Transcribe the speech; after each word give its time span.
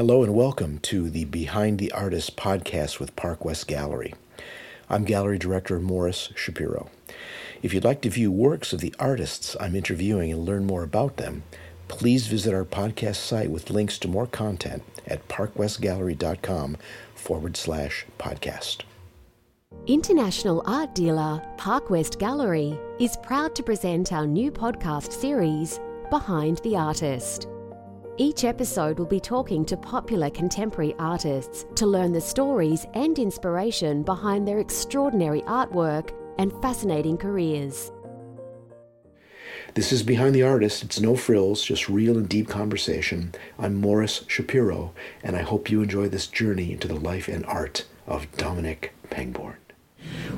Hello 0.00 0.22
and 0.22 0.34
welcome 0.34 0.78
to 0.78 1.10
the 1.10 1.26
Behind 1.26 1.78
the 1.78 1.92
Artist 1.92 2.34
podcast 2.34 2.98
with 3.00 3.14
Park 3.16 3.44
West 3.44 3.66
Gallery. 3.66 4.14
I'm 4.88 5.04
Gallery 5.04 5.36
Director 5.36 5.78
Morris 5.78 6.32
Shapiro. 6.34 6.88
If 7.62 7.74
you'd 7.74 7.84
like 7.84 8.00
to 8.00 8.08
view 8.08 8.32
works 8.32 8.72
of 8.72 8.80
the 8.80 8.94
artists 8.98 9.58
I'm 9.60 9.76
interviewing 9.76 10.32
and 10.32 10.46
learn 10.46 10.64
more 10.64 10.82
about 10.84 11.18
them, 11.18 11.42
please 11.88 12.28
visit 12.28 12.54
our 12.54 12.64
podcast 12.64 13.16
site 13.16 13.50
with 13.50 13.68
links 13.68 13.98
to 13.98 14.08
more 14.08 14.26
content 14.26 14.82
at 15.06 15.28
parkwestgallery.com 15.28 16.78
forward 17.14 17.58
slash 17.58 18.06
podcast. 18.18 18.84
International 19.86 20.62
art 20.64 20.94
dealer 20.94 21.42
Park 21.58 21.90
West 21.90 22.18
Gallery 22.18 22.74
is 22.98 23.18
proud 23.18 23.54
to 23.54 23.62
present 23.62 24.14
our 24.14 24.26
new 24.26 24.50
podcast 24.50 25.12
series, 25.12 25.78
Behind 26.08 26.56
the 26.64 26.74
Artist. 26.74 27.48
Each 28.16 28.44
episode 28.44 28.98
will 28.98 29.06
be 29.06 29.20
talking 29.20 29.64
to 29.64 29.76
popular 29.76 30.28
contemporary 30.30 30.94
artists 30.98 31.64
to 31.76 31.86
learn 31.86 32.12
the 32.12 32.20
stories 32.20 32.86
and 32.94 33.18
inspiration 33.18 34.02
behind 34.02 34.46
their 34.46 34.58
extraordinary 34.58 35.42
artwork 35.42 36.10
and 36.38 36.52
fascinating 36.60 37.16
careers. 37.16 37.92
This 39.74 39.92
is 39.92 40.02
Behind 40.02 40.34
the 40.34 40.42
Artist. 40.42 40.82
It's 40.82 41.00
no 41.00 41.14
frills, 41.14 41.64
just 41.64 41.88
real 41.88 42.18
and 42.18 42.28
deep 42.28 42.48
conversation. 42.48 43.32
I'm 43.58 43.76
Morris 43.76 44.24
Shapiro, 44.26 44.92
and 45.22 45.36
I 45.36 45.42
hope 45.42 45.70
you 45.70 45.80
enjoy 45.80 46.08
this 46.08 46.26
journey 46.26 46.72
into 46.72 46.88
the 46.88 46.96
life 46.98 47.28
and 47.28 47.46
art 47.46 47.84
of 48.06 48.30
Dominic 48.36 48.92
Pangborn. 49.10 49.59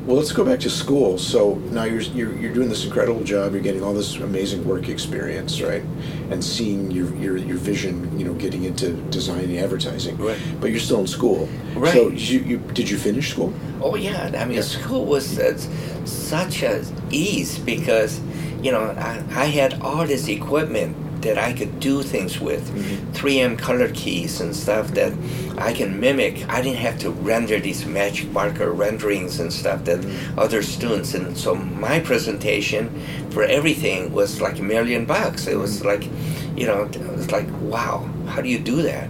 Well, 0.07 0.16
let's 0.16 0.33
go 0.33 0.45
back 0.45 0.59
to 0.61 0.71
school. 0.71 1.16
So 1.16 1.55
now 1.70 1.84
you're, 1.84 2.01
you're, 2.01 2.37
you're 2.37 2.53
doing 2.53 2.69
this 2.69 2.84
incredible 2.84 3.23
job. 3.23 3.53
You're 3.53 3.62
getting 3.62 3.84
all 3.84 3.95
this 3.95 4.16
amazing 4.16 4.65
work 4.66 4.89
experience, 4.89 5.61
right? 5.61 5.83
And 6.30 6.43
seeing 6.45 6.91
your, 6.91 7.15
your, 7.16 7.37
your 7.37 7.57
vision, 7.57 8.19
you 8.19 8.25
know, 8.25 8.34
getting 8.34 8.65
into 8.65 8.95
design 9.11 9.45
and 9.45 9.59
advertising. 9.59 10.17
Right. 10.19 10.39
But 10.61 10.70
you're 10.70 10.80
still 10.80 11.01
in 11.01 11.06
school. 11.06 11.48
Right. 11.77 11.93
So 11.93 12.09
you, 12.09 12.41
you 12.41 12.59
did 12.75 12.91
you 12.91 12.98
finish 12.98 13.31
school? 13.31 13.55
Oh 13.81 13.95
yeah, 13.95 14.31
I 14.37 14.45
mean 14.45 14.56
Yeah. 14.56 14.62
school 14.62 15.06
was 15.06 15.39
uh, 15.39 15.56
such 16.05 16.62
a 16.65 16.84
ease 17.11 17.59
because 17.61 18.20
you 18.61 18.72
know 18.72 18.83
I, 18.98 19.22
I 19.31 19.44
had 19.47 19.81
all 19.81 20.05
this 20.06 20.28
equipment 20.28 20.97
that 21.23 21.39
I 21.39 21.53
could 21.53 21.81
do 21.81 22.03
things 22.03 22.41
with, 22.41 22.69
mm-hmm. 22.70 23.12
3M 23.12 23.59
color 23.59 23.89
keys 23.92 24.41
and 24.41 24.55
stuff 24.55 24.89
that 24.89 25.12
I 25.59 25.73
can 25.73 25.98
mimic. 25.98 26.48
I 26.48 26.62
didn't 26.62 26.78
have 26.78 26.98
to 27.01 27.11
render 27.11 27.59
these 27.59 27.87
magic 27.87 28.31
marker 28.31 28.73
renderings 28.73 29.41
and 29.41 29.53
stuff 29.53 29.84
that 29.84 30.00
mm-hmm. 30.00 30.39
other 30.39 30.62
students. 30.62 31.15
And 31.15 31.37
so 31.37 31.55
my 31.55 32.00
presentation 32.00 33.00
for 33.31 33.45
everything 33.45 34.12
was 34.12 34.41
like 34.41 34.59
a 34.59 34.62
million 34.62 35.05
bucks. 35.05 35.47
It 35.47 35.59
was 35.59 35.81
mm-hmm. 35.81 35.89
like, 35.89 36.59
you 36.59 36.67
know, 36.67 36.83
it 36.83 37.17
was 37.17 37.31
like 37.31 37.48
wow, 37.62 38.09
how 38.27 38.43
do 38.43 38.48
you 38.48 38.59
do 38.59 38.83
that? 38.83 39.09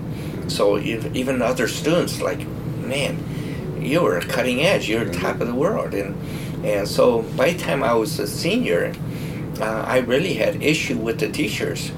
So 0.49 0.77
ev- 0.77 1.15
even 1.17 1.43
other 1.43 1.69
students 1.69 2.21
like, 2.21 2.47
man, 2.79 3.19
you 3.81 4.03
were 4.03 4.21
cutting 4.21 4.61
edge. 4.61 4.89
You're 4.89 5.05
top 5.13 5.41
of 5.41 5.49
the 5.49 5.55
world, 5.55 5.95
and 5.95 6.15
and 6.65 6.87
so 6.87 7.23
by 7.37 7.53
the 7.53 7.59
time 7.59 7.83
I 7.83 7.95
was 7.95 8.19
a 8.21 8.27
senior, 8.27 8.95
uh, 9.61 9.85
I 9.87 9.99
really 9.99 10.35
had 10.35 10.63
issue 10.63 10.97
with 10.97 11.19
the 11.19 11.29
teachers 11.29 11.91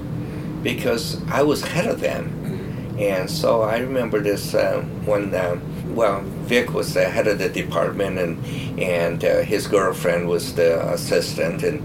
because 0.65 1.21
I 1.29 1.43
was 1.43 1.61
ahead 1.61 1.85
of 1.85 2.01
them, 2.01 2.25
and 2.99 3.29
so 3.29 3.61
I 3.61 3.77
remember 3.77 4.19
this 4.19 4.55
uh, 4.55 4.81
when 5.05 5.31
uh, 5.33 5.59
well 5.89 6.21
Vic 6.49 6.73
was 6.73 6.95
the 6.95 7.05
head 7.05 7.27
of 7.27 7.37
the 7.37 7.49
department, 7.49 8.17
and 8.17 8.79
and 8.79 9.23
uh, 9.23 9.43
his 9.43 9.67
girlfriend 9.67 10.27
was 10.27 10.55
the 10.55 10.81
assistant, 10.91 11.61
and 11.61 11.79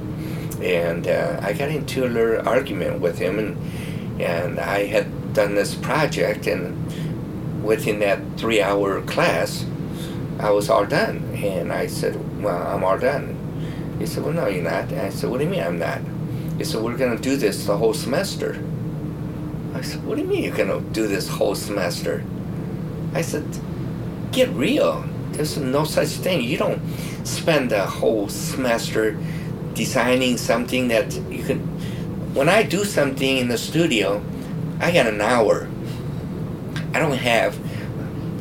and 0.64 1.06
uh, 1.06 1.40
I 1.42 1.52
got 1.52 1.68
into 1.68 2.06
a 2.06 2.08
little 2.08 2.48
argument 2.48 3.00
with 3.02 3.18
him, 3.18 3.38
and 3.38 4.20
and 4.20 4.58
I 4.58 4.86
had 4.86 5.34
done 5.34 5.54
this 5.54 5.74
project, 5.74 6.46
and 6.46 6.74
within 7.62 8.00
that 8.00 8.18
three 8.38 8.62
hour 8.62 9.02
class, 9.02 9.66
I 10.38 10.50
was 10.52 10.70
all 10.70 10.86
done. 10.86 11.18
And 11.36 11.70
I 11.70 11.86
said, 11.86 12.42
Well, 12.42 12.66
I'm 12.66 12.82
all 12.82 12.98
done. 12.98 13.36
He 13.98 14.06
said, 14.06 14.24
Well, 14.24 14.32
no, 14.32 14.48
you're 14.48 14.64
not. 14.64 14.90
And 14.90 15.02
I 15.02 15.10
said, 15.10 15.28
What 15.28 15.38
do 15.38 15.44
you 15.44 15.50
mean 15.50 15.62
I'm 15.62 15.78
not? 15.78 16.00
He 16.56 16.64
said, 16.64 16.82
We're 16.82 16.96
going 16.96 17.16
to 17.16 17.22
do 17.22 17.36
this 17.36 17.66
the 17.66 17.76
whole 17.76 17.94
semester. 17.94 18.62
I 19.80 19.82
said, 19.82 20.04
What 20.04 20.16
do 20.16 20.22
you 20.22 20.28
mean 20.28 20.44
you're 20.44 20.54
going 20.54 20.68
to 20.68 20.86
do 20.92 21.06
this 21.06 21.26
whole 21.26 21.54
semester? 21.54 22.22
I 23.14 23.22
said, 23.22 23.46
Get 24.30 24.50
real. 24.50 25.04
There's 25.32 25.56
no 25.56 25.84
such 25.84 26.08
thing. 26.08 26.42
You 26.42 26.58
don't 26.58 26.82
spend 27.24 27.72
a 27.72 27.86
whole 27.86 28.28
semester 28.28 29.16
designing 29.72 30.36
something 30.36 30.88
that 30.88 31.14
you 31.30 31.42
can. 31.42 31.60
When 32.34 32.50
I 32.50 32.62
do 32.62 32.84
something 32.84 33.38
in 33.38 33.48
the 33.48 33.56
studio, 33.56 34.22
I 34.80 34.92
got 34.92 35.06
an 35.06 35.22
hour. 35.22 35.66
I 36.92 36.98
don't 36.98 37.16
have 37.16 37.58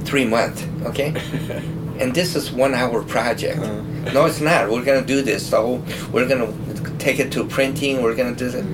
three 0.03 0.25
months, 0.25 0.65
okay? 0.83 1.09
and 1.99 2.13
this 2.13 2.35
is 2.35 2.51
one 2.51 2.73
hour 2.73 3.01
project. 3.01 3.59
Uh-huh. 3.59 4.11
No, 4.11 4.25
it's 4.25 4.41
not. 4.41 4.69
We're 4.69 4.83
gonna 4.83 5.05
do 5.05 5.21
this. 5.21 5.47
So 5.47 5.81
we're 6.11 6.27
gonna 6.27 6.53
take 6.97 7.19
it 7.19 7.31
to 7.31 7.45
printing. 7.45 8.01
We're 8.01 8.15
gonna 8.15 8.35
do 8.35 8.47
it. 8.47 8.65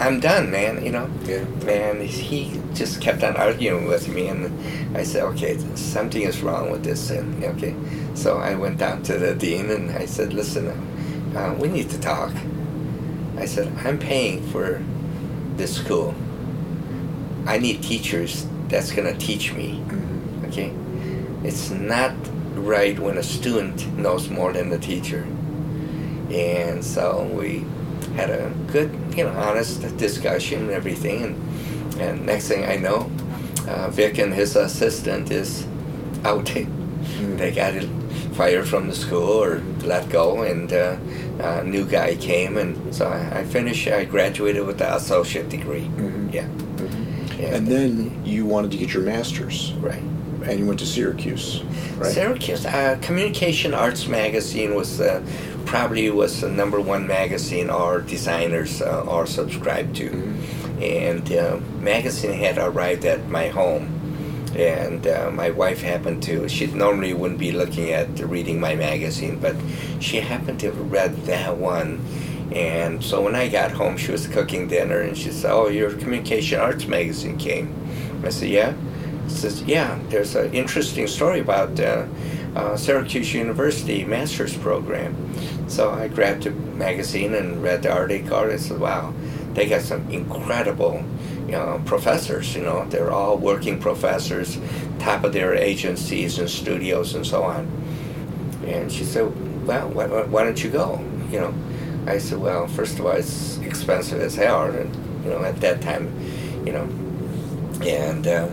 I'm 0.00 0.20
done, 0.20 0.50
man. 0.50 0.84
You 0.84 0.92
know. 0.92 1.10
Yeah. 1.24 1.44
And 1.68 2.02
he 2.02 2.60
just 2.74 3.00
kept 3.00 3.22
on 3.22 3.36
arguing 3.36 3.86
with 3.86 4.08
me, 4.08 4.28
and 4.28 4.96
I 4.96 5.02
said, 5.02 5.24
okay, 5.24 5.58
something 5.74 6.22
is 6.22 6.40
wrong 6.42 6.70
with 6.70 6.84
this. 6.84 7.10
And 7.10 7.42
okay, 7.44 7.74
so 8.14 8.38
I 8.38 8.54
went 8.54 8.78
down 8.78 9.02
to 9.04 9.18
the 9.18 9.34
dean 9.34 9.70
and 9.70 9.90
I 9.90 10.06
said, 10.06 10.32
listen, 10.32 10.68
uh, 11.36 11.56
we 11.58 11.68
need 11.68 11.90
to 11.90 12.00
talk. 12.00 12.32
I 13.36 13.44
said, 13.44 13.72
I'm 13.84 13.98
paying 13.98 14.42
for 14.50 14.82
this 15.56 15.76
school. 15.76 16.14
I 17.46 17.58
need 17.58 17.82
teachers 17.82 18.46
that's 18.68 18.92
gonna 18.92 19.16
teach 19.16 19.52
me. 19.52 19.82
Okay, 20.46 20.72
it's 21.44 21.70
not 21.70 22.14
right 22.54 22.98
when 22.98 23.18
a 23.18 23.22
student 23.22 23.86
knows 23.96 24.28
more 24.28 24.52
than 24.52 24.70
the 24.70 24.78
teacher. 24.78 25.26
And 26.30 26.84
so 26.84 27.24
we 27.32 27.64
had 28.18 28.30
a 28.30 28.52
good, 28.72 28.90
you 29.16 29.22
know, 29.24 29.30
honest 29.30 29.96
discussion 29.96 30.62
and 30.62 30.70
everything. 30.70 31.22
And, 31.22 32.00
and 32.00 32.26
next 32.26 32.48
thing 32.48 32.64
I 32.64 32.74
know, 32.76 33.10
uh, 33.68 33.90
Vic 33.90 34.18
and 34.18 34.34
his 34.34 34.56
assistant 34.56 35.30
is 35.30 35.64
out. 36.24 36.46
they 37.36 37.52
got 37.52 37.74
fired 38.34 38.66
from 38.66 38.88
the 38.88 38.94
school 38.94 39.42
or 39.44 39.60
let 39.84 40.08
go, 40.10 40.42
and 40.42 40.72
uh, 40.72 40.96
a 41.40 41.62
new 41.64 41.84
guy 41.84 42.16
came. 42.16 42.56
And 42.58 42.92
so 42.92 43.06
I, 43.06 43.40
I 43.40 43.44
finished, 43.44 43.86
I 43.86 44.04
graduated 44.04 44.66
with 44.66 44.78
the 44.78 44.94
associate 44.96 45.48
degree. 45.48 45.88
Yeah. 46.32 46.48
And 47.38 47.68
then 47.68 48.20
you 48.24 48.46
wanted 48.46 48.72
to 48.72 48.76
get 48.78 48.92
your 48.92 49.04
master's, 49.04 49.72
Right. 49.74 50.02
and 50.42 50.58
you 50.58 50.66
went 50.66 50.80
to 50.80 50.86
Syracuse, 50.86 51.62
right? 51.96 52.12
Syracuse 52.12 52.66
uh, 52.66 52.98
Communication 53.00 53.74
Arts 53.74 54.08
Magazine 54.08 54.74
was 54.74 55.00
uh, 55.00 55.22
probably 55.68 56.08
was 56.08 56.40
the 56.40 56.48
number 56.48 56.80
one 56.80 57.06
magazine 57.06 57.68
our 57.68 58.00
designers 58.00 58.80
uh, 58.80 59.04
are 59.06 59.26
subscribed 59.26 59.94
to, 59.94 60.08
and 60.80 61.30
uh, 61.30 61.60
magazine 61.78 62.32
had 62.32 62.56
arrived 62.56 63.04
at 63.04 63.28
my 63.28 63.48
home, 63.48 63.84
and 64.56 65.06
uh, 65.06 65.30
my 65.30 65.50
wife 65.50 65.82
happened 65.82 66.22
to. 66.22 66.48
She 66.48 66.68
normally 66.68 67.12
wouldn't 67.12 67.38
be 67.38 67.52
looking 67.52 67.90
at 67.90 68.08
reading 68.20 68.58
my 68.58 68.76
magazine, 68.76 69.38
but 69.40 69.56
she 70.00 70.20
happened 70.20 70.58
to 70.60 70.66
have 70.72 70.90
read 70.90 71.14
that 71.26 71.58
one. 71.58 72.00
And 72.50 73.04
so 73.04 73.20
when 73.20 73.34
I 73.34 73.48
got 73.48 73.72
home, 73.72 73.98
she 73.98 74.10
was 74.10 74.26
cooking 74.26 74.68
dinner, 74.68 75.02
and 75.02 75.14
she 75.14 75.30
said, 75.30 75.50
"Oh, 75.52 75.68
your 75.68 75.92
Communication 75.92 76.60
Arts 76.60 76.86
magazine 76.86 77.36
came." 77.36 77.74
I 78.24 78.30
said, 78.30 78.48
"Yeah." 78.48 78.72
She 79.28 79.34
says, 79.34 79.62
yeah, 79.64 79.98
there's 80.08 80.34
an 80.34 80.54
interesting 80.54 81.06
story 81.06 81.40
about 81.40 81.78
uh, 82.56 82.76
Syracuse 82.76 83.34
University 83.34 84.04
master's 84.04 84.56
program. 84.56 85.14
So 85.68 85.90
I 85.90 86.08
grabbed 86.08 86.46
a 86.46 86.50
magazine 86.50 87.34
and 87.34 87.62
read 87.62 87.82
the 87.82 87.92
article. 87.92 88.36
I 88.36 88.56
said, 88.56 88.80
wow, 88.80 89.12
they 89.52 89.68
got 89.68 89.82
some 89.82 90.08
incredible 90.10 91.04
you 91.48 91.52
know, 91.52 91.80
professors, 91.86 92.54
you 92.54 92.62
know, 92.62 92.84
they're 92.90 93.10
all 93.10 93.38
working 93.38 93.80
professors, 93.80 94.58
top 94.98 95.24
of 95.24 95.32
their 95.32 95.54
agencies 95.54 96.38
and 96.38 96.48
studios 96.48 97.14
and 97.14 97.26
so 97.26 97.42
on. 97.42 97.66
And 98.66 98.92
she 98.92 99.04
said, 99.04 99.66
well, 99.66 99.88
why, 99.88 100.06
why 100.06 100.44
don't 100.44 100.62
you 100.62 100.68
go? 100.68 101.02
You 101.30 101.40
know, 101.40 101.54
I 102.06 102.18
said, 102.18 102.38
well, 102.38 102.68
first 102.68 102.98
of 102.98 103.06
all, 103.06 103.12
it's 103.12 103.56
expensive 103.58 104.20
as 104.20 104.34
hell, 104.34 104.64
and 104.64 104.94
you 105.24 105.30
know, 105.30 105.42
at 105.42 105.58
that 105.62 105.80
time, 105.80 106.12
you 106.66 106.72
know, 106.72 106.84
and 107.82 108.26
uh, 108.26 108.48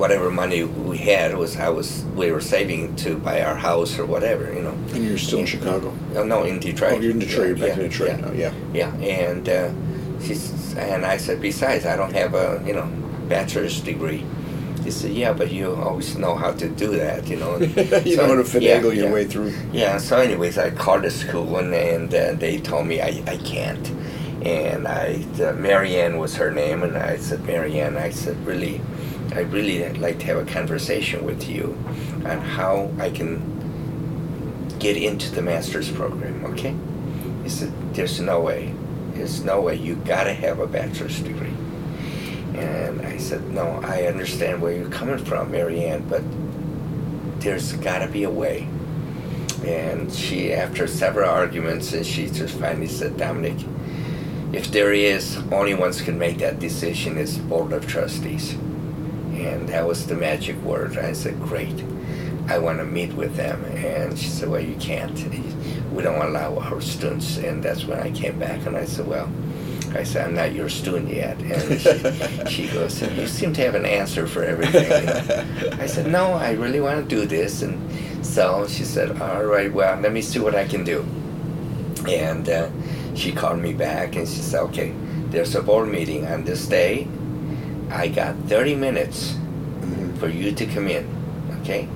whatever 0.00 0.30
money 0.30 0.64
we 0.64 0.98
had 0.98 1.36
was 1.36 1.56
I 1.56 1.68
was 1.70 2.04
we 2.16 2.32
were 2.32 2.40
saving 2.42 2.96
to 2.96 3.16
buy 3.18 3.42
our 3.42 3.56
house 3.56 3.98
or 3.98 4.06
whatever, 4.06 4.52
you 4.52 4.62
know. 4.62 4.76
And 4.94 5.04
you're 5.04 5.18
still 5.18 5.40
in 5.40 5.46
Chicago. 5.46 5.94
Oh, 6.16 6.24
no, 6.24 6.44
in 6.44 6.58
Detroit. 6.60 6.94
Oh, 6.94 7.00
you're 7.00 7.12
in 7.12 7.18
Detroit. 7.20 7.48
You're 7.48 7.56
back 7.58 7.76
yeah, 7.76 7.84
in 7.84 7.90
Detroit 7.90 8.10
yeah, 8.10 8.16
now. 8.26 8.32
Yeah. 8.32 8.54
Yeah, 8.72 8.94
and 8.96 9.48
uh, 9.48 9.72
she's 10.20 10.74
and 10.76 11.06
I 11.06 11.18
said, 11.18 11.40
besides, 11.40 11.86
I 11.86 11.96
don't 11.96 12.14
have 12.14 12.34
a 12.34 12.62
you 12.66 12.74
know 12.74 12.86
bachelor's 13.28 13.80
degree. 13.80 14.24
He 14.84 14.90
said, 14.90 15.12
yeah, 15.12 15.32
but 15.34 15.52
you 15.52 15.74
always 15.76 16.16
know 16.16 16.34
how 16.36 16.52
to 16.54 16.68
do 16.68 16.96
that, 16.96 17.28
you 17.28 17.36
know. 17.36 17.58
you 18.04 18.16
So, 18.16 18.26
know 18.26 18.28
how 18.28 18.42
to 18.42 18.44
yeah, 18.58 18.80
finagle 18.80 18.96
your 18.96 19.08
yeah. 19.08 19.12
way 19.12 19.26
through. 19.26 19.54
Yeah, 19.72 19.98
so 19.98 20.18
anyways, 20.18 20.58
I 20.58 20.70
called 20.70 21.04
the 21.04 21.10
school 21.10 21.58
and, 21.58 21.74
and 21.74 22.14
uh, 22.14 22.32
they 22.34 22.58
told 22.60 22.86
me 22.86 23.00
I, 23.00 23.22
I 23.26 23.36
can't. 23.38 23.92
and 24.42 24.88
I, 24.88 25.26
uh, 25.42 25.52
Marianne 25.54 26.18
was 26.18 26.36
her 26.36 26.50
name, 26.50 26.82
and 26.82 26.96
I 26.96 27.18
said, 27.18 27.44
Marianne, 27.44 27.96
I 27.96 28.10
said, 28.10 28.36
really, 28.46 28.80
I 29.32 29.40
really 29.40 29.88
like 29.98 30.18
to 30.20 30.26
have 30.26 30.38
a 30.38 30.44
conversation 30.44 31.24
with 31.24 31.48
you 31.48 31.78
on 32.26 32.40
how 32.40 32.90
I 32.98 33.10
can 33.10 34.76
get 34.80 34.96
into 34.96 35.30
the 35.30 35.42
master's 35.42 35.90
program, 35.90 36.44
okay? 36.46 36.74
He 37.44 37.48
said, 37.48 37.72
there's 37.94 38.18
no 38.20 38.40
way. 38.40 38.74
There's 39.12 39.44
no 39.44 39.60
way. 39.60 39.76
You 39.76 39.94
gotta 39.96 40.32
have 40.32 40.58
a 40.58 40.66
bachelor's 40.66 41.20
degree. 41.20 41.54
And 42.54 43.02
I 43.02 43.18
said, 43.18 43.50
no, 43.50 43.80
I 43.84 44.06
understand 44.06 44.60
where 44.60 44.72
you're 44.72 44.90
coming 44.90 45.18
from, 45.18 45.52
Marianne, 45.52 46.06
but 46.08 46.22
there's 47.40 47.72
gotta 47.74 48.08
be 48.08 48.24
a 48.24 48.30
way. 48.30 48.66
And 49.64 50.12
she, 50.12 50.52
after 50.52 50.86
several 50.86 51.30
arguments, 51.30 51.92
and 51.92 52.04
she 52.04 52.28
just 52.28 52.58
finally 52.58 52.88
said, 52.88 53.16
Dominic, 53.16 53.58
if 54.52 54.72
there 54.72 54.92
is, 54.92 55.36
only 55.52 55.74
ones 55.74 56.00
can 56.00 56.18
make 56.18 56.38
that 56.38 56.58
decision 56.58 57.16
is 57.16 57.36
the 57.36 57.42
board 57.44 57.72
of 57.72 57.86
trustees. 57.86 58.56
And 59.46 59.68
that 59.68 59.86
was 59.86 60.06
the 60.06 60.14
magic 60.14 60.56
word. 60.62 60.98
I 60.98 61.12
said, 61.12 61.40
great. 61.40 61.84
I 62.48 62.58
want 62.58 62.78
to 62.78 62.84
meet 62.84 63.12
with 63.14 63.36
them. 63.36 63.64
And 63.64 64.18
she 64.18 64.28
said, 64.28 64.48
well, 64.48 64.60
you 64.60 64.74
can't. 64.76 65.16
We 65.92 66.02
don't 66.02 66.20
allow 66.20 66.58
our 66.58 66.80
students. 66.80 67.38
And 67.38 67.62
that's 67.62 67.84
when 67.84 67.98
I 68.00 68.10
came 68.10 68.38
back 68.38 68.66
and 68.66 68.76
I 68.76 68.84
said, 68.84 69.06
well, 69.06 69.30
I 69.94 70.04
said, 70.04 70.26
I'm 70.26 70.34
not 70.34 70.52
your 70.52 70.68
student 70.68 71.08
yet. 71.08 71.40
And 71.40 71.80
she, 71.80 72.46
she 72.66 72.72
goes, 72.72 73.02
you 73.02 73.26
seem 73.26 73.52
to 73.54 73.62
have 73.62 73.74
an 73.74 73.84
answer 73.84 74.26
for 74.26 74.44
everything. 74.44 75.08
I 75.80 75.86
said, 75.86 76.10
no, 76.10 76.32
I 76.32 76.52
really 76.52 76.80
want 76.80 77.08
to 77.08 77.08
do 77.08 77.26
this. 77.26 77.62
And 77.62 78.24
so 78.24 78.66
she 78.68 78.84
said, 78.84 79.20
all 79.20 79.44
right, 79.44 79.72
well, 79.72 80.00
let 80.00 80.12
me 80.12 80.22
see 80.22 80.38
what 80.38 80.54
I 80.54 80.66
can 80.66 80.84
do. 80.84 81.04
And 82.08 82.48
uh, 82.48 82.70
she 83.14 83.32
called 83.32 83.60
me 83.60 83.72
back 83.72 84.16
and 84.16 84.28
she 84.28 84.40
said, 84.40 84.60
okay, 84.62 84.94
there's 85.30 85.54
a 85.54 85.62
board 85.62 85.88
meeting 85.88 86.26
on 86.26 86.44
this 86.44 86.66
day. 86.66 87.08
I 87.92 88.08
got 88.08 88.34
30 88.48 88.74
minutes 88.76 89.34
Mhm. 89.82 90.18
for 90.18 90.28
you 90.28 90.52
to 90.52 90.66
come 90.66 90.88
in, 90.88 91.04
okay? 91.60 91.88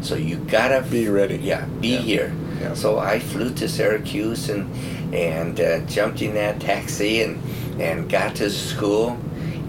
So 0.00 0.14
you 0.14 0.36
gotta 0.36 0.82
Be 0.90 1.08
ready. 1.08 1.38
Yeah, 1.42 1.64
be 1.80 1.88
Yeah. 1.88 2.00
here. 2.00 2.32
Yeah. 2.62 2.74
So 2.74 2.98
I 2.98 3.18
flew 3.18 3.50
to 3.50 3.68
Syracuse 3.68 4.48
and 4.48 4.66
and 5.12 5.58
uh, 5.60 5.80
jumped 5.88 6.22
in 6.22 6.34
that 6.34 6.60
taxi 6.60 7.22
and 7.22 7.36
and 7.80 8.08
got 8.08 8.36
to 8.36 8.48
school, 8.48 9.16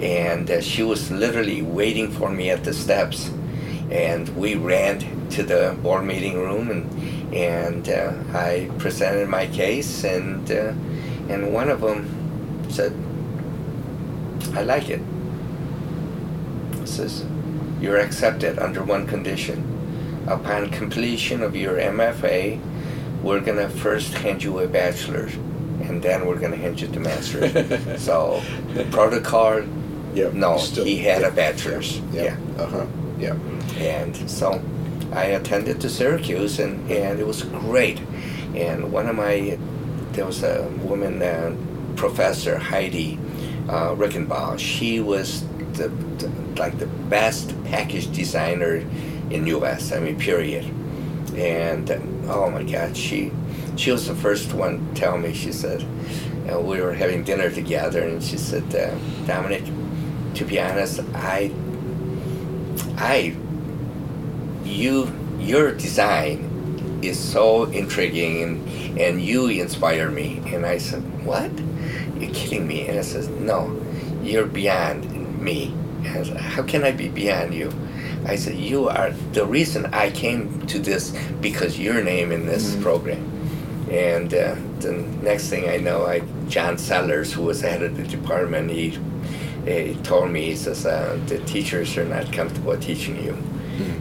and 0.02 0.50
uh, 0.52 0.62
she 0.62 0.84
was 0.84 1.10
literally 1.10 1.62
waiting 1.62 2.12
for 2.12 2.30
me 2.30 2.52
at 2.52 2.64
the 2.64 2.74
steps, 2.74 3.32
and 3.90 4.30
we 4.38 4.56
ran 4.56 5.00
to 5.32 5.44
the 5.44 5.76
board 5.84 6.06
meeting 6.06 6.36
room 6.38 6.70
and 6.70 6.86
and 7.34 7.90
uh, 7.90 8.12
I 8.38 8.70
presented 8.78 9.28
my 9.30 9.48
case 9.48 10.04
and 10.04 10.50
uh, 10.52 10.74
and 11.34 11.54
one 11.54 11.70
of 11.70 11.82
them 11.82 12.06
said, 12.70 12.94
"I 14.56 14.64
like 14.64 14.90
it." 14.90 15.02
Says, 16.92 17.26
"You're 17.82 17.98
accepted 17.98 18.60
under 18.60 18.84
one 18.84 19.08
condition." 19.08 19.68
upon 20.28 20.70
completion 20.70 21.42
of 21.42 21.56
your 21.56 21.78
MFA, 21.80 22.60
we're 23.24 23.40
gonna 23.40 23.68
first 23.70 24.14
hand 24.14 24.44
you 24.44 24.60
a 24.60 24.68
bachelor's, 24.68 25.34
and 25.82 26.02
then 26.02 26.26
we're 26.26 26.38
gonna 26.40 26.56
hand 26.56 26.80
you 26.80 26.88
the 26.88 27.00
master's. 27.00 27.52
so, 28.02 28.42
the 28.74 28.84
protocol, 28.86 29.62
Yeah. 30.14 30.30
no, 30.34 30.58
still- 30.58 30.86
he 30.86 30.98
had 30.98 31.22
yeah, 31.22 31.28
a 31.28 31.32
bachelor's. 31.32 32.00
Yeah. 32.12 32.36
Uh 32.58 32.66
huh. 32.68 32.86
Yeah. 33.20 33.36
And 33.78 34.16
so, 34.30 34.62
I 35.12 35.26
attended 35.26 35.82
to 35.82 35.90
Syracuse, 35.90 36.60
and, 36.60 36.90
and 36.90 37.20
it 37.20 37.26
was 37.28 37.44
great. 37.44 38.00
And 38.56 38.92
one 38.92 39.08
of 39.08 39.16
my, 39.16 39.58
there 40.14 40.26
was 40.26 40.44
a 40.44 40.68
woman, 40.84 41.22
uh, 41.22 41.56
professor 41.96 42.58
Heidi 42.58 43.20
uh, 43.68 43.96
Rickenbaugh. 43.96 44.58
She 44.60 45.00
was 45.00 45.44
the, 45.74 45.90
the 46.18 46.30
like 46.60 46.78
the 46.78 46.88
best 46.88 47.54
package 47.66 48.12
designer 48.12 48.76
in 49.30 49.48
U.S. 49.48 49.92
I 49.92 50.00
mean, 50.00 50.18
period. 50.18 50.66
And 51.36 51.90
oh 52.28 52.50
my 52.50 52.64
God, 52.64 52.96
she 52.96 53.32
she 53.76 53.92
was 53.92 54.08
the 54.08 54.16
first 54.16 54.54
one 54.54 54.94
to 54.94 55.02
tell 55.02 55.18
me. 55.18 55.34
She 55.34 55.52
said, 55.52 55.86
uh, 56.52 56.60
we 56.60 56.82
were 56.82 56.94
having 56.94 57.24
dinner 57.24 57.50
together, 57.50 58.04
and 58.04 58.22
she 58.22 58.38
said, 58.38 58.64
uh, 58.76 58.96
Dominic, 59.26 59.64
to 60.36 60.46
be 60.46 60.60
honest, 60.60 61.00
I 61.14 61.52
I 62.98 63.36
you 64.64 65.12
your 65.40 65.72
design 65.74 67.00
is 67.02 67.20
so 67.20 67.66
intriguing 67.66 68.44
and, 68.44 69.00
and 69.00 69.22
you 69.22 69.48
inspire 69.48 70.10
me. 70.10 70.42
And 70.48 70.66
I 70.66 70.78
said, 70.78 71.02
What? 71.26 71.52
You're 72.20 72.34
kidding 72.34 72.68
me. 72.68 72.88
And 72.88 73.00
I 73.00 73.02
said, 73.02 73.30
No, 73.42 73.76
you're 74.22 74.46
beyond 74.46 75.06
me. 75.42 75.74
Said, 76.04 76.38
How 76.38 76.64
can 76.64 76.84
I 76.84 76.92
be 76.92 77.10
beyond 77.10 77.54
you? 77.54 77.72
I 78.26 78.36
said, 78.36 78.56
You 78.58 78.90
are 78.90 79.12
the 79.34 79.46
reason 79.46 79.86
I 79.94 80.12
came 80.12 80.66
to 80.68 80.80
this 80.80 81.16
because 81.42 81.80
your 81.80 82.04
name 82.04 82.32
in 82.32 82.46
this 82.46 82.76
program. 82.78 83.28
And 83.90 84.34
uh, 84.34 84.56
the 84.80 84.94
next 85.22 85.50
thing 85.50 85.70
I 85.70 85.78
know, 85.78 86.06
I 86.06 86.22
John 86.48 86.78
Sellers, 86.78 87.34
who 87.34 87.44
was 87.44 87.62
the 87.62 87.70
head 87.70 87.84
of 87.84 87.98
the 87.98 88.04
department, 88.04 88.72
he, 88.72 88.98
he 89.66 89.96
told 90.04 90.32
me, 90.32 90.46
he 90.46 90.56
says, 90.56 90.86
uh, 90.86 91.20
the 91.28 91.40
teachers 91.40 91.98
are 91.98 92.06
not 92.06 92.32
comfortable 92.32 92.78
teaching 92.78 93.22
you. 93.24 93.38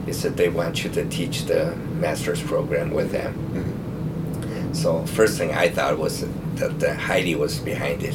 He 0.06 0.12
said 0.12 0.36
they 0.36 0.48
want 0.48 0.84
you 0.84 0.90
to 0.90 1.08
teach 1.08 1.44
the 1.44 1.74
master's 1.76 2.42
program 2.42 2.90
with 2.90 3.12
them. 3.12 4.74
So 4.74 5.04
first 5.06 5.38
thing 5.38 5.52
I 5.52 5.68
thought 5.68 5.98
was 5.98 6.20
that 6.56 6.82
uh, 6.82 6.94
Heidi 6.94 7.34
was 7.34 7.58
behind 7.58 8.02
it, 8.02 8.14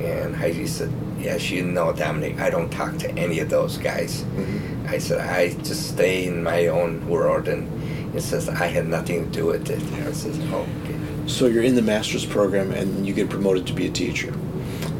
and 0.00 0.34
Heidi 0.36 0.66
said, 0.66 0.92
"Yes, 1.18 1.50
you 1.50 1.62
know, 1.62 1.92
Dominic, 1.92 2.40
I 2.40 2.50
don't 2.50 2.70
talk 2.70 2.96
to 2.98 3.10
any 3.12 3.40
of 3.40 3.48
those 3.48 3.78
guys." 3.78 4.22
Mm-hmm. 4.22 4.86
I 4.88 4.98
said, 4.98 5.20
"I 5.20 5.50
just 5.62 5.88
stay 5.88 6.26
in 6.26 6.42
my 6.42 6.68
own 6.68 7.06
world," 7.08 7.48
and 7.48 7.68
it 8.14 8.22
says 8.22 8.48
I 8.48 8.66
had 8.66 8.88
nothing 8.88 9.24
to 9.24 9.30
do 9.30 9.46
with 9.46 9.70
it. 9.70 9.82
I 10.06 10.12
says, 10.12 10.38
"Oh, 10.52 10.66
okay." 10.84 10.96
So 11.26 11.46
you're 11.46 11.64
in 11.64 11.74
the 11.74 11.82
master's 11.82 12.24
program 12.24 12.70
and 12.70 13.04
you 13.06 13.12
get 13.12 13.28
promoted 13.28 13.66
to 13.66 13.72
be 13.72 13.86
a 13.86 13.90
teacher. 13.90 14.32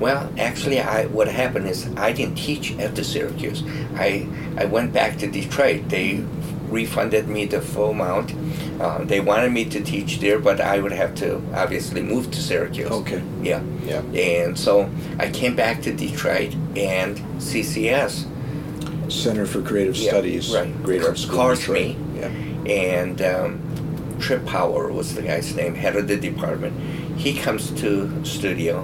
Well, 0.00 0.30
actually, 0.38 0.80
I 0.80 1.06
what 1.06 1.28
happened 1.28 1.68
is 1.68 1.88
I 1.96 2.12
didn't 2.12 2.36
teach 2.36 2.76
at 2.78 2.94
the 2.94 3.04
Syracuse. 3.04 3.62
I 3.94 4.28
I 4.58 4.66
went 4.66 4.92
back 4.92 5.18
to 5.18 5.26
Detroit. 5.26 5.88
They 5.88 6.24
refunded 6.68 7.28
me 7.28 7.44
the 7.46 7.60
full 7.60 7.90
amount. 7.90 8.34
Uh, 8.80 9.04
they 9.04 9.20
wanted 9.20 9.52
me 9.52 9.64
to 9.66 9.80
teach 9.82 10.18
there, 10.20 10.38
but 10.38 10.60
I 10.60 10.80
would 10.80 10.92
have 10.92 11.14
to 11.16 11.40
obviously 11.54 12.02
move 12.02 12.30
to 12.32 12.40
Syracuse. 12.42 12.90
Okay. 12.90 13.22
Yeah. 13.42 13.62
Yeah. 13.84 14.00
And 14.02 14.58
so 14.58 14.90
I 15.18 15.30
came 15.30 15.54
back 15.56 15.82
to 15.82 15.92
Detroit 15.94 16.54
and 16.76 17.16
CCS 17.38 18.26
Center 19.10 19.46
for 19.46 19.62
Creative 19.62 19.96
Yeah, 19.96 20.10
Studies. 20.10 20.52
right. 20.54 20.82
Great 20.82 21.02
Art 21.04 21.16
School. 21.18 21.54
Detroit. 21.54 21.96
me. 21.96 21.96
Yeah. 22.16 22.28
and 22.72 23.22
um, 23.22 24.16
Trip 24.18 24.44
Power 24.46 24.90
was 24.90 25.14
the 25.14 25.22
guy's 25.22 25.54
name, 25.54 25.74
head 25.74 25.96
of 25.96 26.08
the 26.08 26.16
department. 26.16 26.74
He 27.18 27.34
comes 27.38 27.70
to 27.80 28.24
studio 28.24 28.82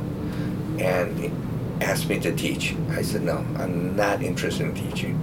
and 0.79 1.33
asked 1.83 2.09
me 2.09 2.19
to 2.21 2.33
teach. 2.35 2.75
I 2.91 3.03
said, 3.03 3.23
no, 3.23 3.39
I'm 3.59 3.97
not 3.97 4.23
interested 4.23 4.67
in 4.67 4.75
teaching. 4.75 5.15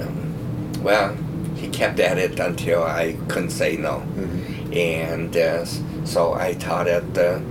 Um, 0.00 0.82
well, 0.82 1.16
he 1.60 1.68
kept 1.68 2.00
at 2.00 2.16
it 2.18 2.40
until 2.40 2.82
I 2.82 3.16
couldn't 3.28 3.50
say 3.50 3.76
no. 3.76 4.02
Mhm. 4.16 4.76
And 4.76 5.36
uh, 5.36 5.64
so 6.04 6.34
I 6.34 6.54
taught 6.54 6.88
at 6.88 7.14
the 7.14 7.42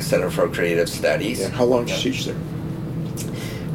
Center 0.00 0.30
for 0.30 0.48
Creative 0.48 0.88
Studies. 0.88 1.40
Yeah. 1.40 1.48
How 1.48 1.64
long 1.64 1.84
did 1.86 1.96
you 2.04 2.12
teach 2.12 2.26
there? 2.26 2.36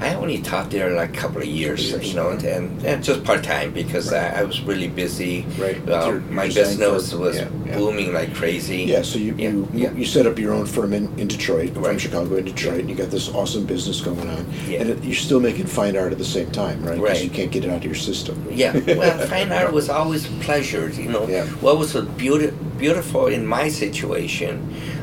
I 0.01 0.15
only 0.15 0.39
taught 0.41 0.72
there 0.72 0.89
like 0.96 1.12
a 1.15 1.20
couple 1.20 1.41
of 1.43 1.48
years, 1.48 1.91
Years, 1.91 2.10
you 2.10 2.15
know, 2.15 2.31
yeah. 2.31 2.58
and, 2.58 2.84
and 2.84 3.03
just 3.03 3.24
part 3.24 3.43
time 3.43 3.72
because 3.72 4.12
Right. 4.12 4.34
I, 4.34 4.39
I 4.41 4.43
was 4.43 4.60
really 4.63 4.88
busy. 4.88 5.46
Right. 5.60 5.77
Uh, 5.88 6.08
You're- 6.08 6.20
my 6.22 6.46
you're 6.46 6.55
business 6.55 7.12
for- 7.12 7.20
was 7.20 7.38
yeah, 7.38 7.48
yeah. 7.67 7.77
booming 7.77 8.12
like 8.12 8.34
crazy. 8.34 8.84
Yeah, 8.84 9.03
so 9.03 9.20
you, 9.20 9.36
you, 9.38 9.70
you 9.74 10.05
set 10.05 10.25
up 10.25 10.39
your 10.39 10.53
own 10.53 10.65
firm 10.65 10.91
in, 10.93 11.05
in 11.20 11.27
Detroit, 11.27 11.74
from 11.75 11.84
Right. 11.84 12.01
Chicago 12.01 12.36
in 12.38 12.46
Detroit, 12.46 12.79
and 12.79 12.89
you 12.89 12.96
got 12.96 13.12
this 13.12 13.29
awesome 13.29 13.65
business 13.67 14.01
going 14.01 14.27
on. 14.27 14.39
And 14.79 14.89
it, 14.89 15.03
you're 15.03 15.13
still 15.13 15.39
making 15.39 15.67
fine 15.67 15.96
art 15.96 16.12
at 16.12 16.17
the 16.17 16.25
same 16.25 16.50
time, 16.51 16.84
right? 16.84 16.98
Right. 17.00 17.24
you 17.24 17.29
can't 17.29 17.51
get 17.51 17.63
it 17.63 17.70
out 17.70 17.77
of 17.77 17.86
your 17.86 17.93
system. 17.96 18.36
Yeah, 18.50 18.75
well, 18.98 19.27
fine 19.36 19.51
art 19.51 19.72
was 19.72 19.88
always 19.89 20.25
a 20.25 20.31
pleasure, 20.43 20.89
you 20.89 21.10
know. 21.10 21.27
Yeah. 21.27 21.46
What 21.62 21.77
was 21.77 21.91
so 21.91 22.01
beauti- 22.05 22.55
beautiful 22.79 23.27
in 23.27 23.46
my 23.46 23.70
situation, 23.70 24.53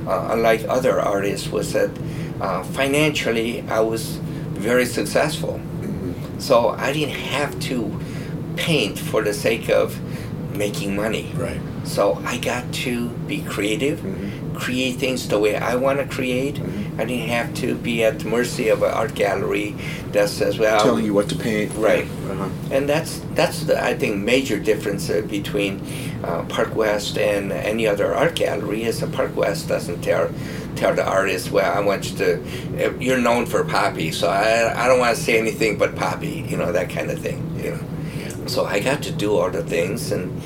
uh, 0.09 0.31
unlike 0.33 0.65
other 0.69 1.01
artists, 1.01 1.47
was 1.53 1.73
that 1.75 1.91
uh, 2.41 2.65
financially 2.65 3.63
I 3.69 3.79
was 3.81 4.19
very 4.59 4.85
successful. 4.85 5.61
Mhm. 5.81 6.41
So 6.41 6.75
I 6.79 6.93
didn't 6.93 7.15
have 7.15 7.59
to 7.61 7.99
paint 8.57 8.99
for 8.99 9.23
the 9.23 9.33
sake 9.33 9.69
of 9.69 9.99
making 10.57 10.97
money. 10.97 11.33
Right. 11.37 11.61
So 11.85 12.21
I 12.25 12.39
got 12.39 12.71
to 12.85 13.09
be 13.27 13.39
creative, 13.41 14.01
Mhm. 14.01 14.38
Create 14.59 14.97
things 14.97 15.29
the 15.29 15.39
way 15.39 15.57
I 15.57 15.77
want 15.77 16.01
to 16.01 16.07
create. 16.07 16.57
Mm-hmm. 16.57 17.01
I 17.01 17.05
didn't 17.05 17.29
have 17.29 17.55
to 17.55 17.77
be 17.77 18.05
at 18.05 18.19
the 18.19 18.29
mercy 18.29 18.69
of 18.69 18.83
an 18.83 18.91
art 18.91 19.15
gallery 19.15 19.77
that 20.13 20.29
says, 20.29 20.59
"Well, 20.59 20.83
Telling 20.83 21.05
you 21.05 21.15
what 21.15 21.29
to 21.29 21.37
paint. 21.37 21.73
Right. 21.77 22.05
Uh-huh. 22.05 22.49
and 22.71 22.89
that's 22.89 23.21
that's 23.35 23.65
the 23.65 23.83
I 23.83 23.95
think 23.95 24.19
major 24.19 24.59
difference 24.59 25.09
uh, 25.09 25.23
between 25.23 25.81
uh, 26.25 26.43
Park 26.49 26.75
West 26.75 27.17
and 27.17 27.53
any 27.53 27.87
other 27.87 28.15
art 28.15 28.35
gallery 28.35 28.83
is 28.83 29.01
that 29.01 29.13
Park 29.13 29.37
West 29.37 29.69
doesn't 29.69 30.03
tell 30.03 30.31
tell 30.75 30.95
the 30.95 31.05
artist, 31.05 31.51
well, 31.51 31.77
I 31.77 31.81
want 31.81 32.11
you 32.11 32.17
to, 32.19 32.87
uh, 32.87 32.95
you're 33.01 33.19
known 33.19 33.47
for 33.47 33.65
poppy, 33.65 34.13
so 34.13 34.29
I, 34.29 34.85
I 34.85 34.87
don't 34.87 35.01
want 35.01 35.17
to 35.17 35.21
say 35.21 35.37
anything 35.37 35.77
but 35.77 35.97
poppy, 35.97 36.47
you 36.49 36.57
know 36.57 36.71
that 36.73 36.89
kind 36.91 37.11
of 37.11 37.19
thing, 37.19 37.41
you 37.63 37.71
know. 37.73 38.47
So 38.47 38.65
I 38.65 38.79
got 38.81 39.03
to 39.03 39.13
do 39.13 39.37
all 39.37 39.51
the 39.51 39.63
things, 39.63 40.13
and 40.13 40.41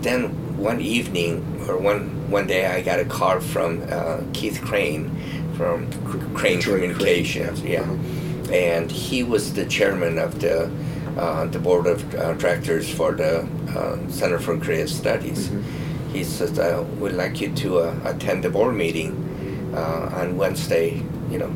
then 0.00 0.30
one 0.56 0.80
evening 0.80 1.55
or 1.68 1.78
one 1.78 2.30
one 2.30 2.46
day 2.46 2.66
I 2.66 2.82
got 2.82 3.00
a 3.00 3.04
call 3.04 3.40
from 3.40 3.84
uh, 3.90 4.20
Keith 4.32 4.60
Crain 4.62 5.10
from 5.56 5.90
Crain 6.34 6.56
Detroit 6.56 6.82
Communications, 6.82 7.60
Crain, 7.60 7.72
yeah, 7.72 8.52
and 8.52 8.90
he 8.90 9.22
was 9.22 9.54
the 9.54 9.64
chairman 9.64 10.18
of 10.18 10.40
the 10.40 10.70
uh, 11.16 11.46
the 11.46 11.58
board 11.58 11.86
of 11.86 12.14
uh, 12.14 12.34
directors 12.34 12.92
for 12.92 13.12
the 13.12 13.48
uh, 13.74 14.08
Center 14.10 14.38
for 14.38 14.58
Creative 14.58 14.90
Studies. 14.90 15.48
Mm-hmm. 15.48 16.12
He 16.12 16.24
said, 16.24 16.58
uh, 16.58 16.84
"We'd 17.00 17.12
like 17.12 17.40
you 17.40 17.52
to 17.54 17.78
uh, 17.78 18.00
attend 18.04 18.44
the 18.44 18.50
board 18.50 18.74
meeting 18.74 19.72
uh, 19.74 20.10
on 20.14 20.36
Wednesday, 20.36 21.02
you 21.30 21.38
know, 21.38 21.52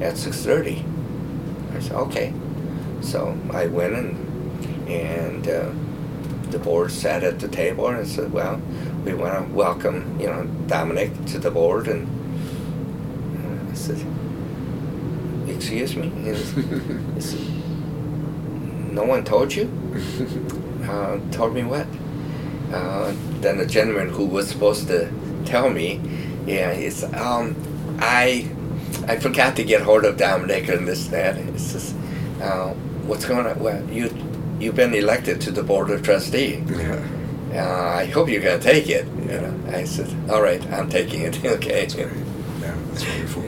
at 0.00 0.14
6:30." 0.14 0.84
I 1.74 1.80
said, 1.80 1.92
"Okay." 1.92 2.32
So 3.00 3.36
I 3.50 3.66
went 3.66 3.94
and 3.94 4.88
and 4.88 5.48
uh, 5.48 5.70
the 6.50 6.58
board 6.58 6.90
sat 6.92 7.24
at 7.24 7.40
the 7.40 7.48
table 7.48 7.88
and 7.88 8.06
said, 8.06 8.32
"Well, 8.32 8.60
we 9.04 9.14
want 9.14 9.48
to 9.48 9.54
welcome 9.54 10.18
you 10.20 10.26
know 10.26 10.44
Dominic 10.66 11.10
to 11.26 11.38
the 11.38 11.50
board." 11.50 11.88
And 11.88 12.06
I 13.70 13.74
said, 13.74 14.04
"Excuse 15.48 15.96
me." 15.96 16.10
Said, 17.20 17.40
no 18.92 19.04
one 19.04 19.24
told 19.24 19.54
you? 19.54 19.70
Uh, 20.82 21.18
told 21.30 21.54
me 21.54 21.62
what? 21.62 21.86
Uh, 22.72 23.14
then 23.40 23.58
the 23.58 23.66
gentleman 23.66 24.08
who 24.08 24.26
was 24.26 24.48
supposed 24.48 24.88
to 24.88 25.10
tell 25.44 25.70
me, 25.70 26.00
yeah, 26.46 26.74
he's 26.74 27.04
um, 27.14 27.54
I 28.00 28.48
I 29.06 29.16
forgot 29.18 29.56
to 29.56 29.64
get 29.64 29.82
hold 29.82 30.04
of 30.04 30.16
Dominic 30.16 30.68
and 30.68 30.86
this 30.88 31.06
that. 31.08 31.36
He 31.36 31.58
says, 31.58 31.94
uh, 32.42 32.70
what's 33.06 33.24
going 33.24 33.46
on? 33.46 33.58
Well, 33.60 33.82
you 33.90 34.10
you've 34.60 34.76
been 34.76 34.94
elected 34.94 35.40
to 35.42 35.50
the 35.50 35.62
board 35.62 35.90
of 35.90 36.02
trustee. 36.02 36.62
Yeah. 36.66 37.02
Uh, 37.52 37.96
I 37.98 38.06
hope 38.06 38.28
you're 38.28 38.42
gonna 38.42 38.58
take 38.58 38.88
it. 38.88 39.06
You 39.06 39.40
know, 39.40 39.60
I 39.68 39.84
said, 39.84 40.08
all 40.30 40.42
right, 40.42 40.64
I'm 40.72 40.88
taking 40.88 41.22
it. 41.22 41.44
okay. 41.44 41.86
Yeah, 41.96 42.08
that's 42.88 43.06
wonderful. 43.06 43.44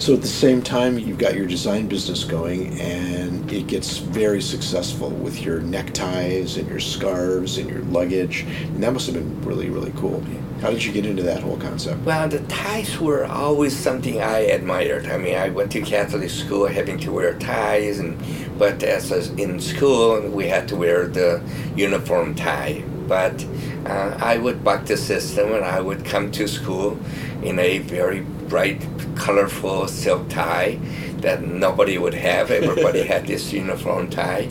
So 0.00 0.14
at 0.14 0.22
the 0.22 0.28
same 0.28 0.62
time, 0.62 0.96
you've 0.96 1.18
got 1.18 1.34
your 1.34 1.46
design 1.46 1.88
business 1.88 2.22
going, 2.22 2.78
and 2.78 3.50
it 3.50 3.66
gets 3.66 3.98
very 3.98 4.40
successful 4.40 5.10
with 5.10 5.42
your 5.42 5.60
neckties 5.60 6.56
and 6.56 6.68
your 6.68 6.78
scarves 6.78 7.58
and 7.58 7.68
your 7.68 7.82
luggage. 7.82 8.42
And 8.42 8.82
that 8.82 8.92
must 8.92 9.06
have 9.06 9.16
been 9.16 9.42
really, 9.42 9.70
really 9.70 9.92
cool. 9.96 10.22
How 10.60 10.70
did 10.70 10.84
you 10.84 10.92
get 10.92 11.04
into 11.04 11.24
that 11.24 11.42
whole 11.42 11.56
concept? 11.56 12.04
Well, 12.04 12.28
the 12.28 12.40
ties 12.40 13.00
were 13.00 13.26
always 13.26 13.76
something 13.76 14.20
I 14.20 14.38
admired. 14.40 15.06
I 15.06 15.18
mean, 15.18 15.36
I 15.36 15.48
went 15.48 15.72
to 15.72 15.82
Catholic 15.82 16.30
school 16.30 16.66
having 16.66 16.98
to 17.00 17.10
wear 17.10 17.34
ties, 17.38 17.98
and 17.98 18.18
but 18.56 18.82
as 18.82 19.10
a, 19.10 19.34
in 19.36 19.58
school 19.58 20.20
we 20.30 20.46
had 20.48 20.68
to 20.68 20.76
wear 20.76 21.08
the 21.08 21.42
uniform 21.74 22.34
tie. 22.34 22.84
But 23.08 23.44
uh, 23.86 24.18
I 24.20 24.36
would 24.38 24.62
buck 24.62 24.84
the 24.84 24.96
system, 24.96 25.52
and 25.52 25.64
I 25.64 25.80
would 25.80 26.04
come 26.04 26.30
to 26.32 26.46
school 26.46 26.98
in 27.42 27.58
a 27.58 27.78
very 27.78 28.20
bright, 28.20 28.86
colorful 29.16 29.88
silk 29.88 30.28
tie 30.28 30.78
that 31.18 31.42
nobody 31.42 31.98
would 31.98 32.14
have. 32.14 32.50
Everybody 32.50 33.02
had 33.02 33.26
this 33.26 33.52
uniform 33.64 34.10
tie. 34.10 34.48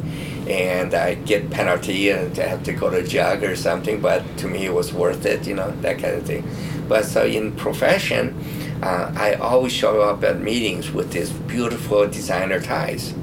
And 0.48 0.94
I 0.94 1.16
get 1.16 1.50
penalty 1.50 2.10
and 2.10 2.34
to 2.36 2.48
have 2.48 2.64
to 2.64 2.74
go 2.74 2.90
to 2.90 3.06
jug 3.06 3.44
or 3.44 3.56
something, 3.56 4.00
but 4.00 4.24
to 4.38 4.48
me 4.48 4.66
it 4.66 4.74
was 4.74 4.94
worth 4.94 5.26
it, 5.26 5.46
you 5.46 5.54
know, 5.54 5.72
that 5.82 6.00
kind 6.00 6.16
of 6.16 6.26
thing. 6.26 6.48
But 6.88 7.04
so 7.06 7.26
in 7.26 7.52
profession, 7.54 8.34
uh, 8.82 9.12
I 9.16 9.34
always 9.34 9.74
show 9.74 10.02
up 10.02 10.24
at 10.24 10.40
meetings 10.40 10.92
with 10.92 11.12
these 11.12 11.32
beautiful 11.32 12.08
designer 12.08 12.62
ties. 12.62 13.14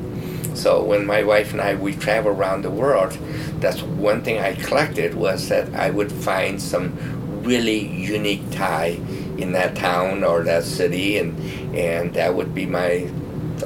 So 0.54 0.82
when 0.82 1.04
my 1.04 1.22
wife 1.24 1.52
and 1.52 1.60
I 1.60 1.74
we 1.74 1.94
travel 1.94 2.30
around 2.30 2.62
the 2.62 2.70
world, 2.70 3.18
that's 3.60 3.82
one 3.82 4.22
thing 4.22 4.38
I 4.38 4.54
collected 4.54 5.14
was 5.14 5.48
that 5.48 5.74
I 5.74 5.90
would 5.90 6.12
find 6.12 6.60
some 6.62 6.96
really 7.42 7.86
unique 7.86 8.50
tie 8.50 8.98
in 9.36 9.52
that 9.52 9.74
town 9.74 10.24
or 10.24 10.44
that 10.44 10.64
city, 10.64 11.18
and 11.18 11.38
and 11.76 12.14
that 12.14 12.34
would 12.34 12.54
be 12.54 12.66
my 12.66 13.10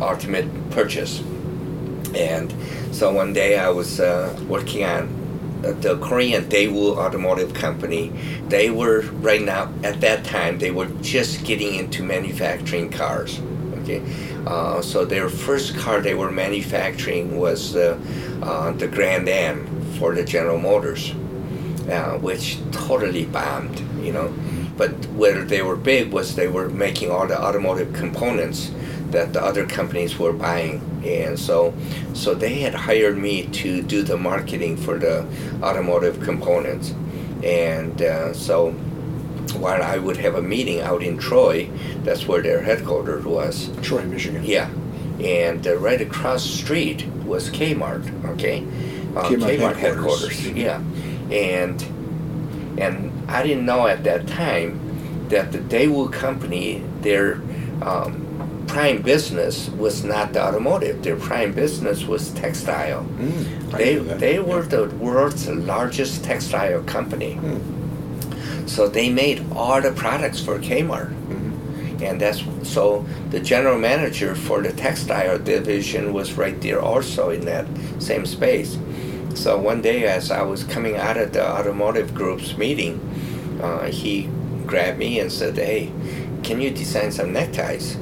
ultimate 0.00 0.48
purchase. 0.70 1.20
And 2.14 2.52
so 2.92 3.12
one 3.12 3.32
day 3.32 3.58
I 3.58 3.68
was 3.68 4.00
uh, 4.00 4.34
working 4.48 4.84
on 4.84 5.18
the 5.62 5.98
Korean 5.98 6.44
Daewoo 6.44 6.96
Automotive 6.96 7.52
Company. 7.52 8.12
They 8.48 8.70
were 8.70 9.02
right 9.20 9.42
now 9.42 9.72
at 9.82 10.00
that 10.00 10.24
time 10.24 10.58
they 10.58 10.70
were 10.70 10.86
just 11.02 11.44
getting 11.44 11.74
into 11.74 12.02
manufacturing 12.02 12.90
cars. 12.90 13.40
Okay, 13.88 14.02
uh, 14.46 14.82
so 14.82 15.06
their 15.06 15.30
first 15.30 15.74
car 15.74 16.02
they 16.02 16.12
were 16.12 16.30
manufacturing 16.30 17.38
was 17.38 17.74
uh, 17.74 17.98
uh, 18.42 18.70
the 18.72 18.86
Grand 18.86 19.26
Am 19.30 19.66
for 19.98 20.14
the 20.14 20.22
General 20.22 20.58
Motors, 20.58 21.12
uh, 21.88 22.18
which 22.18 22.58
totally 22.70 23.24
bombed. 23.24 23.80
You 24.02 24.12
know, 24.12 24.34
but 24.76 24.92
where 25.16 25.42
they 25.42 25.62
were 25.62 25.74
big 25.74 26.12
was 26.12 26.36
they 26.36 26.48
were 26.48 26.68
making 26.68 27.10
all 27.10 27.26
the 27.26 27.40
automotive 27.40 27.94
components 27.94 28.70
that 29.10 29.32
the 29.32 29.42
other 29.42 29.64
companies 29.64 30.18
were 30.18 30.34
buying. 30.34 30.82
And 31.02 31.38
so 31.38 31.72
so 32.12 32.34
they 32.34 32.56
had 32.56 32.74
hired 32.74 33.16
me 33.16 33.46
to 33.46 33.80
do 33.80 34.02
the 34.02 34.18
marketing 34.18 34.76
for 34.76 34.98
the 34.98 35.26
automotive 35.62 36.20
components. 36.20 36.92
And 37.42 38.02
uh, 38.02 38.34
so 38.34 38.74
while 39.58 39.82
I 39.82 39.98
would 39.98 40.16
have 40.18 40.34
a 40.34 40.42
meeting 40.42 40.80
out 40.80 41.02
in 41.02 41.18
Troy 41.18 41.68
that's 42.04 42.26
where 42.26 42.42
their 42.42 42.62
headquarters 42.62 43.24
was 43.24 43.70
Troy, 43.82 44.02
Michigan. 44.04 44.42
yeah 44.44 44.70
and 45.20 45.66
uh, 45.66 45.76
right 45.76 46.00
across 46.00 46.42
the 46.44 46.52
street 46.56 47.06
was 47.26 47.50
Kmart 47.50 48.04
okay 48.32 48.62
uh, 49.16 49.22
Kmart 49.28 49.76
headquarters. 49.76 50.38
headquarters 50.38 50.48
yeah 50.50 50.80
and 51.30 51.82
and 52.78 53.12
I 53.28 53.42
didn't 53.42 53.66
know 53.66 53.86
at 53.86 54.04
that 54.04 54.26
time 54.28 54.78
that 55.28 55.52
the 55.52 55.58
Daewoo 55.58 56.10
company, 56.12 56.82
their 57.02 57.34
um, 57.82 58.64
prime 58.68 59.02
business 59.02 59.68
was 59.70 60.04
not 60.04 60.32
the 60.32 60.42
automotive. 60.42 61.02
Their 61.02 61.16
prime 61.16 61.52
business 61.52 62.04
was 62.04 62.30
textile. 62.30 63.04
Mm, 63.18 63.72
They 63.76 63.96
they 63.96 64.38
were 64.38 64.62
the 64.62 64.86
world's 64.96 65.48
largest 65.48 66.24
textile 66.24 66.82
company. 66.84 67.34
Hmm. 67.34 67.58
So 68.68 68.86
they 68.86 69.08
made 69.08 69.44
all 69.56 69.80
the 69.80 69.92
products 69.92 70.40
for 70.40 70.58
Kmart. 70.58 71.10
Mhm. 71.10 72.02
And 72.02 72.20
that's 72.20 72.42
so 72.62 73.04
the 73.30 73.40
general 73.40 73.78
manager 73.78 74.34
for 74.34 74.62
the 74.62 74.72
textile 74.72 75.38
division 75.38 76.12
was 76.12 76.34
right 76.34 76.60
there 76.60 76.80
also 76.80 77.30
in 77.30 77.44
that 77.46 77.66
same 77.98 78.24
space. 78.26 78.78
So 79.34 79.56
one 79.56 79.80
day, 79.82 80.04
as 80.04 80.30
I 80.30 80.42
was 80.42 80.64
coming 80.64 80.96
out 80.96 81.16
of 81.16 81.32
the 81.32 81.44
automotive 81.46 82.14
group's 82.14 82.56
meeting, 82.56 83.00
uh, 83.62 83.86
he 83.86 84.28
grabbed 84.66 84.98
me 84.98 85.18
and 85.18 85.32
said, 85.32 85.56
"Hey, 85.56 85.90
can 86.42 86.60
you 86.60 86.70
design 86.70 87.10
some 87.10 87.32
neckties?" 87.32 87.96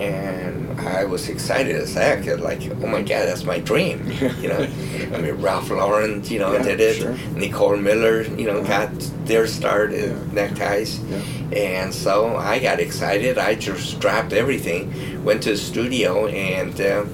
And 0.00 0.80
I 0.80 1.04
was 1.04 1.28
excited 1.28 1.74
as 1.76 1.94
heck. 1.94 2.24
Like, 2.38 2.62
oh 2.82 2.86
my 2.86 3.02
God, 3.02 3.26
that's 3.26 3.44
my 3.44 3.58
dream. 3.58 4.10
You 4.40 4.48
know, 4.48 4.58
I 5.14 5.18
mean, 5.20 5.34
Ralph 5.42 5.70
Lauren, 5.70 6.22
you 6.24 6.38
know, 6.38 6.52
Yeah, 6.52 6.62
did 6.62 6.80
it. 6.80 6.96
sure. 6.98 7.16
Nicole 7.34 7.76
Miller, 7.76 8.22
you 8.22 8.46
know, 8.46 8.58
Uh-huh. 8.58 8.86
got 8.86 8.90
their 9.26 9.46
start 9.46 9.92
in 9.92 10.10
Yeah. 10.10 10.32
neckties. 10.32 11.00
Yeah. 11.00 11.58
And 11.58 11.92
so 11.94 12.36
I 12.36 12.58
got 12.60 12.78
excited. 12.80 13.38
I 13.38 13.54
just 13.54 13.98
dropped 14.00 14.32
everything, 14.32 14.92
went 15.24 15.42
to 15.44 15.50
the 15.50 15.56
studio, 15.56 16.26
and 16.28 16.80
uh, 16.80 17.04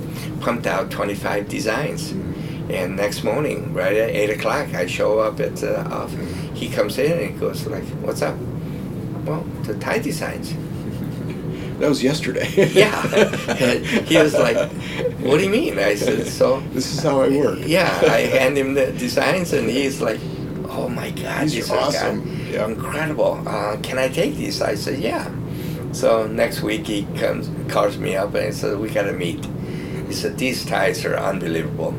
pumped 0.41 0.67
out 0.67 0.91
25 0.91 1.49
designs. 1.49 2.13
And 2.71 2.97
next 2.97 3.25
morning, 3.25 3.73
right 3.75 3.97
at 3.97 4.11
8 4.11 4.31
o'clock, 4.31 4.75
I 4.75 4.87
show 4.87 5.19
up 5.21 5.41
at 5.41 5.57
the 5.57 5.81
office. 5.91 6.19
He 6.55 6.69
comes 6.69 6.99
in 6.99 7.13
and 7.13 7.31
he 7.33 7.39
goes 7.39 7.67
like, 7.67 7.85
what's 8.03 8.23
up? 8.23 8.37
Well, 9.25 9.45
the 9.65 9.75
tie 9.75 9.99
designs. 10.01 10.53
That 11.79 11.89
was 11.89 12.03
yesterday. 12.03 12.49
Yeah. 12.73 13.03
He 14.11 14.17
was 14.19 14.35
like, 14.35 14.57
what 15.25 15.39
do 15.39 15.45
you 15.45 15.51
mean? 15.51 15.79
I 15.79 15.95
said, 15.97 16.27
so 16.27 16.61
This 16.73 16.87
is 16.93 17.03
how 17.03 17.21
I 17.23 17.29
work. 17.29 17.59
yeah, 17.67 17.91
I 18.03 18.21
hand 18.39 18.57
him 18.57 18.75
the 18.75 18.93
designs, 18.93 19.53
and 19.53 19.69
he's 19.69 20.01
like, 20.01 20.21
"Oh 20.69 20.89
my 20.89 21.11
God, 21.11 21.43
These 21.45 21.55
these 21.55 21.71
are 21.71 21.79
awesome." 21.79 22.19
Yeah. 22.53 22.67
incredible! 22.69 23.43
Uh, 23.47 23.77
can 23.83 23.99
I 23.99 24.09
take 24.09 24.35
these?" 24.37 24.61
I 24.63 24.75
said, 24.77 24.99
"Yeah." 25.01 25.29
So 25.93 26.27
next 26.27 26.63
week 26.63 26.87
he 26.87 27.07
comes, 27.19 27.49
calls 27.73 27.97
me 27.99 28.17
up, 28.17 28.35
and 28.35 28.47
he 28.47 28.53
said, 28.53 28.79
"We 28.79 28.89
gotta 28.89 29.13
meet." 29.13 29.45
He 30.09 30.15
said, 30.15 30.37
"These 30.39 30.65
ties 30.67 31.05
are 31.05 31.17
unbelievable. 31.17 31.95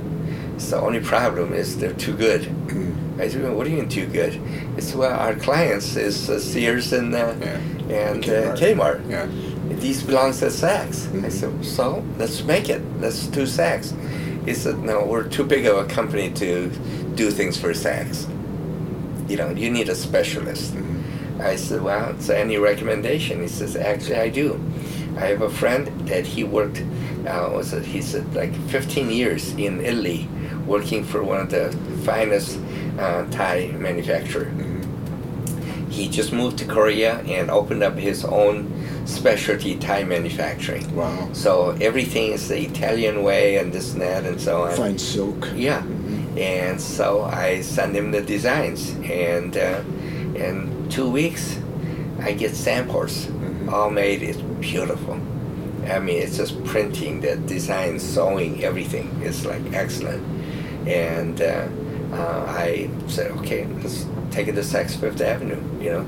It's 0.56 0.70
the 0.70 0.78
only 0.80 1.00
problem 1.02 1.54
is 1.54 1.78
they're 1.78 1.94
too 2.08 2.16
good." 2.16 2.48
I 3.18 3.30
said, 3.30 3.44
well, 3.44 3.56
what 3.56 3.64
do 3.64 3.70
you 3.72 3.78
mean 3.78 3.88
too 3.88 4.08
good? 4.08 4.34
It's 4.78 4.94
well, 4.94 5.18
our 5.18 5.36
clients 5.36 5.96
is 5.96 6.30
uh, 6.30 6.38
Sears 6.38 6.92
and 6.92 7.16
uh, 7.16 7.18
Yeah. 7.40 8.04
and 8.10 8.24
Kmart. 8.24 8.52
uh, 8.52 8.60
Kmart. 8.60 9.00
Yeah. 9.10 9.28
These 9.80 10.04
belongs 10.04 10.40
to 10.40 10.46
Saks. 10.48 10.98
I 11.24 11.30
said, 11.30 11.64
so 11.64 12.04
let's 12.18 12.44
make 12.44 12.70
it. 12.70 12.82
Let's 13.00 13.28
do 13.28 13.44
Saks. 13.44 13.94
He 14.46 14.54
said, 14.54 14.80
no, 14.80 15.06
we're 15.06 15.28
too 15.28 15.44
big 15.44 15.66
of 15.66 15.78
a 15.78 15.86
company 15.86 16.32
to 16.34 16.70
do 17.16 17.32
things 17.32 17.58
for 17.58 17.70
Saks. 17.74 18.28
You 19.30 19.38
know, 19.38 19.50
you 19.52 19.70
need 19.70 19.90
a 19.90 19.96
specialist. 19.96 20.74
Mhm. 20.76 21.40
I 21.40 21.56
said, 21.58 21.82
well, 21.82 22.16
so 22.20 22.34
any 22.34 22.58
recommendation? 22.58 23.42
He 23.42 23.48
says, 23.48 23.76
actually, 23.76 24.16
I 24.18 24.30
do. 24.30 24.60
I 25.18 25.28
have 25.28 25.42
a 25.42 25.50
friend 25.50 25.88
that 26.08 26.26
he 26.26 26.44
worked, 26.44 26.84
uh, 27.28 27.50
was 27.54 27.74
it, 27.74 27.86
he 27.86 28.02
said, 28.02 28.34
like 28.36 28.54
15 28.70 29.10
years 29.10 29.52
in 29.54 29.82
Italy, 29.82 30.28
working 30.66 31.04
for 31.04 31.24
one 31.24 31.40
of 31.42 31.50
the 31.50 31.72
finest 32.06 32.60
uh, 33.00 33.26
tie 33.32 33.72
manufacturer. 33.78 34.46
Mhm. 34.46 35.92
He 35.92 36.08
just 36.08 36.32
moved 36.34 36.58
to 36.60 36.66
Korea 36.66 37.20
and 37.28 37.50
opened 37.50 37.84
up 37.84 37.98
his 37.98 38.24
own 38.26 38.72
specialty 39.06 39.76
tie 39.78 40.04
manufacturing. 40.04 40.96
Wow. 40.96 41.30
So 41.34 41.72
everything 41.82 42.32
is 42.32 42.48
the 42.48 42.60
Italian 42.60 43.24
way 43.24 43.58
and 43.58 43.72
this 43.72 43.94
and 43.94 44.02
that 44.02 44.26
and 44.26 44.40
so 44.40 44.64
on. 44.64 44.76
Fine 44.76 44.98
silk. 44.98 45.48
Yeah. 45.56 45.82
Mhm. 45.82 46.38
And 46.40 46.82
so 46.82 47.24
I 47.24 47.62
send 47.62 47.96
him 47.96 48.12
the 48.12 48.22
designs, 48.22 48.92
and 49.10 49.56
uh, 49.56 49.80
in 50.36 50.88
two 50.90 51.10
weeks, 51.10 51.58
I 52.22 52.34
get 52.34 52.56
samples, 52.56 53.28
Mhm. 53.28 53.72
all 53.72 53.90
made. 53.90 54.22
It's 54.24 54.42
beautiful. 54.60 55.18
I 55.88 56.00
mean, 56.00 56.20
it's 56.22 56.38
just 56.38 56.62
printing, 56.66 57.22
the 57.22 57.36
design, 57.36 58.00
sewing, 58.00 58.64
everything 58.64 59.08
It's 59.24 59.46
like 59.46 59.62
excellent. 59.72 60.24
And 60.88 61.40
uh, 61.42 61.68
uh, 62.12 62.46
I 62.48 62.90
said, 63.08 63.32
okay, 63.38 63.68
let's 63.84 64.06
take 64.32 64.48
it 64.48 64.56
to 64.56 64.62
Saks 64.62 64.96
Fifth 64.96 65.22
Avenue, 65.22 65.62
you 65.80 65.92
know. 65.92 66.06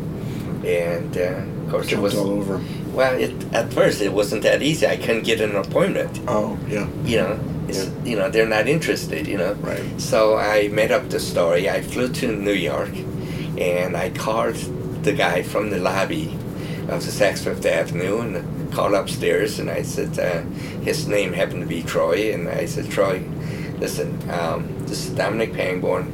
And 0.68 1.16
uh, 1.16 1.42
of 1.66 1.72
course, 1.72 1.86
it 1.88 1.92
Jumped 1.92 2.04
was 2.04 2.16
all 2.18 2.32
over. 2.32 2.60
Well. 2.98 3.14
It 3.26 3.32
at 3.54 3.72
first 3.74 4.02
it 4.02 4.12
wasn't 4.12 4.42
that 4.44 4.62
easy. 4.62 4.86
I 4.88 4.98
couldn't 4.98 5.24
get 5.24 5.40
an 5.40 5.56
appointment 5.56 6.20
Oh, 6.28 6.58
yeah. 6.68 6.88
you 7.06 7.18
know, 7.24 7.40
it's, 7.70 7.90
you 8.04 8.16
know, 8.18 8.30
they're 8.30 8.48
not 8.58 8.68
interested, 8.68 9.28
you 9.28 9.38
know. 9.38 9.54
Right. 9.72 9.86
So 10.02 10.38
I 10.38 10.68
made 10.70 10.92
up 10.92 11.10
the 11.10 11.20
story. 11.20 11.70
I 11.70 11.82
flew 11.82 12.08
to 12.22 12.28
New 12.48 12.54
York, 12.72 12.94
and 13.58 13.96
I 13.96 14.10
called 14.10 14.56
the 15.04 15.14
guy 15.14 15.44
from 15.44 15.70
the 15.70 15.80
lobby 15.80 16.28
of 16.90 17.00
the 17.06 17.12
Saks 17.20 17.44
Fifth 17.44 17.66
Avenue 17.66 18.20
and 18.22 18.34
called 18.74 18.94
upstairs, 18.94 19.60
and 19.60 19.70
I 19.70 19.82
said 19.84 20.18
uh, 20.20 20.42
his 20.84 21.08
name 21.08 21.34
happened 21.34 21.62
to 21.62 21.68
be 21.68 21.84
Troy, 21.84 22.34
and 22.34 22.48
I 22.50 22.66
said, 22.66 22.90
Troy, 22.92 23.24
listen, 23.80 24.10
um, 24.30 24.68
this 24.88 25.06
is 25.06 25.12
Dominic 25.12 25.54
Pangborn. 25.54 26.06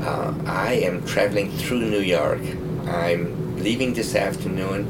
Uh, 0.00 0.34
I 0.46 0.74
am 0.88 1.04
traveling 1.06 1.50
through 1.58 1.80
New 1.90 2.00
York. 2.18 2.40
I'm 2.86 3.56
leaving 3.62 3.94
this 3.94 4.14
afternoon. 4.16 4.86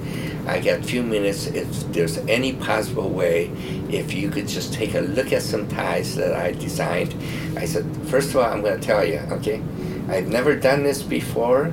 I 0.46 0.60
got 0.60 0.80
a 0.80 0.82
few 0.82 1.02
minutes. 1.02 1.46
If 1.46 1.92
there's 1.92 2.18
any 2.18 2.54
possible 2.54 3.08
way, 3.08 3.46
if 3.88 4.12
you 4.12 4.28
could 4.28 4.48
just 4.48 4.74
take 4.74 4.94
a 4.94 5.00
look 5.00 5.32
at 5.32 5.42
some 5.42 5.68
ties 5.68 6.16
that 6.16 6.34
I 6.34 6.52
designed. 6.52 7.14
I 7.56 7.64
said, 7.64 7.84
first 8.08 8.30
of 8.30 8.36
all, 8.36 8.44
I'm 8.44 8.62
going 8.62 8.80
to 8.80 8.86
tell 8.86 9.04
you, 9.04 9.18
okay? 9.30 9.62
I've 10.08 10.28
never 10.28 10.56
done 10.56 10.82
this 10.82 11.02
before. 11.02 11.72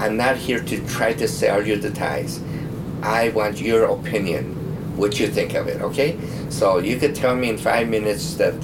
I'm 0.00 0.16
not 0.16 0.36
here 0.36 0.60
to 0.60 0.88
try 0.88 1.12
to 1.14 1.28
sell 1.28 1.64
you 1.64 1.76
the 1.76 1.90
ties. 1.90 2.42
I 3.02 3.28
want 3.28 3.60
your 3.60 3.84
opinion, 3.84 4.96
what 4.96 5.20
you 5.20 5.28
think 5.28 5.54
of 5.54 5.68
it, 5.68 5.80
okay? 5.80 6.18
So 6.48 6.78
you 6.78 6.98
could 6.98 7.14
tell 7.14 7.36
me 7.36 7.50
in 7.50 7.58
five 7.58 7.88
minutes 7.88 8.34
that 8.34 8.54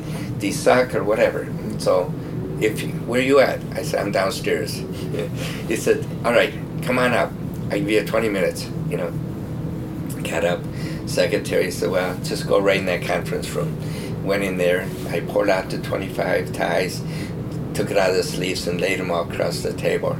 these 0.40 0.58
suck 0.58 0.94
or 0.94 1.04
whatever. 1.04 1.46
So 1.78 2.12
if 2.60 2.82
where 3.06 3.20
you 3.20 3.40
at? 3.40 3.60
I 3.72 3.82
said, 3.82 4.00
I'm 4.00 4.12
downstairs. 4.12 4.74
he 5.68 5.76
said, 5.76 6.04
all 6.24 6.32
right, 6.32 6.52
come 6.82 6.98
on 6.98 7.12
up. 7.12 7.32
I 7.70 7.78
give 7.78 7.90
you 7.90 8.04
20 8.04 8.28
minutes, 8.28 8.68
you 8.88 8.96
know. 8.96 9.10
Got 10.22 10.44
up. 10.44 10.60
Secretary 11.06 11.70
said, 11.70 11.90
well, 11.90 12.16
just 12.22 12.46
go 12.46 12.60
right 12.60 12.78
in 12.78 12.86
that 12.86 13.02
conference 13.02 13.48
room. 13.50 13.76
Went 14.24 14.42
in 14.42 14.58
there. 14.58 14.88
I 15.08 15.20
poured 15.20 15.48
out 15.48 15.70
the 15.70 15.78
25 15.78 16.52
ties, 16.52 17.02
took 17.74 17.90
it 17.90 17.96
out 17.96 18.10
of 18.10 18.16
the 18.16 18.22
sleeves 18.22 18.66
and 18.66 18.80
laid 18.80 19.00
them 19.00 19.10
all 19.10 19.28
across 19.28 19.62
the 19.62 19.72
table. 19.72 20.16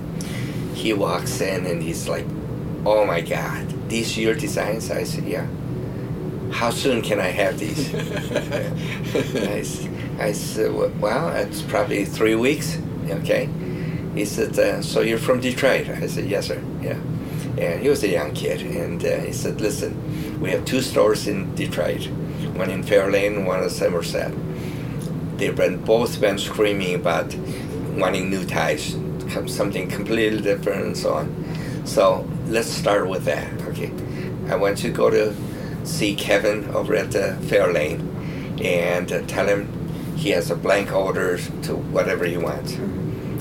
He 0.74 0.92
walks 0.92 1.40
in 1.40 1.66
and 1.66 1.82
he's 1.82 2.08
like, 2.08 2.26
oh 2.86 3.04
my 3.04 3.20
God, 3.20 3.88
these 3.88 4.16
are 4.16 4.20
your 4.20 4.34
designs? 4.34 4.90
I 4.90 5.04
said, 5.04 5.24
yeah. 5.24 5.46
How 6.50 6.70
soon 6.70 7.02
can 7.02 7.20
I 7.20 7.28
have 7.28 7.58
these? 7.58 7.94
I 10.20 10.32
said, 10.32 10.74
"Well, 10.74 10.92
well, 11.00 11.28
it's 11.36 11.62
probably 11.62 12.04
three 12.04 12.34
weeks. 12.34 12.78
Okay. 13.08 13.48
He 14.14 14.24
said, 14.24 14.58
uh, 14.58 14.82
so 14.82 15.00
you're 15.00 15.18
from 15.18 15.40
Detroit? 15.40 15.88
I 15.88 16.08
said, 16.08 16.28
yes, 16.28 16.48
sir. 16.48 16.60
Yeah. 16.82 16.98
And 17.60 17.82
he 17.82 17.88
was 17.88 18.02
a 18.02 18.08
young 18.08 18.32
kid. 18.34 18.62
And 18.62 19.04
uh, 19.04 19.20
he 19.20 19.32
said, 19.32 19.60
listen, 19.60 20.40
we 20.40 20.50
have 20.50 20.64
two 20.64 20.80
stores 20.80 21.26
in 21.26 21.54
Detroit, 21.54 22.06
one 22.54 22.70
in 22.70 22.82
Fairlane 22.82 23.36
and 23.36 23.46
one 23.46 23.62
in 23.62 23.70
Somerset. 23.70 24.32
They've 25.36 25.54
been 25.54 25.82
both 25.84 26.20
been 26.20 26.38
screaming 26.38 26.94
about 26.94 27.34
wanting 27.96 28.30
new 28.30 28.44
ties, 28.44 28.96
something 29.46 29.88
completely 29.88 30.40
different 30.40 30.82
and 30.82 30.96
so 30.96 31.14
on. 31.14 31.86
So 31.86 32.28
let's 32.46 32.68
start 32.68 33.08
with 33.08 33.24
that. 33.24 33.52
Okay. 33.68 33.92
I 34.48 34.56
want 34.56 34.78
to 34.78 34.90
go 34.90 35.10
to 35.10 35.34
see 35.84 36.14
Kevin 36.14 36.64
over 36.70 36.94
at 36.94 37.12
the 37.12 37.36
Fairlane 37.42 38.00
and 38.64 39.10
uh, 39.10 39.22
tell 39.26 39.46
him 39.46 39.68
he 40.16 40.30
has 40.30 40.50
a 40.50 40.56
blank 40.56 40.92
order 40.92 41.38
to 41.38 41.76
whatever 41.76 42.24
he 42.26 42.36
wants. 42.36 42.76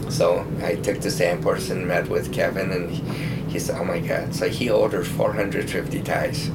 So 0.10 0.46
I 0.64 0.76
took 0.76 1.02
the 1.02 1.12
samples 1.12 1.70
and 1.70 1.88
met 1.88 2.08
with 2.10 2.34
Kevin, 2.34 2.72
and 2.72 3.39
he, 3.50 3.60
said, 3.60 3.80
"Oh 3.80 3.86
my 3.86 4.00
God!" 4.00 4.34
So 4.34 4.50
he 4.50 4.70
ordered 4.70 5.08
450 5.08 6.02
ties, 6.04 6.48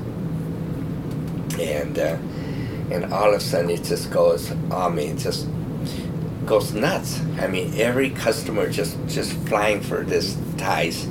and 1.58 1.98
uh, 1.98 2.16
and 2.90 3.12
all 3.12 3.30
of 3.30 3.34
a 3.34 3.40
sudden 3.40 3.70
it 3.70 3.84
just 3.84 4.10
goes, 4.10 4.52
I 4.70 4.88
mean, 4.88 5.18
just 5.18 5.48
goes 6.46 6.72
nuts. 6.72 7.20
I 7.40 7.46
mean, 7.46 7.74
every 7.78 8.10
customer 8.10 8.70
just 8.70 8.96
just 9.08 9.32
flying 9.48 9.80
for 9.80 10.04
this 10.04 10.36
ties, 10.56 11.06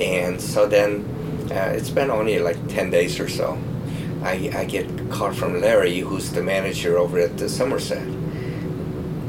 and 0.00 0.40
so 0.40 0.66
then 0.66 1.04
uh, 1.50 1.72
it's 1.74 1.90
been 1.90 2.10
only 2.10 2.38
like 2.38 2.68
10 2.68 2.90
days 2.90 3.18
or 3.18 3.28
so. 3.28 3.58
I, 4.22 4.50
I 4.54 4.64
get 4.66 4.88
a 5.00 5.04
call 5.06 5.32
from 5.32 5.60
Larry, 5.60 5.98
who's 5.98 6.30
the 6.30 6.42
manager 6.42 6.96
over 6.98 7.18
at 7.18 7.38
the 7.38 7.48
Somerset. 7.48 8.06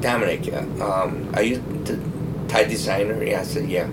Dominic, 0.02 0.54
uh, 0.54 0.60
um, 0.84 1.32
are 1.34 1.44
you 1.44 1.58
the 1.86 2.00
tie 2.48 2.66
designer? 2.66 3.24
Yeah, 3.24 3.42
I 3.42 3.44
said, 3.44 3.70
yeah. 3.70 3.88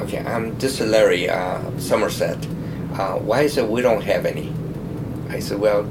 Okay, 0.00 0.18
I'm 0.18 0.56
this 0.58 0.80
is 0.80 0.90
Larry, 0.90 1.28
uh, 1.28 1.60
Somerset. 1.78 2.38
Uh, 2.94 3.16
why 3.18 3.42
is 3.42 3.58
it 3.58 3.68
we 3.68 3.82
don't 3.82 4.02
have 4.02 4.26
any? 4.26 4.52
I 5.28 5.40
said, 5.40 5.58
well, 5.58 5.88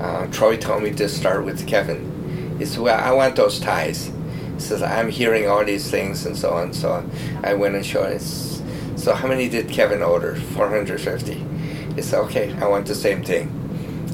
uh, 0.00 0.26
Troy 0.28 0.56
told 0.56 0.82
me 0.82 0.92
to 0.92 1.08
start 1.08 1.44
with 1.44 1.66
Kevin. 1.66 2.56
He 2.58 2.64
said, 2.64 2.80
well, 2.80 2.98
I 2.98 3.12
want 3.12 3.36
those 3.36 3.58
ties. 3.58 4.10
He 4.54 4.60
says, 4.60 4.82
I'm 4.82 5.10
hearing 5.10 5.48
all 5.48 5.64
these 5.64 5.90
things 5.90 6.26
and 6.26 6.36
so 6.36 6.52
on. 6.52 6.64
And 6.64 6.76
so 6.76 6.92
on. 6.92 7.10
I 7.42 7.54
went 7.54 7.74
and 7.74 7.84
showed 7.84 8.12
it. 8.12 8.22
So 8.98 9.14
how 9.14 9.28
many 9.28 9.48
did 9.48 9.68
Kevin 9.68 10.02
order? 10.02 10.36
450. 10.36 11.34
He 11.94 12.02
said, 12.02 12.20
okay, 12.20 12.52
I 12.54 12.68
want 12.68 12.86
the 12.86 12.94
same 12.94 13.24
thing. 13.24 13.56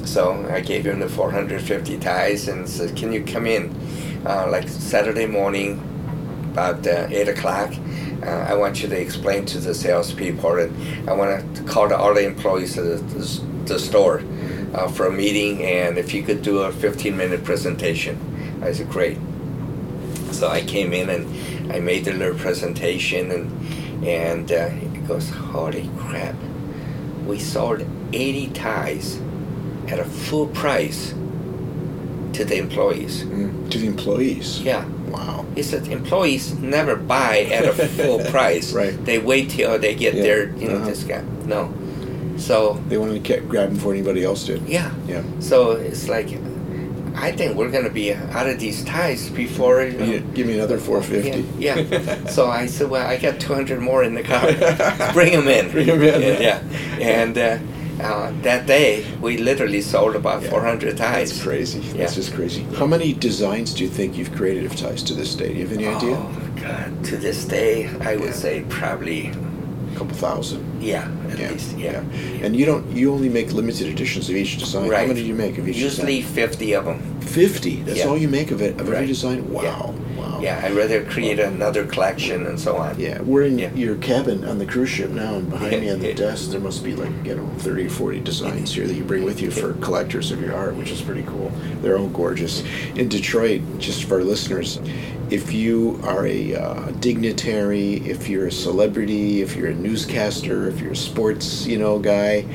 So 0.05 0.47
I 0.49 0.61
gave 0.61 0.85
him 0.85 0.99
the 0.99 1.09
450 1.09 1.99
ties 1.99 2.47
and 2.47 2.67
said, 2.67 2.95
can 2.95 3.13
you 3.13 3.23
come 3.23 3.45
in 3.45 3.75
uh, 4.25 4.47
like 4.49 4.67
Saturday 4.67 5.25
morning 5.25 5.79
about 6.51 6.87
uh, 6.87 7.07
8 7.09 7.29
o'clock? 7.29 7.73
Uh, 8.27 8.45
I 8.49 8.55
want 8.55 8.83
you 8.83 8.89
to 8.89 8.99
explain 8.99 9.45
to 9.45 9.59
the 9.59 9.73
salespeople 9.73 10.59
and 10.59 11.09
I 11.09 11.13
want 11.13 11.55
to 11.55 11.63
call 11.63 11.87
to 11.87 11.97
all 11.97 12.13
the 12.13 12.25
employees 12.25 12.77
of 12.77 12.85
the, 12.85 12.95
the, 12.95 13.73
the 13.73 13.79
store 13.79 14.21
uh, 14.73 14.89
for 14.89 15.07
a 15.07 15.11
meeting 15.11 15.63
and 15.63 15.97
if 15.97 16.13
you 16.13 16.23
could 16.23 16.41
do 16.41 16.59
a 16.63 16.71
15 16.73 17.15
minute 17.15 17.45
presentation. 17.45 18.19
I 18.61 18.73
said, 18.73 18.89
great. 18.89 19.17
So 20.31 20.49
I 20.49 20.61
came 20.61 20.91
in 20.91 21.09
and 21.09 21.71
I 21.71 21.79
made 21.79 22.03
the 22.03 22.11
little 22.11 22.37
presentation 22.37 23.31
and, 23.31 24.05
and 24.05 24.51
uh, 24.51 24.69
he 24.71 24.99
goes, 25.07 25.29
holy 25.29 25.89
crap. 25.97 26.35
We 27.25 27.39
sold 27.39 27.85
80 28.11 28.49
ties 28.49 29.21
at 29.87 29.99
a 29.99 30.05
full 30.05 30.47
price 30.47 31.11
to 32.33 32.43
the 32.43 32.57
employees. 32.57 33.23
Mm. 33.23 33.71
To 33.71 33.77
the 33.77 33.87
employees. 33.87 34.61
Yeah. 34.61 34.85
Wow. 35.07 35.45
He 35.55 35.63
said 35.63 35.87
employees 35.87 36.53
never 36.59 36.95
buy 36.95 37.39
at 37.51 37.65
a 37.65 37.73
full 37.73 38.19
price. 38.31 38.73
Right. 38.73 38.93
They 39.05 39.17
wait 39.19 39.49
till 39.49 39.77
they 39.79 39.95
get 39.95 40.13
Yeah. 40.15 40.23
their 40.23 40.49
you 40.57 40.67
know 40.69 40.75
Uh-huh. 40.77 40.89
discount. 40.89 41.47
No. 41.47 41.73
So 42.37 42.79
They 42.89 42.97
wanted 42.97 43.13
to 43.13 43.19
get 43.19 43.49
grab 43.49 43.73
before 43.73 43.93
anybody 43.93 44.23
else 44.23 44.45
did. 44.45 44.61
yeah. 44.67 44.91
Yeah. 45.07 45.23
So 45.39 45.71
it's 45.71 46.07
like 46.07 46.27
I 47.15 47.31
think 47.31 47.57
we're 47.57 47.71
gonna 47.71 47.89
be 47.89 48.13
out 48.13 48.47
of 48.47 48.59
these 48.59 48.83
ties 48.85 49.29
before 49.31 49.81
you 49.83 49.97
know, 49.97 50.19
Give 50.35 50.45
me- 50.45 50.53
another 50.53 50.77
450. 50.77 51.45
Yeah. 51.57 51.79
yeah. 51.79 52.27
so 52.35 52.47
I 52.47 52.67
said, 52.67 52.89
well, 52.91 53.07
I 53.07 53.17
got 53.17 53.39
200 53.39 53.79
more 53.81 54.03
in 54.03 54.13
the 54.13 54.21
car. 54.21 54.45
Bring 55.13 55.31
them 55.33 55.47
in. 55.47 55.71
Bring 55.71 55.89
'em 55.89 56.01
in. 56.03 56.21
Yeah. 56.21 56.61
yeah. 56.99 57.07
And 57.19 57.35
uh, 57.37 57.57
uh, 58.01 58.31
that 58.43 58.65
day 58.67 59.05
we 59.21 59.37
literally 59.37 59.81
sold 59.81 60.15
about 60.15 60.43
Yeah. 60.43 60.49
400 60.49 60.97
ties. 60.97 61.29
That's 61.31 61.43
crazy. 61.43 61.79
Yeah. 61.79 61.93
That's 61.97 62.15
just 62.15 62.33
crazy. 62.33 62.63
How 62.75 62.85
many 62.87 63.13
designs 63.13 63.73
do 63.73 63.83
you 63.83 63.89
think 63.89 64.17
you've 64.17 64.33
created 64.35 64.65
of 64.65 64.75
ties 64.75 65.03
to 65.03 65.13
this 65.13 65.35
day? 65.35 65.49
Do 65.49 65.53
you 65.55 65.67
have 65.67 65.73
any 65.77 65.87
idea? 65.87 66.15
Oh 66.15 66.49
God! 66.61 67.03
To 67.05 67.17
this 67.17 67.45
day, 67.45 67.89
I 68.01 68.15
would 68.15 68.29
Yeah. 68.29 68.33
say 68.33 68.63
probably 68.69 69.31
A 69.93 69.97
couple 69.97 70.15
thousand. 70.15 70.63
yeah, 70.81 71.07
at 71.31 71.39
least 71.39 71.77
yeah. 71.77 72.01
And 72.43 72.55
you 72.55 72.65
don't. 72.65 72.85
You 72.95 73.11
only 73.13 73.29
make 73.29 73.51
limited 73.53 73.87
editions 73.87 74.29
of 74.29 74.35
each 74.35 74.57
design. 74.57 74.91
How 74.91 75.05
many 75.07 75.21
do 75.21 75.27
you 75.27 75.33
make 75.35 75.57
of 75.57 75.67
each 75.67 75.75
design? 75.77 76.07
Usually 76.07 76.21
50 76.21 76.73
of 76.73 76.85
them. 76.85 77.16
Design? 77.27 77.43
Fifty. 77.49 77.75
That's 77.83 77.99
Yeah. 77.99 78.05
all 78.07 78.17
you 78.17 78.27
make 78.27 78.51
of 78.51 78.61
it 78.61 78.79
of 78.79 78.91
every 78.91 79.07
design. 79.07 79.51
Wow. 79.51 79.61
Yeah. 79.63 80.21
Wow. 80.21 80.39
Yeah, 80.41 80.61
I'd 80.63 80.73
rather 80.73 81.03
create 81.03 81.39
another 81.39 81.83
collection 81.85 82.45
and 82.45 82.59
so 82.59 82.77
on. 82.77 82.99
Yeah, 82.99 83.21
we're 83.21 83.43
in 83.43 83.57
Yeah. 83.59 83.69
your 83.75 83.95
cabin 83.95 84.43
on 84.45 84.59
the 84.59 84.65
cruise 84.65 84.89
ship 84.89 85.09
now, 85.11 85.35
and 85.35 85.49
behind 85.49 85.81
me 85.81 85.89
on 85.89 85.99
the 85.99 86.13
desk, 86.13 86.51
there 86.51 86.59
must 86.59 86.83
be 86.83 86.95
like, 86.95 87.09
you 87.23 87.35
know, 87.35 87.49
30 87.59 87.85
or 87.85 87.89
40 87.89 88.19
designs 88.19 88.73
here 88.73 88.85
that 88.87 88.93
you 88.95 89.03
bring 89.03 89.23
with 89.23 89.41
you 89.41 89.49
for 89.51 89.73
collectors 89.73 90.31
of 90.31 90.41
your 90.41 90.53
art, 90.55 90.75
which 90.75 90.91
is 90.91 91.01
pretty 91.01 91.23
cool. 91.23 91.51
They're 91.81 91.97
all 91.97 92.07
gorgeous. 92.07 92.63
In 92.95 93.07
Detroit, 93.09 93.61
just 93.79 94.03
for 94.05 94.15
our 94.17 94.23
listeners, 94.23 94.79
if 95.29 95.51
you 95.53 95.99
are 96.03 96.25
a 96.25 96.55
uh, 96.55 96.79
dignitary, 96.99 97.95
if 98.05 98.29
you're 98.29 98.47
a 98.47 98.51
celebrity, 98.51 99.41
if 99.41 99.55
you're 99.55 99.69
a 99.69 99.73
newscaster, 99.75 100.67
if 100.69 100.79
you're 100.79 100.93
a 100.93 100.95
sports, 100.95 101.65
you 101.67 101.77
know, 101.77 101.99
guy, 101.99 102.45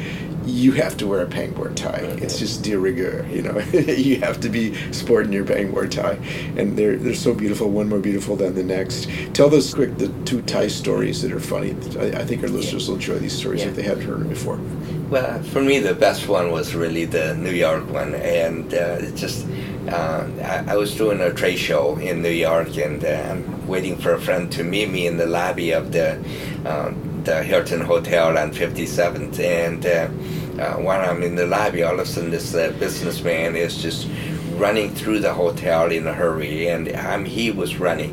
you 0.45 0.73
have 0.73 0.97
to 0.99 1.07
wear 1.07 1.23
a 1.23 1.27
Pangborn 1.27 1.75
tie. 1.75 2.01
It's 2.21 2.39
just 2.39 2.63
de 2.63 2.75
rigueur, 2.77 3.25
you 3.31 3.43
know. 3.43 3.59
you 3.73 4.21
have 4.21 4.41
to 4.41 4.49
be 4.49 4.75
sporting 4.93 5.33
your 5.33 5.45
Pangborn 5.45 5.91
tie, 5.91 6.19
and 6.57 6.77
they're 6.77 6.97
they're 6.97 7.15
so 7.15 7.35
beautiful. 7.35 7.71
One 7.71 7.89
more 7.89 7.99
beautiful 8.01 8.37
than 8.37 8.55
the 8.55 8.63
next. 8.63 9.09
Tell 9.35 9.49
those 9.49 9.73
quick 9.73 9.99
the 9.99 10.09
two 10.25 10.43
tie 10.43 10.69
stories 10.69 11.23
that 11.23 11.33
are 11.33 11.41
funny. 11.41 11.75
I, 11.99 12.21
I 12.21 12.25
think 12.25 12.43
our 12.43 12.49
listeners 12.49 12.89
will 12.89 12.97
enjoy 12.97 13.19
these 13.19 13.33
stories 13.37 13.63
Yeah. 13.63 13.69
if 13.69 13.77
they 13.77 13.83
haven't 13.83 14.05
heard 14.07 14.21
them 14.21 14.29
before. 14.29 14.59
Well, 15.11 15.43
for 15.43 15.61
me, 15.61 15.79
the 15.79 15.95
best 15.95 16.27
one 16.29 16.51
was 16.51 16.75
really 16.75 17.05
the 17.05 17.35
New 17.37 17.51
York 17.53 17.89
one, 17.91 18.15
and 18.15 18.73
uh, 18.73 18.99
it 19.01 19.15
just 19.15 19.47
uh, 19.89 20.27
I, 20.43 20.73
I 20.73 20.77
was 20.77 20.97
doing 20.97 21.21
a 21.21 21.33
trade 21.33 21.59
show 21.59 21.97
in 21.99 22.23
New 22.23 22.31
York, 22.31 22.77
and 22.79 23.05
uh, 23.05 23.09
I'm 23.31 23.67
waiting 23.67 23.97
for 23.99 24.15
a 24.15 24.21
friend 24.21 24.51
to 24.53 24.65
meet 24.65 24.91
me 24.91 25.07
in 25.07 25.17
the 25.19 25.27
lobby 25.27 25.73
of 25.73 25.93
the 25.93 26.19
um, 26.65 26.95
the 27.25 27.43
Hilton 27.43 27.81
Hotel 27.81 28.37
on 28.39 28.53
57th, 28.53 29.39
and 29.41 29.87
uh, 29.87 30.63
uh, 30.63 30.77
while 30.77 31.09
I'm 31.09 31.23
in 31.23 31.35
the 31.35 31.47
lobby, 31.47 31.83
all 31.83 31.95
of 31.95 32.01
a 32.01 32.07
sudden 32.07 32.31
this 32.31 32.55
uh, 32.55 32.73
businessman 32.79 33.57
is 33.57 33.81
just 33.81 34.09
running 34.55 34.95
through 34.95 35.21
the 35.21 35.33
hotel 35.33 35.91
in 35.91 36.07
a 36.07 36.13
hurry, 36.13 36.69
and 36.69 36.95
um, 36.97 37.25
he 37.25 37.51
was 37.51 37.79
running, 37.79 38.11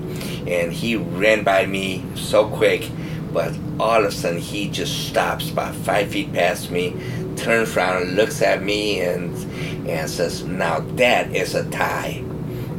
and 0.48 0.72
he 0.72 0.96
ran 0.96 1.44
by 1.44 1.66
me 1.66 2.04
so 2.16 2.48
quick 2.48 2.90
but 3.32 3.56
all 3.80 4.00
of 4.00 4.06
a 4.06 4.12
sudden 4.12 4.40
he 4.40 4.70
just 4.70 5.08
stops 5.08 5.52
about 5.52 5.76
five 5.76 6.10
feet 6.10 6.34
past 6.34 6.72
me, 6.72 6.96
turns 7.36 7.76
around, 7.76 8.16
looks 8.16 8.42
at 8.42 8.64
me, 8.64 9.02
and 9.02 9.36
and 9.88 10.10
says, 10.10 10.44
"Now 10.44 10.80
that 10.96 11.34
is 11.36 11.56
a 11.56 11.70
tie." 11.70 12.24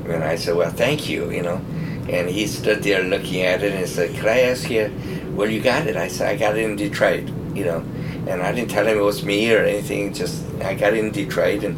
And 0.06 0.24
I 0.24 0.36
said, 0.36 0.56
"Well, 0.56 0.70
thank 0.70 1.08
you," 1.08 1.30
you 1.30 1.42
know. 1.42 1.60
And 2.08 2.28
he 2.28 2.46
stood 2.46 2.82
there 2.82 3.02
looking 3.04 3.42
at 3.42 3.62
it 3.62 3.72
and 3.72 3.88
said, 3.88 4.16
"Could 4.16 4.28
I 4.28 4.40
ask 4.40 4.68
you 4.68 4.92
where 5.40 5.50
you 5.50 5.60
got 5.60 5.86
it?" 5.88 5.96
I 5.96 6.08
said, 6.08 6.28
"I 6.28 6.36
got 6.36 6.56
it 6.56 6.64
in 6.64 6.76
Detroit," 6.76 7.24
you 7.54 7.64
know. 7.64 7.82
And 8.28 8.42
I 8.42 8.52
didn't 8.52 8.70
tell 8.70 8.86
him 8.86 8.98
it 8.98 9.02
was 9.02 9.24
me 9.24 9.52
or 9.52 9.64
anything. 9.64 10.12
Just 10.12 10.44
I 10.62 10.74
got 10.74 10.92
it 10.92 10.98
in 11.04 11.10
Detroit, 11.10 11.64
and 11.64 11.76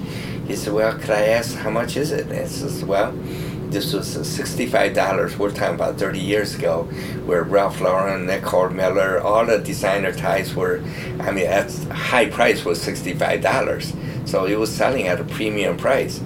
he 0.49 0.57
said, 0.57 0.75
"Well, 0.75 0.93
could 0.99 1.11
I 1.11 1.25
ask 1.39 1.57
how 1.57 1.71
much 1.71 1.97
is 1.97 2.11
it?" 2.13 2.27
And 2.27 2.39
I 2.39 2.47
says, 2.47 2.85
"Well." 2.85 3.15
This 3.73 3.95
was 3.95 4.07
sixty-five 4.29 4.93
dollars. 4.93 5.39
We're 5.39 5.51
talking 5.51 5.77
about 5.77 5.97
thirty 5.97 6.19
years 6.19 6.55
ago, 6.55 6.83
where 7.25 7.43
Ralph 7.43 7.81
Lauren, 7.81 8.27
Nicole 8.27 8.69
Miller, 8.69 9.19
all 9.19 9.47
the 9.47 9.59
designer 9.61 10.13
ties 10.13 10.55
were. 10.55 10.83
I 11.19 11.31
mean, 11.31 11.47
at 11.47 11.73
high 11.85 12.27
price 12.27 12.67
was 12.67 12.79
sixty-five 12.83 13.41
dollars. 13.41 13.95
So 14.27 14.45
it 14.45 14.59
was 14.59 14.71
selling 14.71 15.09
at 15.09 15.21
a 15.21 15.25
premium 15.25 15.79
price. 15.79 16.21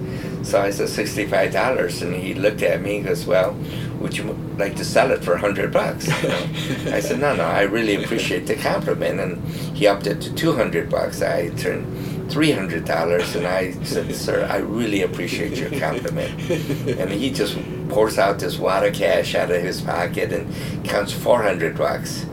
So 0.47 0.61
I 0.61 0.69
said 0.69 0.87
sixty-five 0.87 1.51
dollars, 1.51 2.01
and 2.01 2.15
he 2.15 2.33
looked 2.33 2.61
at 2.61 2.81
me 2.81 2.95
and 2.97 3.05
goes, 3.05 3.25
"Well, 3.25 3.53
would 3.99 4.15
you 4.17 4.23
like 4.57 4.77
to 4.77 4.85
sell 4.85 5.11
it 5.11 5.21
for 5.21 5.33
a 5.33 5.37
hundred 5.39 5.73
bucks?" 5.73 6.07
You 6.07 6.29
know? 6.29 6.47
I 6.95 7.01
said, 7.01 7.19
"No, 7.19 7.35
no, 7.35 7.43
I 7.43 7.63
really 7.63 8.01
appreciate 8.01 8.47
the 8.47 8.55
compliment," 8.55 9.19
and 9.19 9.45
he 9.75 9.87
upped 9.87 10.07
it 10.07 10.21
to 10.21 10.33
two 10.33 10.53
hundred 10.53 10.89
bucks. 10.89 11.21
I 11.21 11.49
turned 11.49 12.31
three 12.31 12.53
hundred 12.53 12.85
dollars, 12.85 13.35
and 13.35 13.45
I 13.45 13.73
said, 13.83 14.15
"Sir, 14.15 14.47
I 14.49 14.59
really 14.59 15.01
appreciate 15.01 15.57
your 15.57 15.69
compliment." 15.77 16.31
And 16.97 17.11
he 17.11 17.29
just 17.29 17.57
pours 17.89 18.17
out 18.17 18.39
this 18.39 18.57
wad 18.57 18.85
of 18.85 18.93
cash 18.93 19.35
out 19.35 19.51
of 19.51 19.61
his 19.61 19.81
pocket 19.81 20.31
and 20.31 20.47
counts 20.85 21.11
four 21.11 21.43
hundred 21.43 21.77
bucks. 21.77 22.23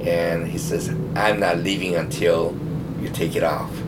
And 0.00 0.48
he 0.48 0.58
says, 0.58 0.88
"I'm 1.14 1.38
not 1.38 1.58
leaving 1.58 1.94
until 1.94 2.56
you 3.00 3.08
take 3.08 3.36
it 3.36 3.44
off." 3.44 3.83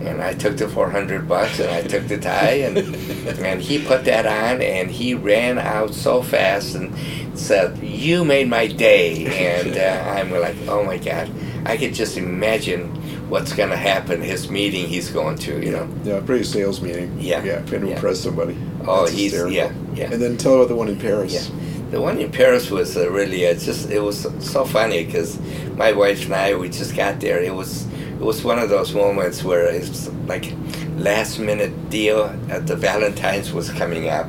And 0.00 0.22
I 0.22 0.32
took 0.34 0.56
the 0.56 0.68
four 0.68 0.90
hundred 0.90 1.28
bucks 1.28 1.58
and 1.60 1.70
I 1.70 1.82
took 1.82 2.06
the 2.08 2.18
tie 2.18 2.60
and 2.66 2.78
and 3.44 3.60
he 3.60 3.84
put 3.84 4.04
that 4.04 4.26
on 4.26 4.62
and 4.62 4.90
he 4.90 5.14
ran 5.14 5.58
out 5.58 5.92
so 5.94 6.22
fast 6.22 6.74
and 6.76 6.92
said, 7.38 7.78
"You 7.78 8.24
made 8.24 8.48
my 8.48 8.66
day." 8.68 9.26
And 9.26 9.76
uh, 9.76 10.10
I'm 10.18 10.30
like, 10.30 10.56
"Oh 10.68 10.84
my 10.84 10.98
God!" 10.98 11.30
I 11.66 11.76
could 11.76 11.94
just 11.94 12.16
imagine 12.16 12.88
what's 13.28 13.52
gonna 13.52 13.76
happen. 13.76 14.22
His 14.22 14.48
meeting 14.50 14.86
he's 14.86 15.10
going 15.10 15.36
to, 15.38 15.60
you 15.64 15.72
know. 15.72 15.88
Yeah, 16.04 16.20
pretty 16.24 16.44
sales 16.44 16.80
meeting. 16.80 17.14
Yeah, 17.18 17.42
Yeah, 17.44 17.60
trying 17.62 17.82
to 17.82 17.88
yeah. 17.88 17.94
impress 17.96 18.20
somebody. 18.20 18.56
Oh, 18.86 19.00
That's 19.04 19.12
he's- 19.16 19.32
hysterical. 19.32 19.52
yeah, 19.52 19.72
yeah. 19.94 20.12
And 20.12 20.22
then 20.22 20.36
tell 20.36 20.54
about 20.54 20.68
the 20.68 20.76
one 20.76 20.88
in 20.88 20.98
Paris. 20.98 21.34
Yeah. 21.34 21.54
The 21.90 22.00
one 22.00 22.18
in 22.18 22.30
Paris 22.30 22.70
was 22.70 22.96
uh, 22.96 23.10
really 23.10 23.46
uh, 23.46 23.54
just 23.54 23.90
it 23.90 24.00
was 24.00 24.26
so 24.40 24.64
funny 24.64 25.04
because 25.04 25.38
my 25.76 25.92
wife 25.92 26.24
and 26.26 26.34
I 26.34 26.54
we 26.54 26.68
just 26.68 26.94
got 26.94 27.18
there. 27.20 27.42
It 27.42 27.54
was 27.54 27.86
it 28.18 28.24
was 28.24 28.42
one 28.42 28.58
of 28.58 28.68
those 28.68 28.92
moments 28.94 29.44
where 29.44 29.66
it's 29.66 30.08
like 30.26 30.52
last 30.96 31.38
minute 31.38 31.88
deal. 31.88 32.24
At 32.50 32.66
the 32.66 32.74
Valentine's 32.74 33.52
was 33.52 33.70
coming 33.70 34.08
up, 34.08 34.26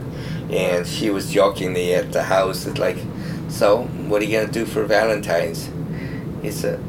and 0.51 0.85
she 0.85 1.09
was 1.09 1.31
jokingly 1.31 1.95
at 1.95 2.11
the 2.11 2.21
house. 2.21 2.67
It's 2.67 2.77
like, 2.77 2.97
so 3.47 3.83
what 4.07 4.21
are 4.21 4.25
you 4.25 4.39
gonna 4.39 4.51
do 4.51 4.65
for 4.65 4.83
Valentine's? 4.85 5.69
He 6.43 6.51
said, 6.51 6.79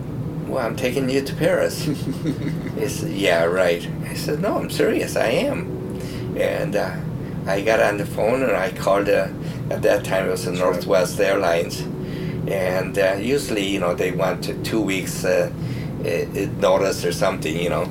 well, 0.47 0.67
I'm 0.67 0.77
taking 0.77 1.09
you 1.09 1.23
to 1.23 1.35
Paris. 1.37 1.83
he 1.85 2.89
said, 2.89 3.13
yeah, 3.13 3.45
right. 3.45 3.89
I 4.05 4.15
said, 4.15 4.41
no, 4.41 4.59
I'm 4.59 4.69
serious. 4.69 5.17
I 5.17 5.29
am. 5.29 5.99
And 6.37 6.77
uh, 6.77 6.97
I 7.47 7.63
got 7.63 7.81
on 7.81 7.97
the 7.97 8.07
phone 8.07 8.43
and 8.43 8.53
I 8.53 8.73
called. 8.73 9.09
Uh, 9.09 9.29
at 9.71 9.83
that 9.83 10.05
time, 10.05 10.27
it 10.27 10.31
was 10.31 10.45
the 10.45 10.51
That's 10.51 10.63
right. 10.63 10.73
Northwest 10.73 11.21
Airlines, 11.21 11.81
and 12.49 12.99
uh, 12.99 13.15
usually, 13.21 13.67
you 13.67 13.79
know, 13.79 13.95
they 13.95 14.11
want 14.11 14.43
to 14.45 14.61
two 14.63 14.81
weeks 14.81 15.25
uh, 16.05 16.09
i- 16.09 16.29
i- 16.37 16.51
notice 16.61 17.05
or 17.05 17.13
something, 17.13 17.57
you 17.57 17.69
know. 17.71 17.89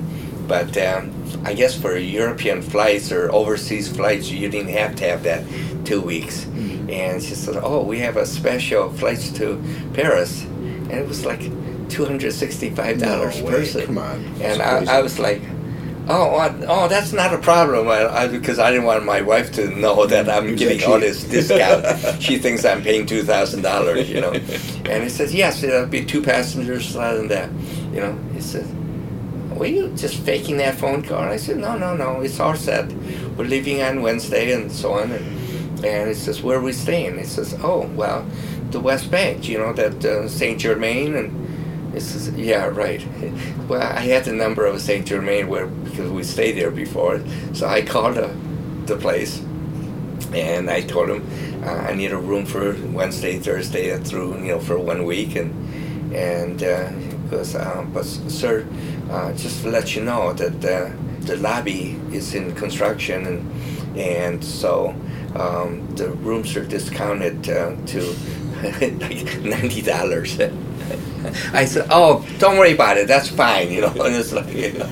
But 0.47 0.75
um, 0.77 1.11
I 1.45 1.53
guess 1.53 1.75
for 1.79 1.95
European 1.97 2.61
flights 2.61 3.11
or 3.11 3.31
overseas 3.31 3.87
flights, 3.95 4.29
you 4.31 4.49
didn't 4.49 4.73
have 4.73 4.95
to 4.95 5.03
have 5.05 5.23
that 5.23 5.43
two 5.85 6.01
weeks. 6.01 6.45
Mm-hmm. 6.45 6.89
And 6.89 7.21
she 7.21 7.35
said, 7.35 7.57
"Oh, 7.61 7.83
we 7.83 7.99
have 7.99 8.17
a 8.17 8.25
special 8.25 8.91
flights 8.91 9.31
to 9.33 9.61
Paris," 9.93 10.43
and 10.43 10.91
it 10.91 11.07
was 11.07 11.23
like 11.25 11.41
two 11.89 12.05
hundred 12.05 12.33
sixty-five 12.33 12.99
dollars 12.99 13.41
No 13.41 13.49
person. 13.49 13.85
come 13.85 13.97
on. 13.99 14.25
And 14.41 14.61
I. 14.61 14.97
I 14.97 15.01
was 15.03 15.19
like, 15.19 15.41
"Oh, 16.07 16.35
I- 16.35 16.65
oh, 16.67 16.87
that's 16.87 17.13
not 17.13 17.31
a 17.31 17.37
problem," 17.37 17.87
I, 17.87 18.07
I, 18.07 18.27
because 18.27 18.57
I 18.57 18.71
didn't 18.71 18.85
want 18.87 19.05
my 19.05 19.21
wife 19.21 19.51
to 19.53 19.67
know 19.69 20.07
that 20.07 20.27
I'm 20.29 20.47
It 20.49 20.57
getting 20.57 20.83
all 20.89 20.99
this 20.99 21.23
discount. 21.25 21.85
she 22.21 22.39
thinks 22.39 22.65
I'm 22.65 22.81
paying 22.81 23.05
two 23.05 23.21
thousand 23.21 23.61
dollars, 23.61 24.09
you 24.09 24.19
know. 24.21 24.31
And 24.33 25.03
he 25.03 25.09
says, 25.09 25.31
"Yes, 25.33 25.61
it'll 25.61 25.85
be 25.85 26.03
two 26.03 26.23
passengers 26.23 26.95
and 26.95 27.29
that." 27.29 27.49
You 27.93 28.01
know, 28.01 28.13
he 28.33 28.41
says, 28.41 28.67
were 29.55 29.65
you 29.65 29.89
just 29.95 30.17
faking 30.17 30.57
that 30.57 30.75
phone 30.75 31.01
call? 31.03 31.19
I 31.19 31.37
said, 31.37 31.57
no, 31.57 31.77
no, 31.77 31.95
no, 31.95 32.21
it's 32.21 32.39
all 32.39 32.55
set. 32.55 32.91
We're 33.37 33.45
leaving 33.45 33.81
on 33.81 34.01
Wednesday 34.01 34.53
and 34.53 34.71
so 34.71 34.93
on. 34.93 35.11
And, 35.11 35.85
and 35.85 36.07
he 36.09 36.13
says, 36.13 36.41
where 36.41 36.59
are 36.59 36.61
we 36.61 36.73
staying? 36.73 37.17
He 37.17 37.23
says, 37.25 37.57
oh, 37.63 37.87
well, 37.95 38.25
the 38.71 38.79
West 38.79 39.09
Bank, 39.09 39.47
you 39.47 39.57
know, 39.57 39.73
that 39.73 40.05
uh, 40.05 40.27
St. 40.27 40.59
Germain. 40.59 41.15
And 41.15 41.93
he 41.93 41.99
says, 41.99 42.29
yeah, 42.31 42.67
right. 42.67 43.05
Well, 43.69 43.83
I 43.83 43.99
had 43.99 44.25
the 44.25 44.33
number 44.33 44.65
of 44.65 44.81
St. 44.81 45.05
Germain 45.05 45.47
where, 45.47 45.67
because 45.67 46.09
we 46.11 46.23
stayed 46.23 46.53
there 46.53 46.71
before. 46.71 47.21
So 47.53 47.67
I 47.67 47.83
called 47.83 48.15
the, 48.15 48.35
the 48.85 48.97
place 48.97 49.43
and 50.33 50.69
I 50.71 50.81
told 50.81 51.09
him 51.09 51.63
uh, 51.63 51.69
I 51.69 51.93
need 51.93 52.11
a 52.11 52.17
room 52.17 52.45
for 52.45 52.75
Wednesday, 52.87 53.37
Thursday 53.37 53.93
uh, 53.93 53.99
through, 53.99 54.39
you 54.39 54.47
know, 54.53 54.59
for 54.59 54.79
one 54.79 55.05
week. 55.05 55.35
And, 55.35 56.13
and 56.15 56.63
uh, 56.63 56.89
goes, 57.29 57.55
uh, 57.55 57.85
but 57.93 58.05
sir, 58.05 58.65
uh, 59.09 59.33
just 59.33 59.63
to 59.63 59.69
let 59.69 59.95
you 59.95 60.03
know 60.03 60.33
that 60.33 60.65
uh, 60.65 60.91
the 61.21 61.37
lobby 61.37 61.99
is 62.11 62.33
in 62.33 62.53
construction, 62.55 63.25
and 63.25 63.97
and 63.97 64.43
so 64.43 64.95
um, 65.35 65.87
the 65.95 66.09
rooms 66.09 66.55
are 66.55 66.65
discounted 66.65 67.49
uh, 67.49 67.75
to 67.87 68.15
ninety 69.41 69.81
dollars. 69.81 70.39
I 71.53 71.65
said, 71.65 71.87
"Oh, 71.91 72.25
don't 72.39 72.57
worry 72.57 72.73
about 72.73 72.97
it. 72.97 73.07
That's 73.07 73.29
fine." 73.29 73.71
You 73.71 73.81
know, 73.81 73.91
and 73.91 74.15
it's 74.15 74.31
like, 74.31 74.53
you 74.53 74.73
know. 74.73 74.85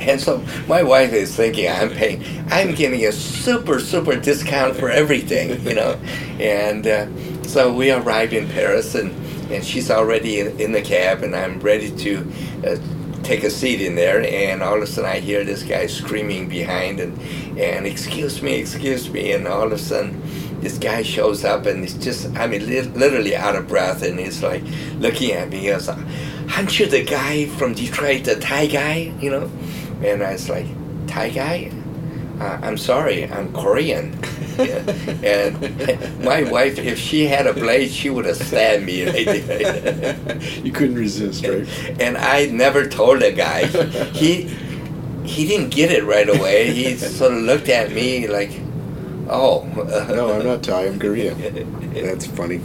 and 0.00 0.20
so 0.20 0.44
my 0.68 0.82
wife 0.82 1.12
is 1.12 1.34
thinking 1.34 1.68
I'm 1.68 1.90
paying, 1.90 2.24
I'm 2.50 2.74
getting 2.74 3.04
a 3.06 3.12
super 3.12 3.80
super 3.80 4.16
discount 4.16 4.76
for 4.76 4.90
everything, 4.90 5.64
you 5.66 5.74
know, 5.74 5.98
and 6.38 6.86
uh, 6.86 7.06
so 7.42 7.72
we 7.72 7.90
arrived 7.90 8.32
in 8.32 8.48
Paris 8.48 8.94
and 8.94 9.12
and 9.50 9.64
she's 9.64 9.90
already 9.90 10.40
in, 10.40 10.58
in 10.60 10.72
the 10.72 10.82
cab, 10.82 11.22
and 11.22 11.34
I'm 11.34 11.60
ready 11.60 11.90
to 11.90 12.32
uh, 12.66 12.76
take 13.22 13.44
a 13.44 13.50
seat 13.50 13.80
in 13.80 13.94
there, 13.94 14.22
and 14.24 14.62
all 14.62 14.76
of 14.76 14.82
a 14.82 14.86
sudden 14.86 15.10
I 15.10 15.20
hear 15.20 15.44
this 15.44 15.62
guy 15.62 15.86
screaming 15.86 16.48
behind, 16.48 17.00
and 17.00 17.18
and 17.58 17.86
excuse 17.86 18.42
me, 18.42 18.54
excuse 18.54 19.08
me, 19.10 19.32
and 19.32 19.46
all 19.46 19.66
of 19.66 19.72
a 19.72 19.78
sudden 19.78 20.20
this 20.60 20.78
guy 20.78 21.02
shows 21.02 21.44
up, 21.44 21.66
and 21.66 21.80
he's 21.80 21.94
just 21.94 22.26
I 22.36 22.46
mean 22.46 22.66
li- 22.66 22.82
literally 22.82 23.36
out 23.36 23.56
of 23.56 23.68
breath, 23.68 24.02
and 24.02 24.18
he's 24.18 24.42
like 24.42 24.62
looking 24.98 25.32
at 25.32 25.48
me. 25.50 25.58
He 25.58 25.66
goes, 25.68 25.88
"Aren't 25.88 26.78
you 26.78 26.86
the 26.86 27.04
guy 27.04 27.46
from 27.46 27.74
Detroit, 27.74 28.24
the 28.24 28.36
Thai 28.36 28.66
guy?" 28.66 29.12
You 29.20 29.30
know, 29.30 29.50
and 30.02 30.22
I 30.22 30.32
was 30.32 30.48
like, 30.48 30.66
"Thai 31.06 31.30
guy." 31.30 31.81
Uh, 32.42 32.58
I'm 32.60 32.76
sorry, 32.76 33.30
I'm 33.30 33.52
Korean. 33.52 34.18
And 34.58 36.22
my 36.22 36.42
wife, 36.42 36.78
if 36.78 36.98
she 36.98 37.26
had 37.26 37.46
a 37.46 37.54
blade, 37.54 37.90
she 37.90 38.10
would 38.10 38.26
have 38.26 38.36
stabbed 38.36 38.84
me. 38.84 38.98
you 40.62 40.72
couldn't 40.72 40.96
resist, 40.96 41.46
right? 41.46 41.66
And 42.00 42.18
I 42.18 42.46
never 42.46 42.86
told 42.86 43.22
the 43.22 43.32
guy. 43.32 43.66
He 44.12 44.54
he 45.24 45.46
didn't 45.46 45.70
get 45.70 45.90
it 45.90 46.04
right 46.04 46.28
away. 46.28 46.70
He 46.72 46.96
sort 46.96 47.32
of 47.32 47.38
looked 47.38 47.68
at 47.68 47.92
me 47.92 48.26
like, 48.26 48.50
"Oh." 49.30 49.64
no, 50.08 50.34
I'm 50.34 50.44
not 50.44 50.62
Thai. 50.62 50.86
I'm 50.86 50.98
Korean. 50.98 51.36
That's 51.94 52.26
funny. 52.26 52.60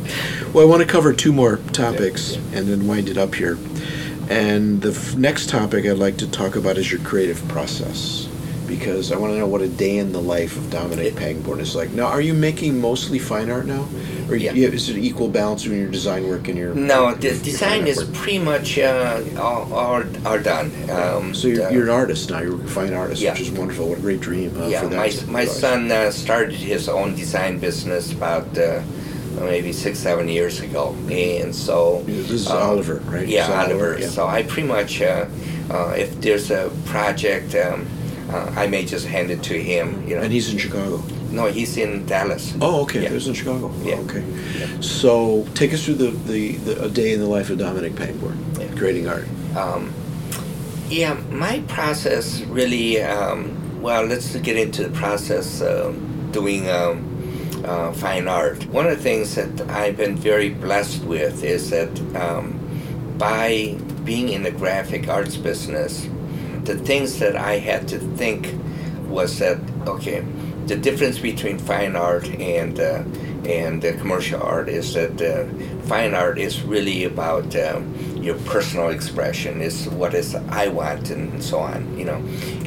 Well, 0.53 0.65
I 0.65 0.67
want 0.67 0.81
to 0.81 0.87
cover 0.87 1.13
two 1.13 1.31
more 1.31 1.57
topics 1.71 2.35
and 2.53 2.67
then 2.67 2.87
wind 2.87 3.07
it 3.09 3.17
up 3.17 3.35
here. 3.35 3.57
And 4.29 4.81
the 4.81 4.91
f- 4.91 5.15
next 5.15 5.49
topic 5.49 5.85
I'd 5.85 5.97
like 5.97 6.17
to 6.17 6.27
talk 6.29 6.55
about 6.57 6.77
is 6.77 6.91
your 6.91 7.01
creative 7.01 7.47
process 7.47 8.26
because 8.67 9.11
I 9.11 9.17
want 9.17 9.33
to 9.33 9.39
know 9.39 9.47
what 9.47 9.61
a 9.61 9.67
day 9.67 9.97
in 9.97 10.11
the 10.11 10.21
life 10.21 10.57
of 10.57 10.69
Dominic 10.69 11.15
Pangborn 11.15 11.59
is 11.59 11.75
like. 11.75 11.91
Now, 11.91 12.07
are 12.07 12.21
you 12.21 12.33
making 12.33 12.79
mostly 12.81 13.19
fine 13.19 13.49
art 13.49 13.65
now, 13.65 13.87
or 14.29 14.35
Yeah. 14.35 14.53
you, 14.53 14.67
is 14.67 14.89
it 14.89 14.97
equal 14.97 15.29
balance 15.29 15.63
between 15.63 15.81
your 15.81 15.89
design 15.91 16.27
work 16.27 16.47
and 16.47 16.57
your? 16.57 16.73
No, 16.75 17.13
the 17.15 17.29
your 17.29 17.37
design 17.43 17.87
is 17.87 17.97
work? 18.03 18.13
pretty 18.13 18.39
much 18.39 18.77
uh, 18.77 19.21
all, 19.39 19.73
all, 19.73 20.39
done. 20.39 20.71
Um, 20.89 21.33
So 21.33 21.47
you're, 21.47 21.67
the- 21.67 21.73
you're 21.73 21.83
an 21.83 21.89
artist 21.89 22.29
now. 22.29 22.41
You're 22.41 22.61
a 22.61 22.67
fine 22.67 22.93
artist, 22.93 23.21
Yeah. 23.21 23.31
which 23.31 23.41
is 23.41 23.51
wonderful. 23.51 23.89
What 23.89 23.99
a 23.99 24.01
great 24.01 24.19
dream 24.21 24.51
uh, 24.61 24.67
yeah, 24.67 24.81
for 24.81 24.89
that. 24.89 24.97
my, 25.27 25.31
my 25.31 25.45
son 25.45 25.91
uh, 25.91 26.11
started 26.11 26.53
his 26.55 26.89
own 26.89 27.15
design 27.15 27.59
business 27.59 28.11
about 28.11 28.57
uh, 28.57 28.81
maybe 29.39 29.71
six, 29.71 29.99
seven 29.99 30.27
years 30.27 30.59
ago, 30.61 30.95
and 31.09 31.53
so 31.55 32.01
This 32.05 32.31
is 32.31 32.47
um, 32.49 32.57
Oliver, 32.57 32.95
right? 33.05 33.27
Yeah, 33.27 33.47
Oliver. 33.63 33.97
yeah. 33.99 34.07
So 34.09 34.27
I 34.27 34.43
pretty 34.43 34.67
much, 34.67 35.01
uh, 35.01 35.25
uh, 35.69 35.93
if 35.97 36.19
there's 36.21 36.49
a 36.51 36.71
project, 36.85 37.53
um, 37.55 37.85
uh, 38.29 38.51
I 38.55 38.67
may 38.67 38.85
just 38.85 39.05
hand 39.05 39.31
it 39.31 39.41
to 39.43 39.61
him. 39.61 40.07
You 40.07 40.15
know, 40.15 40.21
And 40.23 40.31
he's 40.33 40.51
in 40.51 40.57
Chicago. 40.57 41.01
no, 41.31 41.45
he's 41.47 41.77
in 41.77 42.05
Dallas. 42.05 42.53
Oh, 42.61 42.81
okay. 42.83 43.01
Yeah. 43.03 43.09
He 43.09 43.13
was 43.15 43.27
in 43.27 43.33
Chicago. 43.33 43.71
Oh, 43.73 43.87
Yeah. 43.87 43.95
okay. 44.05 44.23
So 44.81 45.45
take 45.53 45.73
us 45.73 45.83
through 45.85 45.95
the, 45.95 46.11
the, 46.31 46.55
the 46.57 46.83
a 46.85 46.89
day 46.89 47.13
in 47.13 47.19
the 47.19 47.27
life 47.27 47.49
of 47.49 47.57
Dominic 47.57 47.95
Pangborn, 47.95 48.37
Yeah. 48.59 48.67
creating 48.75 49.07
art. 49.07 49.27
Um, 49.55 49.93
yeah, 50.89 51.15
my 51.31 51.59
process 51.67 52.41
really. 52.43 53.01
Um, 53.01 53.81
well, 53.81 54.03
let's 54.05 54.35
get 54.37 54.57
into 54.57 54.83
the 54.83 54.89
process 54.97 55.61
um 55.61 56.29
doing 56.31 56.67
um, 56.69 56.97
uh, 57.65 57.91
fine 57.93 58.27
art. 58.27 58.65
One 58.67 58.85
of 58.87 58.97
the 58.97 59.03
things 59.03 59.35
that 59.35 59.69
I've 59.69 59.97
been 59.97 60.15
very 60.15 60.49
blessed 60.49 61.03
with 61.03 61.43
is 61.43 61.69
that 61.71 61.89
um, 62.15 62.57
by 63.17 63.77
being 64.03 64.29
in 64.29 64.43
the 64.43 64.51
graphic 64.51 65.07
arts 65.09 65.35
business, 65.37 66.07
the 66.67 66.77
things 66.77 67.19
that 67.19 67.35
I 67.35 67.57
had 67.57 67.87
to 67.89 67.99
think 68.17 68.53
was 69.07 69.39
that 69.39 69.57
okay, 69.87 70.23
the 70.67 70.75
difference 70.75 71.17
between 71.19 71.57
fine 71.57 71.95
art 71.95 72.27
and 72.27 72.79
uh, 72.79 73.03
and 73.45 73.83
uh, 73.83 73.93
commercial 73.97 74.41
art 74.43 74.67
is 74.67 74.93
that 74.93 75.21
uh, 75.21 75.47
fine 75.87 76.13
art 76.13 76.37
is 76.37 76.61
really 76.63 77.05
about 77.05 77.55
um, 77.55 77.93
your 78.21 78.35
personal 78.39 78.89
expression. 78.89 79.61
Is 79.61 79.87
what 79.89 80.13
is 80.13 80.35
I 80.35 80.67
want 80.67 81.09
and 81.09 81.41
so 81.41 81.59
on. 81.59 81.97
You 81.97 82.05
know, 82.05 82.21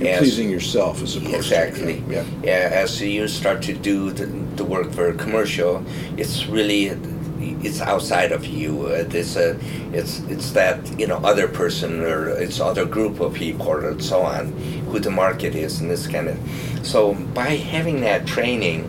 As- 0.09 0.19
pleasing 0.19 0.49
yourself 0.51 1.03
as 1.03 1.17
opposed 1.17 1.35
Exactly. 1.35 2.01
to 2.01 2.13
yeah. 2.13 2.25
Yeah, 2.43 2.71
as 2.73 3.01
you 3.03 3.29
start 3.29 3.61
to 3.65 3.75
do 3.75 4.11
the, 4.13 4.27
the 4.57 4.65
work 4.65 4.91
for 4.93 5.13
commercial, 5.13 5.85
it's 6.17 6.47
really 6.47 6.97
it's 7.41 7.81
outside 7.81 8.33
of 8.33 8.47
you. 8.47 8.87
Uh, 8.87 9.05
It's 9.13 9.37
a, 9.37 9.57
it's 9.93 10.21
it's 10.29 10.53
that 10.53 10.79
you 10.99 11.07
know 11.07 11.17
other 11.25 11.49
person 11.49 12.01
or 12.01 12.29
it's 12.29 12.61
other 12.61 12.85
group 12.85 13.21
of 13.21 13.35
people 13.35 13.77
and 13.87 14.03
so 14.03 14.23
on, 14.23 14.53
who 14.89 14.99
the 15.01 15.11
market 15.11 15.55
is 15.55 15.81
and 15.81 15.91
this 15.91 16.07
kind 16.07 16.29
of. 16.29 16.39
So 16.83 17.15
by 17.35 17.57
having 17.57 18.01
that 18.03 18.27
training, 18.27 18.85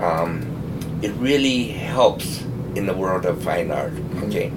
um, 0.00 0.46
it 1.02 1.12
really 1.12 1.68
helps 1.68 2.42
in 2.74 2.86
the 2.86 2.94
world 2.94 3.24
of 3.26 3.42
fine 3.42 3.70
art. 3.70 3.92
Okay. 4.24 4.52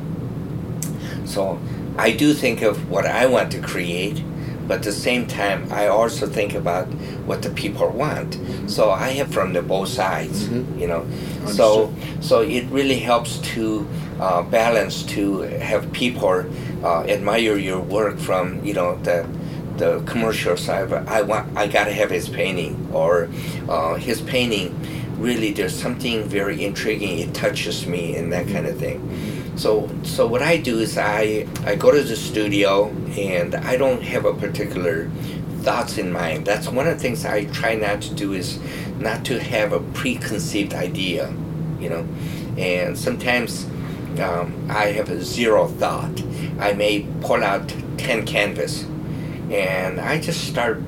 So 1.26 1.60
I 1.98 2.12
do 2.12 2.34
think 2.34 2.62
of 2.62 2.90
what 2.90 3.06
I 3.06 3.26
want 3.26 3.52
to 3.52 3.60
create, 3.60 4.24
but 4.72 4.78
at 4.78 4.84
the 4.84 4.92
same 4.94 5.28
time, 5.28 5.68
I 5.70 5.88
also 5.88 6.26
think 6.28 6.54
about 6.56 6.88
what 7.26 7.42
the 7.42 7.50
people 7.50 7.90
want. 7.90 8.38
So 8.68 8.90
I 8.90 9.10
have 9.20 9.28
from 9.28 9.52
the 9.52 9.62
both 9.62 9.90
sides, 9.90 10.48
Mhm. 10.48 10.80
you 10.80 10.88
know. 10.88 11.04
So 11.46 11.92
so 12.22 12.36
it 12.40 12.64
really 12.72 13.00
helps 13.00 13.40
to 13.54 13.86
uh, 14.22 14.42
balance 14.44 15.04
to 15.16 15.42
have 15.72 15.92
people 15.92 16.46
uh, 16.86 17.04
admire 17.16 17.58
your 17.58 17.82
work 17.98 18.18
from 18.18 18.46
you 18.64 18.74
know 18.74 18.98
the 19.04 19.26
the 19.78 19.92
commercial 20.12 20.56
side. 20.56 20.90
But 20.90 21.02
I 21.18 21.22
want 21.22 21.46
I 21.62 21.68
gotta 21.68 21.92
have 22.02 22.10
his 22.10 22.30
painting 22.30 22.74
or 22.94 23.28
uh, 23.68 23.96
his 24.08 24.22
painting. 24.22 24.70
Really, 25.20 25.52
there's 25.52 25.76
something 25.86 26.24
very 26.40 26.64
intriguing. 26.64 27.20
It 27.20 27.34
touches 27.34 27.86
me 27.86 28.16
and 28.18 28.32
that 28.32 28.46
kind 28.54 28.66
of 28.72 28.76
thing. 28.80 29.00
So, 29.62 29.88
so 30.02 30.26
what 30.26 30.42
I 30.42 30.58
do 30.58 30.80
is 30.80 30.98
I 30.98 31.46
I 31.66 31.76
go 31.76 31.92
to 31.92 32.02
the 32.02 32.16
studio 32.16 32.88
and 33.16 33.54
I 33.54 33.78
don't 33.78 34.02
have 34.02 34.26
a 34.26 34.34
particular 34.34 35.08
thoughts 35.60 36.00
in 36.00 36.12
mind. 36.12 36.48
That's 36.48 36.68
one 36.68 36.88
of 36.88 36.96
the 36.96 37.00
things 37.00 37.26
I 37.26 37.46
try 37.46 37.76
not 37.76 38.02
to 38.02 38.16
do 38.16 38.34
is 38.34 38.58
not 38.98 39.24
to 39.26 39.40
have 39.40 39.72
a 39.72 39.80
preconceived 39.80 40.74
idea, 40.74 41.32
you 41.80 41.90
know. 41.90 42.08
And 42.58 42.98
sometimes 42.98 43.66
um, 44.20 44.66
I 44.68 44.86
have 44.98 45.12
a 45.12 45.22
zero 45.22 45.68
thought. 45.68 46.24
I 46.60 46.74
may 46.74 47.06
pull 47.22 47.44
out 47.44 47.72
ten 47.98 48.26
canvas, 48.26 48.86
and 49.52 50.02
I 50.02 50.20
just 50.20 50.48
start 50.48 50.82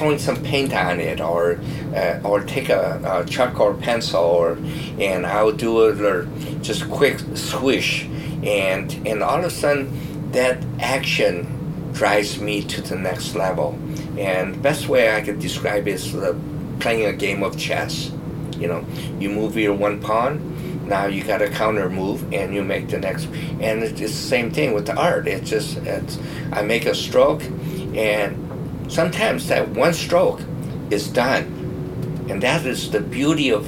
throwing 0.00 0.18
some 0.18 0.42
paint 0.42 0.72
on 0.72 0.98
it 0.98 1.20
or 1.20 1.60
uh, 1.94 2.18
or 2.24 2.42
take 2.42 2.70
a, 2.70 2.98
a 3.04 3.28
chalk 3.28 3.60
or 3.60 3.74
pencil 3.74 4.22
or 4.22 4.52
and 4.98 5.26
I'll 5.26 5.52
do 5.52 5.84
a 5.84 5.92
little 5.92 6.26
just 6.62 6.88
quick 6.88 7.18
swish 7.34 8.06
and 8.42 8.90
and 9.06 9.22
all 9.22 9.40
of 9.40 9.44
a 9.44 9.50
sudden 9.50 10.32
that 10.32 10.64
action 10.78 11.92
drives 11.92 12.40
me 12.40 12.62
to 12.62 12.80
the 12.80 12.96
next 12.96 13.34
level. 13.34 13.78
And 14.16 14.54
the 14.54 14.58
best 14.58 14.88
way 14.88 15.14
I 15.14 15.20
could 15.20 15.38
describe 15.38 15.86
it 15.86 15.96
is 15.96 16.16
playing 16.78 17.04
a 17.04 17.12
game 17.12 17.42
of 17.42 17.58
chess. 17.58 18.10
You 18.56 18.68
know 18.68 18.86
you 19.18 19.28
move 19.28 19.54
your 19.58 19.74
one 19.74 20.00
pawn 20.00 20.46
now 20.86 21.06
you 21.06 21.22
got 21.22 21.42
a 21.42 21.48
counter 21.48 21.90
move 21.90 22.32
and 22.32 22.54
you 22.54 22.64
make 22.64 22.88
the 22.88 22.98
next. 22.98 23.26
And 23.60 23.82
it's 23.82 24.00
the 24.00 24.08
same 24.08 24.50
thing 24.50 24.72
with 24.72 24.86
the 24.86 24.96
art. 24.96 25.28
It's 25.28 25.50
just 25.50 25.76
it's 25.76 26.18
I 26.52 26.62
make 26.62 26.86
a 26.86 26.94
stroke 26.94 27.42
and 27.94 28.49
sometimes 28.90 29.48
that 29.48 29.68
one 29.68 29.94
stroke 29.94 30.40
is 30.90 31.08
done 31.08 31.44
and 32.28 32.42
that 32.42 32.66
is 32.66 32.90
the 32.90 33.00
beauty 33.00 33.50
of 33.50 33.66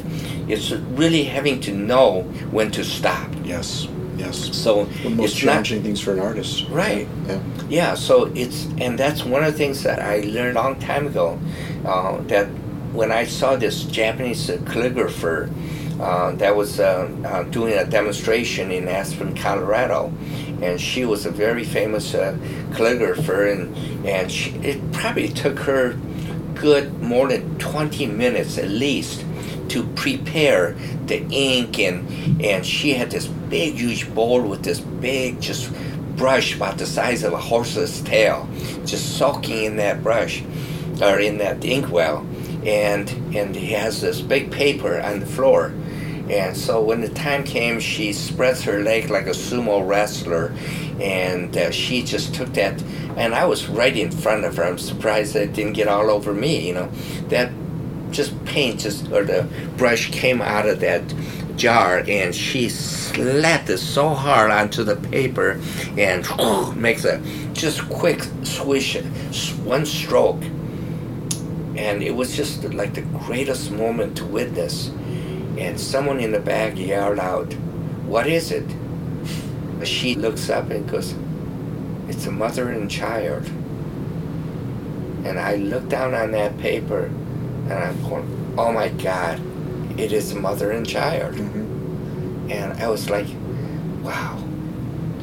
it's 0.50 0.72
really 0.72 1.24
having 1.24 1.60
to 1.60 1.72
know 1.72 2.22
when 2.50 2.70
to 2.72 2.84
stop 2.84 3.28
Yes. 3.44 3.88
Yes. 4.16 4.54
so 4.56 4.84
The 4.84 5.10
most 5.10 5.34
it's 5.34 5.44
not 5.44 5.52
challenging 5.52 5.82
things 5.82 6.00
for 6.00 6.12
an 6.12 6.20
artist. 6.20 6.68
Right. 6.68 7.08
Yeah. 7.26 7.40
yeah 7.68 7.94
so 7.94 8.26
it's 8.34 8.66
and 8.78 8.98
that's 8.98 9.24
one 9.24 9.42
of 9.44 9.52
the 9.52 9.58
things 9.58 9.82
that 9.84 9.98
i 10.00 10.20
learned 10.20 10.56
a 10.56 10.62
long 10.62 10.78
time 10.78 11.06
ago 11.06 11.38
uh, 11.86 12.18
that 12.28 12.46
when 12.92 13.10
i 13.10 13.24
saw 13.24 13.56
this 13.56 13.84
japanese 13.84 14.50
uh, 14.50 14.56
calligrapher 14.64 15.50
uh, 16.00 16.32
that 16.32 16.54
was 16.54 16.78
uh, 16.80 17.08
uh, 17.24 17.42
doing 17.44 17.74
a 17.74 17.84
demonstration 17.84 18.70
in 18.70 18.86
aspen 18.88 19.34
colorado 19.34 20.12
and 20.62 20.80
she 20.80 21.04
was 21.04 21.26
a 21.26 21.30
very 21.30 21.64
famous 21.64 22.14
uh, 22.14 22.36
calligrapher 22.70 23.52
and 23.52 24.06
and 24.06 24.30
she, 24.30 24.50
it 24.56 24.92
probably 24.92 25.28
took 25.28 25.58
her 25.60 25.94
good 26.54 27.02
more 27.02 27.28
than 27.28 27.58
20 27.58 28.06
minutes 28.06 28.58
at 28.58 28.68
least 28.68 29.24
to 29.68 29.84
prepare 29.94 30.74
the 31.06 31.26
ink 31.30 31.78
and 31.78 32.42
and 32.44 32.64
she 32.64 32.92
had 32.92 33.10
this 33.10 33.26
big 33.26 33.74
huge 33.74 34.12
bowl 34.14 34.42
with 34.42 34.62
this 34.62 34.80
big 34.80 35.40
just 35.40 35.72
brush 36.16 36.54
about 36.54 36.78
the 36.78 36.86
size 36.86 37.24
of 37.24 37.32
a 37.32 37.38
horse's 37.38 38.00
tail 38.02 38.48
just 38.84 39.16
soaking 39.16 39.64
in 39.64 39.76
that 39.76 40.02
brush 40.02 40.42
or 41.00 41.18
in 41.18 41.38
that 41.38 41.64
inkwell 41.64 42.26
and 42.64 43.10
and 43.34 43.56
he 43.56 43.72
has 43.72 44.00
this 44.00 44.20
big 44.20 44.50
paper 44.52 45.00
on 45.00 45.20
the 45.20 45.26
floor 45.26 45.72
and 46.30 46.56
so 46.56 46.82
when 46.82 47.00
the 47.00 47.08
time 47.08 47.44
came 47.44 47.80
she 47.80 48.12
spreads 48.12 48.62
her 48.62 48.82
leg 48.82 49.10
like 49.10 49.26
a 49.26 49.30
sumo 49.30 49.86
wrestler 49.86 50.54
and 51.00 51.56
uh, 51.56 51.70
she 51.70 52.02
just 52.02 52.34
took 52.34 52.52
that 52.54 52.80
and 53.16 53.34
i 53.34 53.44
was 53.44 53.68
right 53.68 53.96
in 53.96 54.10
front 54.10 54.44
of 54.44 54.56
her. 54.56 54.64
I'm 54.64 54.78
surprised 54.78 55.34
that 55.34 55.42
it 55.42 55.52
didn't 55.52 55.72
get 55.72 55.88
all 55.88 56.10
over 56.10 56.32
me 56.32 56.66
you 56.66 56.74
know. 56.74 56.88
That 57.28 57.50
just 58.10 58.44
paint 58.44 58.80
just 58.80 59.10
or 59.10 59.24
the 59.24 59.48
brush 59.76 60.10
came 60.10 60.42
out 60.42 60.68
of 60.68 60.80
that 60.80 61.02
jar 61.56 62.02
and 62.08 62.34
she 62.34 62.68
slapped 62.68 63.68
it 63.68 63.78
so 63.78 64.10
hard 64.10 64.50
onto 64.50 64.84
the 64.84 64.96
paper 64.96 65.60
and 65.98 66.26
makes 66.76 67.04
a 67.04 67.20
just 67.52 67.88
quick 67.88 68.22
swish, 68.42 68.96
one 69.64 69.84
stroke, 69.84 70.42
and 71.76 72.02
it 72.02 72.14
was 72.14 72.34
just 72.36 72.64
like 72.74 72.94
the 72.94 73.02
greatest 73.02 73.70
moment 73.70 74.16
to 74.16 74.24
witness. 74.24 74.90
And 75.62 75.78
someone 75.78 76.18
in 76.18 76.32
the 76.32 76.40
back 76.40 76.76
yelled 76.76 77.20
out, 77.20 77.54
"What 78.04 78.26
is 78.26 78.50
it?" 78.50 78.68
She 79.84 80.16
looks 80.16 80.50
up 80.50 80.70
and 80.70 80.90
goes, 80.90 81.14
"It's 82.08 82.26
a 82.26 82.32
mother 82.32 82.68
and 82.70 82.90
child." 82.90 83.44
And 85.24 85.38
I 85.38 85.54
look 85.54 85.88
down 85.88 86.14
on 86.14 86.32
that 86.32 86.58
paper, 86.58 87.10
and 87.68 87.72
I'm 87.72 88.02
going, 88.02 88.26
"Oh 88.58 88.72
my 88.72 88.88
God, 88.88 89.40
it 89.96 90.12
is 90.12 90.32
a 90.32 90.40
mother 90.48 90.72
and 90.72 90.84
child." 90.84 91.34
Mm-hmm. 91.36 92.50
And 92.50 92.82
I 92.82 92.88
was 92.88 93.08
like, 93.08 93.28
"Wow." 94.02 94.38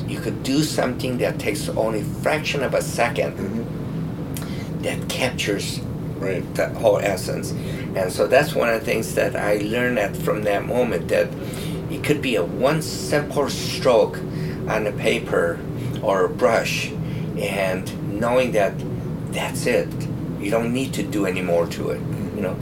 You 0.07 0.19
could 0.19 0.41
do 0.41 0.63
something 0.63 1.17
that 1.17 1.37
takes 1.37 1.67
only 1.69 2.01
fraction 2.23 2.63
of 2.63 2.73
a 2.73 2.81
2nd 2.81 3.33
Mm-hmm. 3.37 3.63
that 4.83 5.09
captures 5.09 5.81
Right. 6.19 6.55
the 6.55 6.69
whole 6.69 6.99
essence. 6.99 7.51
And 7.95 8.11
so 8.11 8.27
that's 8.27 8.53
one 8.53 8.69
of 8.69 8.79
the 8.79 8.85
things 8.85 9.15
that 9.15 9.35
I 9.35 9.57
learned 9.57 9.97
that 9.97 10.15
from 10.15 10.43
that 10.43 10.65
moment 10.65 11.07
that 11.07 11.29
it 11.89 12.03
could 12.03 12.21
be 12.21 12.35
a 12.35 12.43
one 12.43 12.81
simple 12.81 13.49
stroke 13.49 14.17
on 14.67 14.83
the 14.83 14.91
paper 14.91 15.59
or 16.01 16.25
a 16.25 16.29
brush 16.29 16.91
and 17.37 18.19
knowing 18.19 18.51
that 18.51 18.73
that's 19.31 19.65
it. 19.65 19.87
You 20.39 20.51
don't 20.51 20.73
need 20.73 20.93
to 20.93 21.03
do 21.03 21.25
any 21.25 21.41
more 21.41 21.67
to 21.67 21.89
it, 21.91 22.01
you 22.35 22.41
know. 22.41 22.57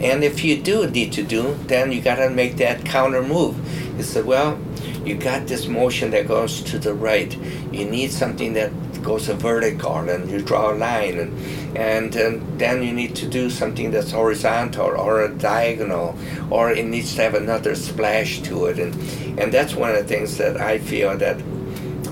And 0.00 0.22
if 0.22 0.44
you 0.44 0.60
do 0.60 0.88
need 0.90 1.12
to 1.14 1.22
do, 1.22 1.54
then 1.66 1.90
you 1.90 2.02
got 2.02 2.16
to 2.16 2.28
make 2.28 2.56
that 2.56 2.84
counter 2.84 3.22
move. 3.22 3.56
You 3.96 4.02
said, 4.02 4.26
well, 4.26 4.58
you 5.04 5.14
got 5.14 5.46
this 5.46 5.66
motion 5.66 6.10
that 6.10 6.28
goes 6.28 6.60
to 6.64 6.78
the 6.78 6.92
right. 6.92 7.34
You 7.72 7.86
need 7.86 8.12
something 8.12 8.52
that 8.54 8.72
goes 9.06 9.28
a 9.28 9.34
vertical, 9.34 9.96
and 9.96 10.28
you 10.28 10.42
draw 10.42 10.72
a 10.72 10.74
line, 10.74 11.18
and 11.18 11.32
and, 11.76 12.16
and 12.16 12.58
then 12.58 12.82
you 12.82 12.92
need 12.92 13.14
to 13.14 13.26
do 13.28 13.48
something 13.48 13.92
that's 13.92 14.10
horizontal 14.10 14.90
or 15.06 15.22
a 15.22 15.28
diagonal, 15.32 16.18
or 16.50 16.72
it 16.72 16.84
needs 16.84 17.14
to 17.14 17.22
have 17.22 17.34
another 17.34 17.74
splash 17.76 18.40
to 18.40 18.66
it, 18.66 18.78
and 18.78 18.94
and 19.38 19.52
that's 19.52 19.74
one 19.74 19.90
of 19.90 19.96
the 19.96 20.04
things 20.04 20.36
that 20.38 20.60
I 20.60 20.78
feel 20.78 21.16
that 21.18 21.36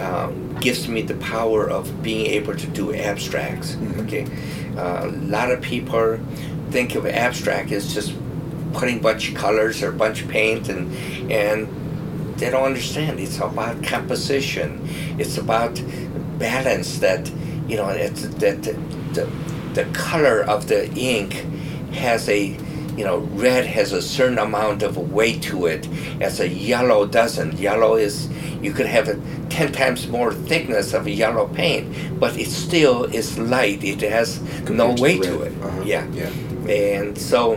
um, 0.00 0.56
gives 0.60 0.86
me 0.86 1.02
the 1.02 1.16
power 1.16 1.68
of 1.68 2.02
being 2.02 2.26
able 2.26 2.54
to 2.54 2.66
do 2.68 2.94
abstracts. 2.94 3.76
Okay, 4.02 4.26
uh, 4.76 5.10
a 5.10 5.16
lot 5.36 5.50
of 5.50 5.60
people 5.60 6.18
think 6.70 6.94
of 6.94 7.06
abstract 7.06 7.72
as 7.72 7.92
just 7.92 8.14
putting 8.72 8.98
a 8.98 9.02
bunch 9.02 9.30
of 9.30 9.34
colors 9.34 9.82
or 9.82 9.90
a 9.90 9.98
bunch 10.04 10.22
of 10.22 10.28
paint 10.28 10.68
and 10.68 10.92
and 11.30 11.68
they 12.38 12.50
don't 12.50 12.64
understand. 12.64 13.20
It's 13.20 13.38
about 13.38 13.82
composition. 13.82 14.80
It's 15.18 15.38
about 15.38 15.80
balance. 16.38 16.98
That 16.98 17.30
you 17.68 17.76
know, 17.76 17.88
it's 17.88 18.22
that 18.22 18.62
the, 18.62 18.72
the 19.12 19.28
the 19.74 19.84
color 19.92 20.42
of 20.42 20.68
the 20.68 20.90
ink 20.94 21.32
has 21.94 22.28
a 22.28 22.56
you 22.96 23.04
know 23.04 23.18
red 23.34 23.66
has 23.66 23.92
a 23.92 24.00
certain 24.02 24.38
amount 24.38 24.82
of 24.82 24.96
weight 25.12 25.42
to 25.42 25.66
it 25.66 25.88
as 26.20 26.38
a 26.40 26.48
yellow 26.48 27.06
doesn't 27.06 27.58
yellow 27.58 27.96
is 27.96 28.28
you 28.62 28.72
could 28.72 28.86
have 28.86 29.08
a 29.08 29.20
10 29.50 29.72
times 29.72 30.06
more 30.08 30.32
thickness 30.32 30.94
of 30.94 31.06
a 31.06 31.10
yellow 31.10 31.48
paint 31.48 31.92
but 32.20 32.36
it 32.38 32.48
still 32.48 33.02
is 33.04 33.36
light 33.36 33.82
it 33.82 34.00
has 34.00 34.40
no 34.70 34.94
Compared 34.94 34.96
to 34.96 35.02
weight 35.02 35.20
red. 35.20 35.28
to 35.32 35.42
it 35.42 35.52
Uh-huh. 35.60 35.82
yeah 35.84 36.06
Yeah. 36.12 36.30
and 36.72 37.18
so 37.18 37.56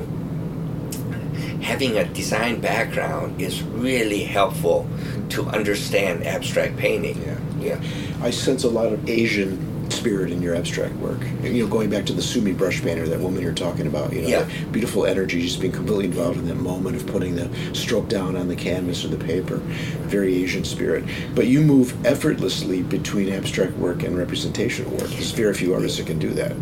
having 1.62 1.98
a 1.98 2.06
design 2.06 2.60
background 2.60 3.40
is 3.42 3.62
really 3.62 4.24
helpful 4.24 4.88
to 5.30 5.46
understand 5.48 6.26
abstract 6.26 6.78
painting. 6.78 7.22
Yeah. 7.26 7.37
Yeah. 7.60 7.82
I 8.22 8.30
sense 8.32 8.64
a 8.64 8.70
lot 8.70 8.92
of 8.94 9.10
Asian 9.10 9.76
spirit 9.90 10.32
in 10.32 10.42
your 10.42 10.54
abstract 10.54 10.94
work. 10.96 11.20
You 11.42 11.64
know, 11.64 11.68
going 11.68 11.90
back 11.90 12.06
to 12.08 12.14
the 12.14 12.22
Sumi 12.22 12.52
brush 12.52 12.82
painter, 12.82 13.08
that 13.08 13.20
woman 13.20 13.42
you're 13.42 13.54
talking 13.54 13.88
about, 13.88 14.12
you 14.12 14.22
know, 14.22 14.28
Yeah. 14.28 14.44
that 14.44 14.72
beautiful 14.72 15.06
energy, 15.06 15.42
just 15.42 15.62
being 15.62 15.72
completely 15.72 16.06
involved 16.06 16.38
in 16.38 16.48
that 16.48 16.58
moment 16.58 16.96
of 16.98 17.08
putting 17.08 17.36
the 17.36 17.50
stroke 17.74 18.10
down 18.10 18.36
on 18.36 18.48
the 18.50 18.56
canvas 18.56 19.06
or 19.06 19.08
the 19.08 19.18
paper. 19.18 19.62
Very 20.08 20.44
Asian 20.44 20.66
spirit. 20.66 21.06
But 21.36 21.48
you 21.48 21.62
move 21.62 21.94
effortlessly 22.06 22.82
between 22.82 23.32
abstract 23.32 23.78
work 23.78 24.04
and 24.04 24.18
representational 24.18 24.92
work. 24.92 25.10
There's 25.10 25.32
very 25.32 25.54
few 25.54 25.74
artists 25.74 25.98
that 25.98 26.08
can 26.08 26.20
do 26.20 26.32
that. 26.32 26.54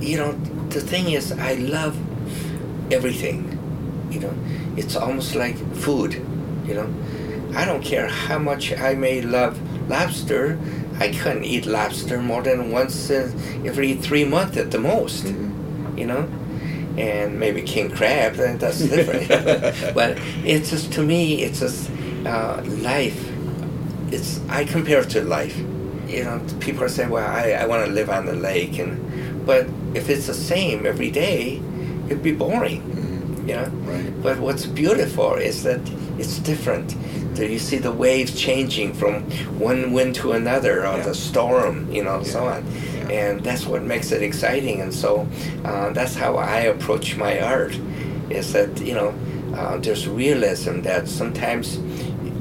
You 0.00 0.16
know, 0.16 0.32
the 0.70 0.80
thing 0.80 1.10
is, 1.10 1.32
I 1.32 1.54
love 1.54 1.96
everything. 2.92 3.58
You 4.10 4.20
know, 4.20 4.34
it's 4.76 4.96
almost 4.96 5.34
like 5.34 5.56
food. 5.74 6.14
You 6.66 6.74
know, 6.74 6.88
I 7.54 7.64
don't 7.64 7.82
care 7.82 8.06
how 8.06 8.38
much 8.38 8.72
I 8.72 8.94
may 8.94 9.20
love 9.20 9.58
lobster. 9.90 10.58
I 10.98 11.08
couldn't 11.10 11.44
eat 11.44 11.66
lobster 11.66 12.22
more 12.22 12.42
than 12.42 12.70
once 12.70 13.10
every 13.10 13.94
three 13.94 14.24
months 14.24 14.56
at 14.56 14.70
the 14.70 14.78
most. 14.78 15.26
You 15.96 16.06
know, 16.06 16.28
and 16.96 17.38
maybe 17.38 17.60
king 17.62 17.90
crab. 17.90 18.34
That's 18.34 18.80
different. 18.80 19.28
but 19.94 20.18
it's 20.44 20.70
just 20.70 20.92
to 20.94 21.02
me, 21.02 21.42
it's 21.42 21.60
just 21.60 21.90
uh, 22.26 22.62
life. 22.64 23.28
It's 24.10 24.40
I 24.48 24.64
compare 24.64 25.00
it 25.00 25.10
to 25.10 25.22
life. 25.22 25.56
You 26.08 26.24
know, 26.24 26.40
people 26.60 26.88
say, 26.88 27.06
"Well, 27.06 27.26
I, 27.26 27.52
I 27.52 27.66
want 27.66 27.86
to 27.86 27.92
live 27.92 28.10
on 28.10 28.26
the 28.26 28.34
lake," 28.34 28.78
and 28.78 29.46
but 29.46 29.66
if 29.94 30.08
it's 30.08 30.26
the 30.26 30.34
same 30.34 30.86
every 30.86 31.10
day, 31.10 31.60
it'd 32.06 32.22
be 32.22 32.32
boring. 32.32 32.82
You 33.46 33.56
know. 33.56 33.68
Right. 33.84 34.22
But 34.22 34.38
what's 34.38 34.66
beautiful 34.66 35.34
is 35.34 35.62
that 35.62 35.80
it's 36.18 36.38
different. 36.38 36.94
You 37.48 37.58
see 37.58 37.78
the 37.78 37.92
waves 37.92 38.34
changing 38.34 38.94
from 38.94 39.22
one 39.58 39.92
wind 39.92 40.14
to 40.16 40.32
another, 40.32 40.80
or 40.86 40.96
Yeah. 40.96 41.02
the 41.02 41.14
storm, 41.14 41.90
you 41.92 42.02
know, 42.04 42.22
so 42.22 42.44
on. 42.46 42.64
Yeah. 42.64 43.08
And 43.10 43.40
that's 43.44 43.66
what 43.66 43.82
makes 43.82 44.12
it 44.12 44.22
exciting. 44.22 44.80
And 44.80 44.92
so 44.92 45.26
uh, 45.64 45.90
that's 45.90 46.14
how 46.14 46.36
I 46.36 46.60
approach 46.60 47.16
my 47.16 47.40
art. 47.40 47.78
Is 48.30 48.52
that 48.52 48.80
you 48.80 48.94
know, 48.94 49.14
uh, 49.56 49.78
there's 49.78 50.06
realism 50.06 50.82
that 50.82 51.08
sometimes 51.08 51.78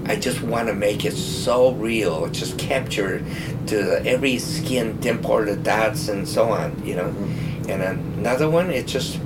I 0.06 0.16
just 0.16 0.42
want 0.42 0.68
to 0.68 0.74
make 0.74 1.06
it 1.06 1.14
so 1.14 1.72
real, 1.74 2.28
just 2.30 2.58
capture 2.58 3.24
to 3.68 4.06
every 4.06 4.38
skin 4.40 5.00
dimple, 5.00 5.46
the 5.46 5.56
dots, 5.56 6.10
and 6.10 6.28
so 6.28 6.50
on. 6.50 6.82
You 6.86 6.96
know. 6.96 7.10
Mm-hmm. 7.10 7.72
And 7.72 7.84
another 8.20 8.50
one, 8.50 8.72
it 8.72 8.88
just 8.88 9.20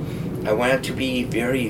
I 0.45 0.51
want 0.51 0.73
it 0.73 0.83
to 0.83 0.91
be 0.93 1.23
very 1.23 1.69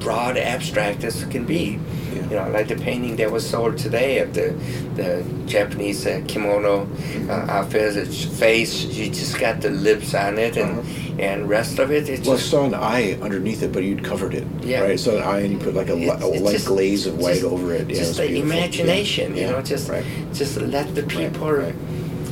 broad, 0.00 0.36
abstract 0.36 1.04
as 1.04 1.22
it 1.22 1.30
can 1.30 1.44
be. 1.44 1.78
Yeah. 2.14 2.22
You 2.30 2.36
know, 2.36 2.50
like 2.50 2.68
the 2.68 2.76
painting 2.76 3.16
that 3.16 3.30
was 3.30 3.48
sold 3.48 3.78
today 3.78 4.18
of 4.20 4.34
the 4.34 4.50
the 4.96 5.24
Japanese 5.46 6.06
uh, 6.06 6.22
kimono 6.28 6.84
Mm-hmm. 6.86 7.30
uh, 7.30 7.52
outfit. 7.54 7.96
Its 7.96 8.24
face, 8.24 8.84
you 8.84 9.06
just 9.10 9.38
got 9.38 9.60
the 9.60 9.70
lips 9.70 10.14
on 10.14 10.38
it, 10.38 10.56
and 10.56 10.84
and 11.20 11.48
rest 11.48 11.78
of 11.78 11.90
it, 11.90 12.08
it's 12.08 12.26
Well, 12.26 12.36
I 12.36 12.40
saw 12.40 12.64
an 12.66 12.74
eye 12.74 13.18
underneath 13.22 13.62
it, 13.62 13.72
but 13.72 13.82
you'd 13.82 14.04
covered 14.04 14.34
it. 14.34 14.46
Yeah. 14.62 14.80
Right. 14.82 14.98
Saw 15.00 15.16
an 15.16 15.22
eye, 15.22 15.40
and 15.40 15.52
you 15.52 15.58
put 15.58 15.74
like 15.74 15.88
a, 15.88 15.94
li- 15.94 16.08
a 16.08 16.26
light 16.26 16.52
just- 16.52 16.66
glaze 16.66 17.06
of 17.06 17.18
white 17.18 17.34
just- 17.40 17.44
over 17.44 17.72
it. 17.74 17.88
Yeah, 17.88 17.96
just 17.96 18.08
was 18.10 18.16
the 18.18 18.26
beautiful. 18.28 18.48
Yeah. 18.50 18.58
imagination, 18.64 19.36
you 19.36 19.46
know, 19.46 19.62
just 19.62 19.88
right. 19.88 20.04
just 20.32 20.56
let 20.60 20.94
the 20.94 21.02
people, 21.04 21.52
right. 21.52 21.74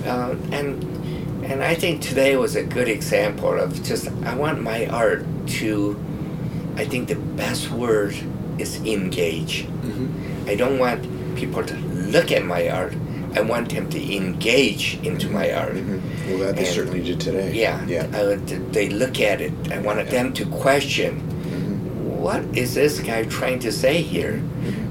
Uh, 0.05 0.37
and 0.53 0.83
and 1.45 1.63
I 1.63 1.75
think 1.75 2.03
today 2.03 2.37
was 2.37 2.57
a 2.57 2.63
good 2.65 2.89
example 2.89 3.53
of 3.59 3.83
just 3.83 4.09
I 4.25 4.35
want 4.35 4.61
my 4.63 4.87
art 4.89 5.25
to, 5.59 5.97
I 6.77 6.85
think 6.85 7.09
the 7.09 7.17
best 7.17 7.71
word 7.71 8.15
is 8.59 8.77
engage. 8.85 9.67
Mhm. 9.85 10.09
I 10.49 10.55
don't 10.57 10.79
want 10.79 11.01
people 11.37 11.63
to 11.65 11.75
look 12.15 12.31
at 12.33 12.45
my 12.45 12.69
art. 12.69 12.95
I 13.35 13.41
want 13.43 13.69
them 13.69 13.89
to 13.91 14.17
engage 14.17 14.99
into 15.03 15.29
my 15.29 15.53
art. 15.53 15.75
Mhm. 15.77 16.01
Well, 16.29 16.39
that 16.39 16.57
they 16.57 16.65
And- 16.65 16.75
certainly 16.75 17.03
did 17.03 17.21
today. 17.21 17.53
Yeah, 17.55 17.81
Yeah. 17.87 18.07
I 18.15 18.23
would- 18.25 18.73
they 18.73 18.89
look 18.89 19.21
at 19.21 19.41
it. 19.41 19.53
I 19.71 19.79
wanted 19.79 20.09
them 20.11 20.33
to 20.35 20.45
question 20.47 21.21
Mhm. 21.21 22.21
what 22.27 22.43
is 22.55 22.75
this 22.75 23.01
guy 23.01 23.25
trying 23.25 23.59
to 23.61 23.71
say 23.73 24.01
here? 24.01 24.41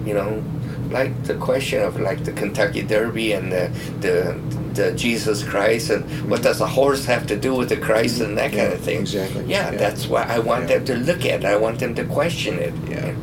You 0.06 0.14
know, 0.14 0.44
like 0.92 1.12
the 1.24 1.34
question 1.36 1.82
of 1.82 2.00
like 2.00 2.24
the 2.24 2.32
Kentucky 2.32 2.84
Derby 2.84 3.32
and 3.34 3.52
the 3.52 3.70
the, 4.02 4.36
the 4.76 4.92
Jesus 4.94 5.44
Christ 5.44 5.90
and 5.90 6.04
what 6.30 6.42
does 6.42 6.62
a 6.62 6.68
horse 6.68 7.06
have 7.06 7.26
to 7.28 7.36
do 7.36 7.54
with 7.56 7.70
the 7.70 7.78
Christ 7.78 8.22
and 8.22 8.38
that 8.38 8.52
kind 8.52 8.74
of 8.74 8.80
thing. 8.82 9.00
exactly. 9.00 9.46
Yeah, 9.48 9.72
Yeah. 9.72 9.78
that's 9.78 10.08
why 10.08 10.24
I 10.24 10.40
want 10.40 10.64
Yeah. 10.70 10.78
them 10.80 10.86
to 10.86 10.96
look 10.98 11.26
at. 11.26 11.44
it. 11.44 11.46
I 11.46 11.56
want 11.58 11.80
them 11.80 11.96
to 11.96 12.04
question 12.06 12.60
it. 12.60 12.74
Yeah. 12.90 13.14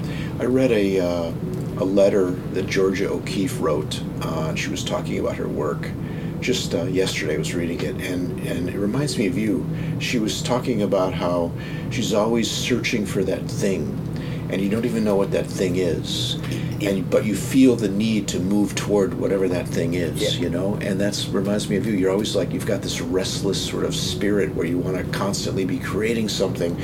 I 0.41 0.45
read 0.45 0.73
a 0.73 0.99
uh, 1.01 1.33
a 1.79 1.85
letter 1.85 2.31
that 2.53 2.67
Georgia 2.67 3.09
O'Keeffe 3.11 3.61
wrote. 3.61 4.01
Uh, 4.23 4.47
and 4.49 4.59
she 4.59 4.71
was 4.71 4.85
talking 4.85 5.19
about 5.19 5.37
her 5.37 5.49
work. 5.49 5.88
Just 6.41 6.75
uh, 6.75 6.85
yesterday, 6.85 7.35
I 7.37 7.38
was 7.38 7.55
reading 7.55 7.81
it, 7.81 7.97
and 8.11 8.38
and 8.47 8.69
it 8.69 8.77
reminds 8.77 9.17
me 9.17 9.27
of 9.29 9.38
you. 9.38 9.65
She 10.01 10.19
was 10.19 10.43
talking 10.43 10.83
about 10.83 11.15
how 11.15 11.53
she's 11.91 12.12
always 12.12 12.51
searching 12.51 13.07
for 13.07 13.23
that 13.25 13.43
thing, 13.49 13.97
and 14.53 14.61
you 14.61 14.69
don't 14.69 14.85
even 14.85 15.03
know 15.03 15.17
what 15.17 15.31
that 15.33 15.47
thing 15.47 15.77
is, 15.77 16.35
and 16.83 17.09
but 17.11 17.25
you 17.25 17.35
feel 17.35 17.75
the 17.77 17.88
need 17.88 18.29
to 18.29 18.38
move 18.41 18.75
toward 18.75 19.15
whatever 19.15 19.49
that 19.49 19.67
thing 19.67 19.95
is, 19.95 20.21
Yeah. 20.37 20.41
you 20.43 20.51
know. 20.51 20.75
And 20.83 21.01
that 21.01 21.27
reminds 21.33 21.69
me 21.71 21.77
of 21.77 21.87
you. 21.87 21.93
You're 21.95 22.11
always 22.11 22.37
like 22.37 22.53
you've 22.53 22.67
got 22.67 22.83
this 22.83 23.01
restless 23.01 23.61
sort 23.61 23.85
of 23.85 23.95
spirit 23.95 24.55
where 24.55 24.67
you 24.67 24.79
want 24.79 24.96
to 24.98 25.05
constantly 25.19 25.65
be 25.65 25.79
creating 25.79 26.29
something, 26.29 26.77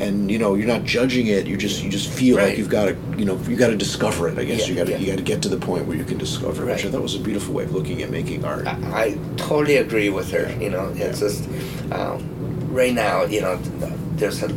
and 0.00 0.30
you 0.30 0.38
know 0.38 0.54
you're 0.54 0.66
not 0.66 0.84
judging 0.84 1.26
it. 1.26 1.46
You 1.46 1.56
just 1.56 1.82
you 1.82 1.90
just 1.90 2.08
feel 2.08 2.36
like 2.36 2.56
you've 2.56 2.70
got 2.70 2.86
to 2.86 2.96
you 3.18 3.24
know 3.26 3.36
you 3.48 3.56
got 3.56 3.68
to 3.68 3.76
discover 3.76 4.28
it. 4.28 4.38
I 4.38 4.44
guess 4.44 4.60
Yeah, 4.60 4.66
you 4.68 4.74
got 4.76 4.86
to 4.86 4.92
yeah. 4.92 4.98
you 4.98 5.06
got 5.08 5.18
to 5.18 5.24
get 5.24 5.42
to 5.42 5.48
the 5.48 5.58
point 5.58 5.86
where 5.86 5.96
you 5.96 6.04
can 6.04 6.16
discover 6.18 6.62
it, 6.62 6.66
which 6.72 6.80
I 6.80 6.84
Right. 6.84 6.92
thought 6.92 7.02
was 7.02 7.14
a 7.16 7.20
beautiful 7.20 7.52
way 7.54 7.64
of 7.64 7.72
looking 7.74 8.02
at 8.02 8.10
making 8.10 8.44
art. 8.44 8.66
I, 8.66 8.76
I 9.04 9.18
totally 9.36 9.76
agree 9.76 10.08
with 10.08 10.30
her. 10.32 10.50
You 10.60 10.70
know, 10.70 10.90
it's 10.96 11.20
just 11.20 11.44
um, 11.92 12.24
right 12.72 12.94
now. 12.94 13.24
You 13.24 13.42
know, 13.42 13.58
there's 14.16 14.42
a 14.42 14.48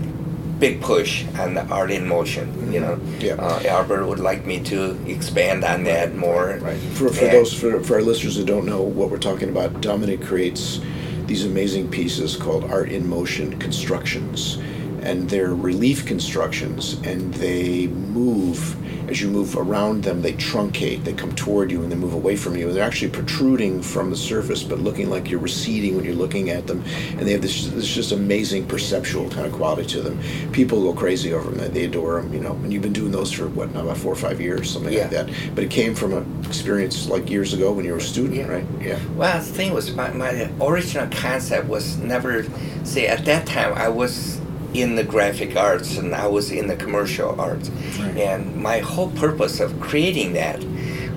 big 0.64 0.82
push 0.82 1.26
on 1.40 1.54
the 1.56 1.66
art 1.68 1.92
in 1.92 2.08
motion. 2.08 2.46
You 2.72 2.80
know, 2.80 2.96
Mm-hmm. 2.96 3.26
Yeah. 3.26 3.34
uh, 3.34 3.62
Albert 3.78 4.06
would 4.08 4.20
like 4.20 4.46
me 4.46 4.60
to 4.72 4.80
expand 5.08 5.64
on 5.66 5.84
that 5.84 6.16
more. 6.16 6.58
Right. 6.62 6.78
For, 6.98 7.10
for 7.10 7.26
those 7.36 7.52
for, 7.54 7.84
for 7.84 7.96
our 7.96 8.02
listeners 8.02 8.36
who 8.38 8.46
don't 8.46 8.66
know 8.66 8.82
what 8.82 9.10
we're 9.12 9.18
talking 9.32 9.50
about, 9.50 9.82
Dominic 9.82 10.22
creates 10.22 10.80
these 11.26 11.44
amazing 11.46 11.90
pieces 11.90 12.36
called 12.38 12.64
Art 12.72 12.90
in 12.90 13.08
Motion 13.08 13.58
constructions, 13.60 14.58
and 15.04 15.30
they're 15.30 15.54
relief 15.54 16.06
constructions, 16.06 16.94
and 17.04 17.34
they 17.36 17.88
move 17.88 18.76
as 19.10 19.22
you 19.22 19.28
move 19.30 19.58
around 19.58 20.04
them. 20.04 20.22
They 20.22 20.32
truncate, 20.34 21.04
they 21.04 21.12
come 21.14 21.36
toward 21.36 21.70
you, 21.72 21.84
and 21.84 21.92
they 21.92 21.96
move 21.96 22.14
away 22.14 22.38
from 22.38 22.56
you, 22.56 22.68
and 22.68 22.76
they're 22.76 22.84
actually 22.86 23.12
protruding 23.12 23.82
from 23.82 24.10
the 24.10 24.16
surface, 24.16 24.64
but 24.64 24.80
looking 24.80 25.10
like 25.10 25.30
you're 25.30 25.42
receding 25.42 25.98
when 25.98 26.06
you're 26.06 26.16
looking 26.16 26.50
at 26.50 26.68
them, 26.68 26.82
and 27.18 27.20
they 27.28 27.34
have 27.34 27.42
this 27.42 27.68
this 27.68 27.88
just 27.94 28.14
amazing 28.14 28.66
perceptual 28.66 29.30
kind 29.30 29.46
of 29.46 29.52
quality 29.52 29.86
to 29.90 30.02
them. 30.02 30.18
People 30.54 30.82
go 30.82 30.94
crazy 30.98 31.34
over 31.34 31.52
them; 31.52 31.74
they- 31.74 31.84
adore 31.84 32.22
them, 32.22 32.34
you 32.34 32.40
know. 32.40 32.54
And 32.54 32.72
you've 32.72 32.82
been 32.82 32.94
doing 32.94 33.12
those 33.12 33.30
for 33.32 33.48
what 33.50 33.74
now 33.74 33.82
about 33.82 33.98
four 33.98 34.14
or 34.14 34.16
five 34.16 34.40
years, 34.40 34.72
something 34.72 34.98
like 34.98 35.10
that. 35.10 35.30
But 35.54 35.66
it 35.66 35.70
came 35.70 35.94
from 35.96 36.14
an 36.14 36.26
experience 36.46 37.10
like 37.10 37.30
years 37.30 37.54
ago 37.54 37.74
when 37.74 37.84
you 37.84 37.92
were 37.92 37.98
a 37.98 38.02
student, 38.02 38.36
Yeah. 38.36 38.48
right? 38.48 38.66
Yeah. 38.82 39.00
Well, 39.18 39.38
the 39.40 39.44
thing 39.46 39.74
was, 39.74 39.94
my, 39.94 40.12
my 40.14 40.50
original 40.62 41.08
concept 41.12 41.68
was 41.68 41.98
never. 41.98 42.46
See, 42.86 43.06
at 43.06 43.26
that 43.26 43.46
time, 43.46 43.74
I 43.74 43.90
was 43.90 44.40
in 44.74 44.96
the 44.96 45.04
graphic 45.04 45.56
arts 45.56 45.98
and 45.98 46.14
I 46.16 46.28
was 46.28 46.52
in 46.52 46.68
the 46.68 46.76
commercial 46.76 47.40
arts, 47.40 47.70
Right. 48.00 48.18
and 48.18 48.56
my 48.56 48.80
whole 48.80 49.10
purpose 49.12 49.60
of 49.60 49.80
creating 49.80 50.34
that 50.34 50.64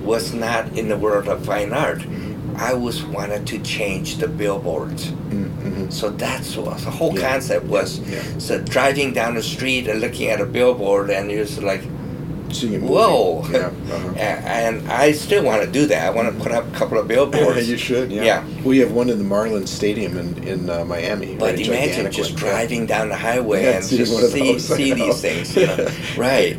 was 0.03 0.33
not 0.33 0.77
in 0.77 0.87
the 0.89 0.97
world 0.97 1.27
of 1.27 1.45
fine 1.45 1.73
art. 1.73 2.01
I 2.55 2.73
was 2.73 3.03
wanted 3.03 3.45
to 3.47 3.59
change 3.59 4.17
the 4.17 4.27
billboards. 4.27 5.07
Mm-hmm. 5.29 5.89
So 5.89 6.09
that's 6.09 6.55
what 6.57 6.77
the 6.79 6.89
whole 6.91 7.13
Yeah. 7.13 7.29
concept 7.31 7.65
was. 7.65 7.99
Yeah. 7.99 8.21
So 8.39 8.59
driving 8.61 9.13
down 9.13 9.35
the 9.35 9.43
street 9.43 9.87
and 9.87 9.99
looking 10.01 10.29
at 10.29 10.39
a 10.41 10.45
billboard, 10.45 11.09
and 11.09 11.29
it 11.29 11.39
was 11.39 11.61
like, 11.61 11.81
Seeing 12.61 12.73
it 12.73 12.81
moving. 12.81 12.95
whoa. 12.95 13.47
Yeah. 13.51 13.57
Uh-huh. 13.67 14.13
A- 14.15 14.19
and 14.19 14.91
I 14.91 15.11
still 15.11 15.43
want 15.43 15.63
to 15.63 15.71
do 15.71 15.85
that. 15.87 16.05
I 16.05 16.09
want 16.09 16.35
to 16.35 16.43
put 16.43 16.51
up 16.51 16.67
a 16.67 16.71
couple 16.71 16.97
of 16.97 17.07
billboards. 17.07 17.69
you 17.73 17.77
should, 17.77 18.11
yeah. 18.11 18.23
Yeah. 18.23 18.63
We 18.63 18.79
have 18.79 18.91
one 18.91 19.09
in 19.09 19.17
the 19.17 19.23
Marlins 19.23 19.67
Stadium 19.69 20.17
in 20.17 20.43
in 20.43 20.69
uh, 20.69 20.83
Miami. 20.85 21.35
But 21.35 21.55
right? 21.55 21.67
Imagine 21.67 22.11
just 22.11 22.31
one. 22.31 22.39
driving 22.39 22.85
down 22.85 23.09
the 23.09 23.15
highway 23.15 23.63
Yeah, 23.63 23.69
and 23.77 23.85
seeing 23.85 23.99
just 23.99 24.13
one 24.13 24.23
of 24.23 24.31
see, 24.31 24.55
I 24.55 24.57
see 24.57 24.93
these 24.93 25.21
things. 25.21 25.55
You 25.55 25.67
know? 25.67 25.87
right. 26.17 26.57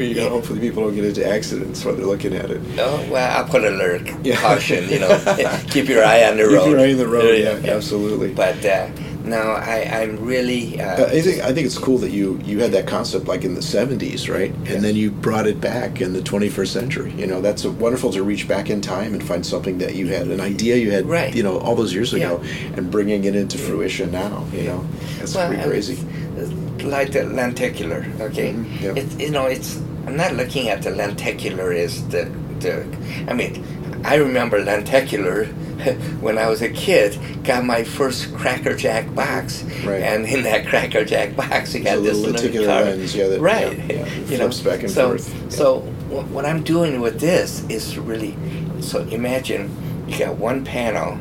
you 0.00 0.14
know, 0.14 0.28
hopefully 0.30 0.60
people 0.60 0.84
don't 0.84 0.94
get 0.94 1.04
into 1.04 1.26
accidents 1.28 1.84
while 1.84 1.94
they're 1.94 2.06
looking 2.06 2.34
at 2.34 2.50
it. 2.50 2.60
Oh, 2.78 3.06
well, 3.10 3.38
I'll 3.38 3.48
put 3.48 3.64
alert, 3.64 4.02
Yeah. 4.22 4.36
caution, 4.36 4.88
you 4.88 4.98
know, 5.00 5.18
keep 5.70 5.88
your 5.88 6.04
eye 6.04 6.24
on 6.24 6.36
the 6.36 6.44
Keep 6.44 6.52
road. 6.52 6.70
your 6.70 6.80
eye 6.80 6.92
on 6.92 6.98
the 6.98 7.06
road, 7.08 7.38
yeah, 7.38 7.72
absolutely. 7.74 8.32
But 8.32 8.64
uh, 8.64 8.88
no, 9.24 9.38
I, 9.52 9.88
I'm 10.02 10.24
really. 10.24 10.80
Uh, 10.80 11.04
Uh, 11.04 11.06
I 11.12 11.20
think 11.20 11.42
I 11.42 11.52
think 11.52 11.66
it's 11.66 11.78
cool 11.78 11.98
that 11.98 12.10
you 12.10 12.40
you 12.44 12.60
had 12.60 12.72
that 12.72 12.86
concept 12.86 13.26
like 13.26 13.44
in 13.44 13.54
the 13.54 13.60
'70s, 13.62 14.28
right? 14.28 14.52
And 14.68 14.82
then 14.84 14.96
you 14.96 15.10
brought 15.10 15.46
it 15.46 15.60
back 15.60 16.00
in 16.00 16.12
the 16.12 16.20
21st 16.20 16.68
century. 16.72 17.12
You 17.16 17.26
know, 17.26 17.40
that's 17.40 17.64
wonderful 17.64 18.10
to 18.12 18.22
reach 18.22 18.46
back 18.48 18.68
in 18.70 18.80
time 18.80 19.14
and 19.14 19.22
find 19.22 19.44
something 19.44 19.78
that 19.78 19.94
you 19.94 20.06
had 20.08 20.26
an 20.28 20.40
idea 20.40 20.76
you 20.76 20.90
had, 20.90 21.06
Right. 21.06 21.34
you 21.34 21.42
know, 21.42 21.58
all 21.58 21.74
those 21.76 21.94
years 21.94 22.12
ago, 22.14 22.40
and 22.76 22.90
bringing 22.90 23.24
it 23.24 23.34
into 23.36 23.58
fruition 23.58 24.10
now. 24.10 24.44
You 24.52 24.64
know, 24.64 24.84
that's 25.18 25.34
well, 25.34 25.48
pretty 25.48 25.62
crazy. 25.62 25.98
it's 26.36 26.52
like 26.84 27.12
the 27.12 27.24
lenticular, 27.24 28.04
okay? 28.20 28.52
Mhm, 28.52 28.64
yeah. 28.82 28.94
It's 28.96 29.14
you 29.18 29.30
know, 29.30 29.46
it's 29.46 29.78
I'm 30.06 30.16
not 30.16 30.34
looking 30.34 30.68
at 30.68 30.82
the 30.82 30.90
lenticular 30.90 31.72
as 31.72 32.02
the 32.08 32.28
the. 32.60 32.84
I 33.28 33.34
mean, 33.34 33.62
I 34.04 34.16
remember 34.16 34.58
lenticular 34.64 35.46
when 36.20 36.38
I 36.38 36.48
was 36.48 36.62
a 36.62 36.68
kid. 36.70 37.18
Got 37.44 37.64
my 37.64 37.82
first 37.84 38.34
Cracker 38.34 38.74
Jack 38.76 39.12
box, 39.14 39.62
Right. 39.84 40.02
and 40.02 40.24
in 40.26 40.42
that 40.44 40.66
Cracker 40.66 41.04
Jack 41.04 41.34
box, 41.36 41.74
you 41.74 41.82
got 41.82 42.02
this 42.02 42.16
little 42.18 42.20
little 42.20 42.32
lenticular 42.32 42.66
car. 42.66 42.82
lens, 42.84 43.14
yeah, 43.16 43.28
that- 43.28 43.40
right? 43.40 43.76
yeah, 43.78 43.84
yeah, 43.94 44.06
you 44.28 44.38
know, 44.38 44.48
back 44.64 44.80
and 44.80 44.90
so, 44.90 45.08
forth. 45.08 45.52
So 45.52 45.80
what 46.10 46.44
I'm 46.44 46.62
doing 46.62 47.00
with 47.00 47.20
this 47.20 47.64
is 47.68 47.98
really. 47.98 48.36
So 48.80 49.00
imagine 49.04 49.70
you 50.08 50.18
got 50.18 50.36
one 50.36 50.64
panel 50.64 51.18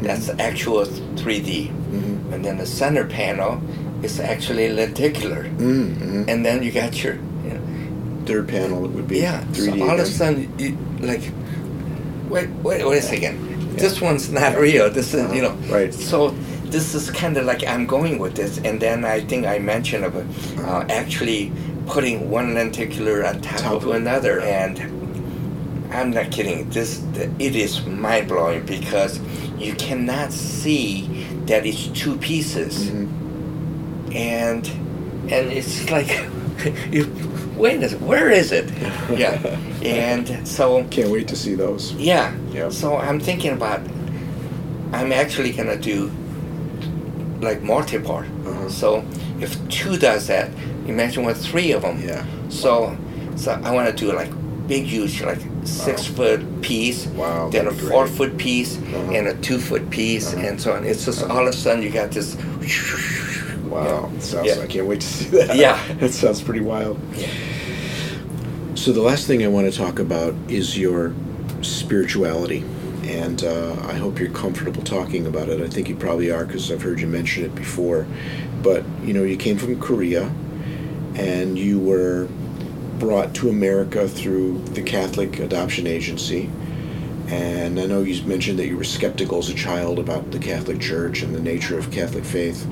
that's 0.00 0.28
Mm-hmm. 0.28 0.40
actual 0.40 0.84
3D, 0.84 1.68
Mhm. 1.70 2.32
and 2.32 2.44
then 2.44 2.58
the 2.58 2.66
center 2.66 3.04
panel 3.04 3.60
is 4.02 4.18
actually 4.18 4.72
lenticular, 4.72 5.44
Mm-hmm. 5.44 6.24
and 6.28 6.44
then 6.44 6.62
you 6.62 6.72
got 6.72 7.02
your, 7.04 7.14
you 7.44 7.50
know, 7.54 7.60
Third 8.26 8.48
panel 8.48 8.84
it 8.84 8.90
would 8.92 9.08
be 9.08 9.18
yeah. 9.20 9.42
3D. 9.52 9.78
So 9.78 9.82
all 9.88 9.94
of 9.94 10.00
a 10.00 10.06
sudden, 10.06 10.52
you, 10.58 10.76
like, 11.00 11.22
wait, 12.28 12.48
wait, 12.62 12.86
wait 12.86 12.98
a 12.98 13.02
second. 13.02 13.51
This 13.76 14.00
one's 14.00 14.30
not 14.30 14.56
real. 14.56 14.90
This 14.90 15.14
is, 15.14 15.32
you 15.34 15.42
know. 15.42 15.52
Right. 15.70 15.92
So 15.92 16.30
this 16.64 16.94
is 16.94 17.10
kind 17.10 17.36
of 17.36 17.44
like 17.44 17.66
I'm 17.66 17.86
going 17.86 18.18
with 18.18 18.34
this, 18.34 18.58
and 18.58 18.80
then 18.80 19.04
I 19.04 19.20
think 19.20 19.46
I 19.46 19.58
mentioned 19.58 20.04
about 20.04 20.24
uh, 20.58 20.84
actually 20.90 21.52
putting 21.86 22.30
one 22.30 22.54
lenticular 22.54 23.24
on 23.26 23.40
top, 23.40 23.58
Top 23.60 23.82
of 23.82 23.88
another, 23.88 24.40
and 24.40 24.78
I'm 25.92 26.10
not 26.10 26.30
kidding. 26.30 26.68
This 26.70 27.02
it 27.38 27.56
is 27.56 27.84
mind 27.86 28.28
blowing 28.28 28.64
because 28.66 29.20
you 29.58 29.74
cannot 29.74 30.32
see 30.32 31.26
that 31.46 31.66
it's 31.66 31.88
two 31.88 32.16
pieces, 32.18 32.90
Mhm. 32.90 34.14
and 34.14 34.66
and 35.30 35.52
it's 35.52 35.90
like 35.90 36.08
you 36.90 37.04
wait 37.56 37.82
a 37.82 37.88
second, 37.88 38.06
where 38.06 38.30
is 38.30 38.52
it? 38.52 38.70
Yeah, 39.16 39.34
and 39.82 40.46
so 40.46 40.84
Can't 40.90 41.10
wait 41.10 41.28
to 41.28 41.36
see 41.36 41.54
those. 41.54 41.92
yeah. 41.94 42.34
Yeah. 42.52 42.70
So 42.70 42.96
I'm 42.96 43.20
thinking 43.20 43.52
about 43.52 43.80
I'm 44.92 45.12
actually 45.12 45.52
gonna 45.52 45.76
do 45.76 46.10
like 47.40 47.62
multi-part. 47.62 48.26
Uh-huh. 48.46 48.68
So 48.68 49.04
if 49.40 49.56
two 49.68 49.96
does 49.98 50.26
that, 50.28 50.50
imagine 50.86 51.24
what 51.24 51.36
three 51.36 51.72
of 51.72 51.82
them. 51.82 52.00
Yeah. 52.00 52.24
So 52.48 52.96
so 53.36 53.52
I 53.64 53.70
want 53.72 53.88
to 53.88 53.94
do 54.06 54.12
like 54.12 54.30
big 54.68 54.84
huge 54.84 55.22
like 55.22 55.40
six 55.64 56.06
foot 56.06 56.40
piece, 56.62 57.06
Wow, 57.06 57.50
then 57.50 57.66
a 57.66 57.70
four 57.72 58.04
great. 58.04 58.16
foot 58.16 58.36
piece, 58.38 58.78
Uh-huh. 58.78 59.12
and 59.16 59.26
a 59.28 59.34
two 59.34 59.58
foot 59.58 59.90
piece, 59.90 60.32
Uh-huh. 60.32 60.46
and 60.46 60.60
so 60.60 60.72
on. 60.74 60.84
It's 60.84 61.04
just 61.04 61.22
Uh-huh. 61.22 61.34
all 61.34 61.48
of 61.48 61.54
a 61.54 61.56
sudden 61.56 61.82
you 61.82 61.90
got 61.90 62.10
this. 62.12 62.36
Wow. 63.72 64.10
Sounds. 64.18 64.46
Yeah. 64.46 64.60
I 64.62 64.66
can't 64.66 64.86
wait 64.86 65.00
to 65.00 65.06
see 65.06 65.28
that. 65.30 65.56
Yeah. 65.56 65.80
That 65.98 66.12
sounds 66.12 66.42
pretty 66.42 66.60
wild. 66.60 67.00
Yeah. 67.16 67.28
So 68.74 68.92
the 68.92 69.02
last 69.02 69.26
thing 69.26 69.44
I 69.44 69.48
want 69.48 69.70
to 69.70 69.76
talk 69.78 69.98
about 69.98 70.34
is 70.48 70.76
your 70.78 71.14
spirituality, 71.60 72.64
and 73.04 73.44
uh, 73.44 73.76
I 73.86 73.94
hope 73.94 74.18
you're 74.18 74.30
comfortable 74.30 74.82
talking 74.82 75.26
about 75.26 75.48
it. 75.48 75.60
I 75.60 75.68
think 75.68 75.88
you 75.88 75.94
probably 75.94 76.30
are 76.30 76.44
because 76.44 76.70
I've 76.72 76.82
heard 76.82 77.00
you 77.00 77.06
mention 77.06 77.44
it 77.44 77.54
before. 77.54 78.06
But 78.62 78.84
you 79.04 79.12
know, 79.12 79.22
you 79.24 79.36
came 79.36 79.56
from 79.58 79.78
Korea, 79.80 80.32
and 81.14 81.58
you 81.58 81.78
were 81.78 82.28
brought 82.98 83.34
to 83.34 83.48
America 83.48 84.08
through 84.08 84.58
the 84.74 84.82
Catholic 84.82 85.38
Adoption 85.38 85.86
Agency. 85.86 86.48
And 87.28 87.80
I 87.80 87.86
know 87.86 88.02
you 88.02 88.22
mentioned 88.24 88.58
that 88.58 88.66
you 88.66 88.76
were 88.76 88.84
skeptical 88.84 89.38
as 89.38 89.48
a 89.48 89.54
child 89.54 89.98
about 89.98 90.30
the 90.30 90.38
Catholic 90.38 90.80
Church 90.80 91.22
and 91.22 91.34
the 91.34 91.40
nature 91.40 91.78
of 91.78 91.90
Catholic 91.90 92.24
faith. 92.24 92.66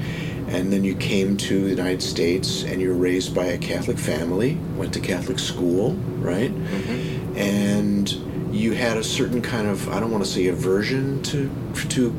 And 0.51 0.73
then 0.73 0.83
you 0.83 0.97
came 0.97 1.37
to 1.37 1.63
the 1.63 1.71
United 1.71 2.03
States 2.03 2.65
and 2.65 2.81
you 2.81 2.89
were 2.89 2.95
raised 2.95 3.35
by 3.35 3.47
a 3.47 3.59
Catholic 3.59 3.99
family, 3.99 4.57
went 4.77 4.93
to 4.95 5.01
Catholic 5.01 5.39
school, 5.39 5.93
right? 6.19 6.51
Mm-hmm. 6.51 7.37
And 7.37 8.11
you 8.53 8.73
had 8.73 8.97
a 8.97 9.05
certain 9.05 9.41
kind 9.41 9.69
of, 9.69 9.89
I 9.89 10.01
don't 10.01 10.11
want 10.11 10.25
to 10.25 10.31
say 10.31 10.49
aversion 10.49 11.23
to, 11.23 11.49
to 11.91 12.13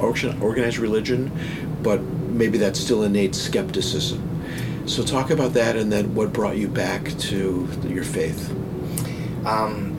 organized 0.00 0.78
religion, 0.78 1.30
but 1.82 2.00
maybe 2.00 2.56
that's 2.56 2.80
still 2.80 3.02
innate 3.02 3.34
skepticism. 3.34 4.30
So 4.86 5.02
talk 5.02 5.30
about 5.30 5.52
that 5.52 5.76
and 5.76 5.92
then 5.92 6.14
what 6.14 6.32
brought 6.32 6.56
you 6.56 6.68
back 6.68 7.10
to 7.18 7.68
your 7.86 8.04
faith. 8.04 8.50
Um, 9.46 9.94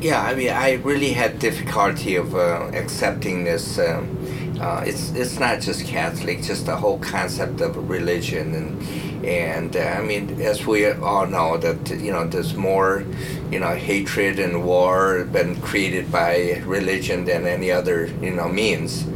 yeah, 0.00 0.22
I 0.22 0.34
mean, 0.34 0.50
I 0.50 0.72
really 0.74 1.12
had 1.12 1.38
difficulty 1.38 2.16
of 2.16 2.34
uh, 2.34 2.70
accepting 2.74 3.44
this. 3.44 3.78
Um, 3.78 4.18
uh, 4.60 4.82
it's 4.86 5.10
it's 5.12 5.38
not 5.38 5.60
just 5.60 5.84
Catholic, 5.84 6.42
just 6.42 6.66
the 6.66 6.76
whole 6.76 6.98
concept 6.98 7.60
of 7.60 7.88
religion, 7.88 8.54
and 8.54 9.24
and 9.24 9.76
uh, 9.76 9.80
I 9.80 10.02
mean, 10.02 10.40
as 10.40 10.66
we 10.66 10.90
all 10.90 11.26
know, 11.26 11.56
that 11.58 11.90
you 11.90 12.12
know, 12.12 12.26
there's 12.26 12.54
more, 12.54 13.04
you 13.50 13.60
know, 13.60 13.74
hatred 13.74 14.38
and 14.38 14.64
war 14.64 15.24
been 15.24 15.60
created 15.60 16.10
by 16.12 16.62
religion 16.66 17.24
than 17.24 17.46
any 17.46 17.70
other 17.70 18.06
you 18.20 18.30
know 18.30 18.48
means, 18.48 19.06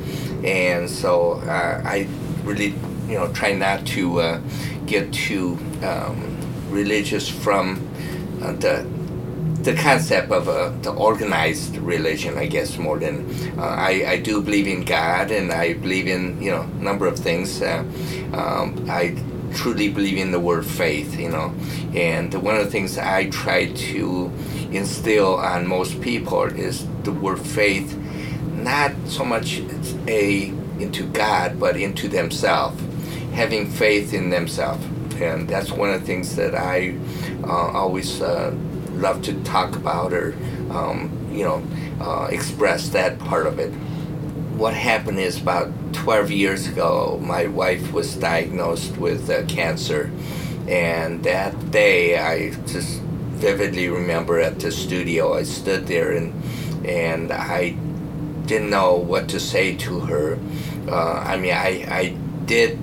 and 0.45 0.89
so 0.91 1.34
uh, 1.47 1.82
I 1.84 2.09
really 2.45 2.74
you 3.09 3.18
know 3.18 3.32
try 3.32 3.53
not 3.53 3.86
to 3.89 4.20
uh, 4.20 4.41
get 4.86 5.12
too. 5.12 5.59
Um, 5.82 6.39
religious 6.70 7.28
from 7.28 7.80
uh, 8.43 8.53
the 8.53 8.86
the 9.62 9.74
concept 9.74 10.30
of 10.30 10.48
uh, 10.48 10.70
the 10.82 10.92
organized 10.92 11.76
religion, 11.78 12.38
I 12.38 12.46
guess, 12.46 12.78
more 12.78 12.98
than 12.98 13.26
uh, 13.59 13.62
I, 13.62 14.04
I 14.06 14.16
do 14.20 14.40
believe 14.42 14.66
in 14.68 14.84
God 14.84 15.30
and 15.30 15.52
I 15.52 15.74
believe 15.74 16.06
in 16.06 16.40
you 16.40 16.50
know 16.52 16.62
a 16.62 16.82
number 16.82 17.06
of 17.06 17.18
things. 17.18 17.61
Uh, 17.61 17.84
um, 18.32 18.86
I 18.88 19.16
truly 19.54 19.88
believe 19.88 20.18
in 20.18 20.30
the 20.30 20.38
word 20.40 20.64
faith, 20.66 21.18
you 21.18 21.30
know, 21.30 21.52
and 21.94 22.32
one 22.42 22.56
of 22.56 22.64
the 22.64 22.70
things 22.70 22.98
I 22.98 23.30
try 23.30 23.66
to 23.72 24.32
instill 24.70 25.36
on 25.36 25.66
most 25.66 26.00
people 26.00 26.44
is 26.44 26.86
the 27.02 27.12
word 27.12 27.40
faith, 27.40 27.96
not 28.54 28.92
so 29.06 29.24
much 29.24 29.61
a 30.06 30.48
into 30.78 31.04
God, 31.09 31.59
but 31.59 31.76
into 31.76 32.06
themselves, 32.09 32.80
having 33.32 33.68
faith 33.68 34.14
in 34.14 34.30
themselves, 34.30 34.84
and 35.20 35.48
that's 35.48 35.72
one 35.72 35.90
of 35.90 36.00
the 36.00 36.06
things 36.06 36.36
that 36.36 36.54
I 36.54 36.94
uh, 37.42 37.72
always 37.72 38.22
uh, 38.22 38.54
love 38.99 39.22
to 39.22 39.42
talk 39.44 39.76
about 39.76 40.12
or 40.12 40.34
um, 40.70 41.11
you 41.30 41.44
know 41.44 41.62
uh, 42.01 42.28
express 42.30 42.88
that 42.90 43.18
part 43.18 43.46
of 43.46 43.59
it. 43.59 43.70
What 44.59 44.74
happened 44.74 45.20
is 45.20 45.40
about 45.40 45.72
12 45.92 46.30
years 46.32 46.66
ago, 46.66 47.20
my 47.22 47.46
wife 47.46 47.92
was 47.92 48.16
diagnosed 48.16 48.96
with 48.99 49.30
uh, 49.30 49.44
cancer, 49.46 50.11
and 50.66 51.22
that 51.24 51.70
day 51.70 52.18
I 52.18 52.51
just 52.66 53.01
vividly 53.38 53.88
remember 53.88 54.40
at 54.40 54.59
the 54.59 54.72
studio 54.72 55.34
I 55.34 55.44
stood 55.44 55.86
there 55.86 56.12
and 56.12 56.34
and 56.84 57.30
I 57.30 57.76
didn't 58.46 58.70
know 58.70 58.96
what 58.96 59.28
to 59.28 59.38
say 59.38 59.76
to 59.76 60.01
her. 60.01 60.38
Uh, 60.88 61.22
I 61.24 61.36
mean, 61.36 61.53
I 61.55 61.86
I 61.88 62.16
did. 62.46 62.78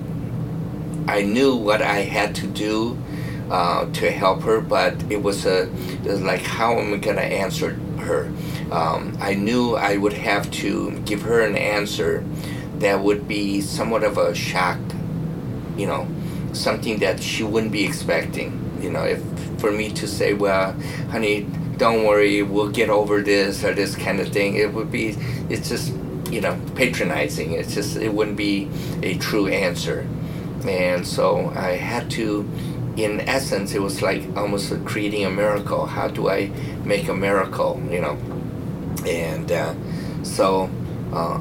I 1.08 1.22
knew 1.22 1.54
what 1.54 1.82
I 1.82 2.00
had 2.00 2.34
to 2.36 2.46
do 2.46 2.98
uh, 3.50 3.90
to 3.92 4.10
help 4.10 4.42
her, 4.42 4.60
but 4.60 4.94
it 5.10 5.22
was 5.22 5.46
a 5.46 5.62
it 5.72 6.04
was 6.04 6.22
like 6.22 6.42
how 6.42 6.78
am 6.78 6.94
I 6.94 6.96
gonna 6.98 7.20
answer 7.20 7.70
her? 7.98 8.30
Um, 8.70 9.16
I 9.20 9.34
knew 9.34 9.76
I 9.76 9.96
would 9.96 10.14
have 10.14 10.50
to 10.52 10.98
give 11.00 11.22
her 11.22 11.40
an 11.40 11.56
answer 11.56 12.24
that 12.78 13.00
would 13.00 13.26
be 13.26 13.60
somewhat 13.60 14.02
of 14.02 14.18
a 14.18 14.34
shock, 14.34 14.78
you 15.76 15.86
know, 15.86 16.08
something 16.52 16.98
that 16.98 17.22
she 17.22 17.44
wouldn't 17.44 17.72
be 17.72 17.84
expecting. 17.84 18.62
You 18.80 18.90
know, 18.90 19.04
if 19.04 19.22
for 19.58 19.72
me 19.72 19.90
to 19.92 20.06
say, 20.06 20.34
well, 20.34 20.72
honey, 21.10 21.46
don't 21.76 22.04
worry, 22.04 22.42
we'll 22.42 22.70
get 22.70 22.90
over 22.90 23.22
this 23.22 23.64
or 23.64 23.74
this 23.74 23.94
kind 23.94 24.20
of 24.20 24.28
thing, 24.28 24.56
it 24.56 24.72
would 24.72 24.90
be, 24.90 25.16
it's 25.48 25.68
just, 25.68 25.92
you 26.30 26.40
know, 26.40 26.58
patronizing. 26.74 27.52
It's 27.52 27.74
just, 27.74 27.96
it 27.96 28.12
wouldn't 28.12 28.36
be 28.36 28.68
a 29.02 29.16
true 29.18 29.46
answer. 29.46 30.06
And 30.66 31.06
so 31.06 31.52
I 31.54 31.72
had 31.72 32.10
to 32.12 32.48
in 32.96 33.20
essence, 33.20 33.74
it 33.74 33.82
was 33.82 34.00
like 34.02 34.22
almost 34.36 34.72
creating 34.84 35.24
a 35.24 35.30
miracle. 35.30 35.86
How 35.86 36.08
do 36.08 36.28
I 36.30 36.50
make 36.84 37.08
a 37.08 37.14
miracle? 37.14 37.80
You 37.90 38.00
know, 38.00 38.18
and 39.06 39.50
uh, 39.52 39.74
so 40.22 40.70
uh, 41.12 41.34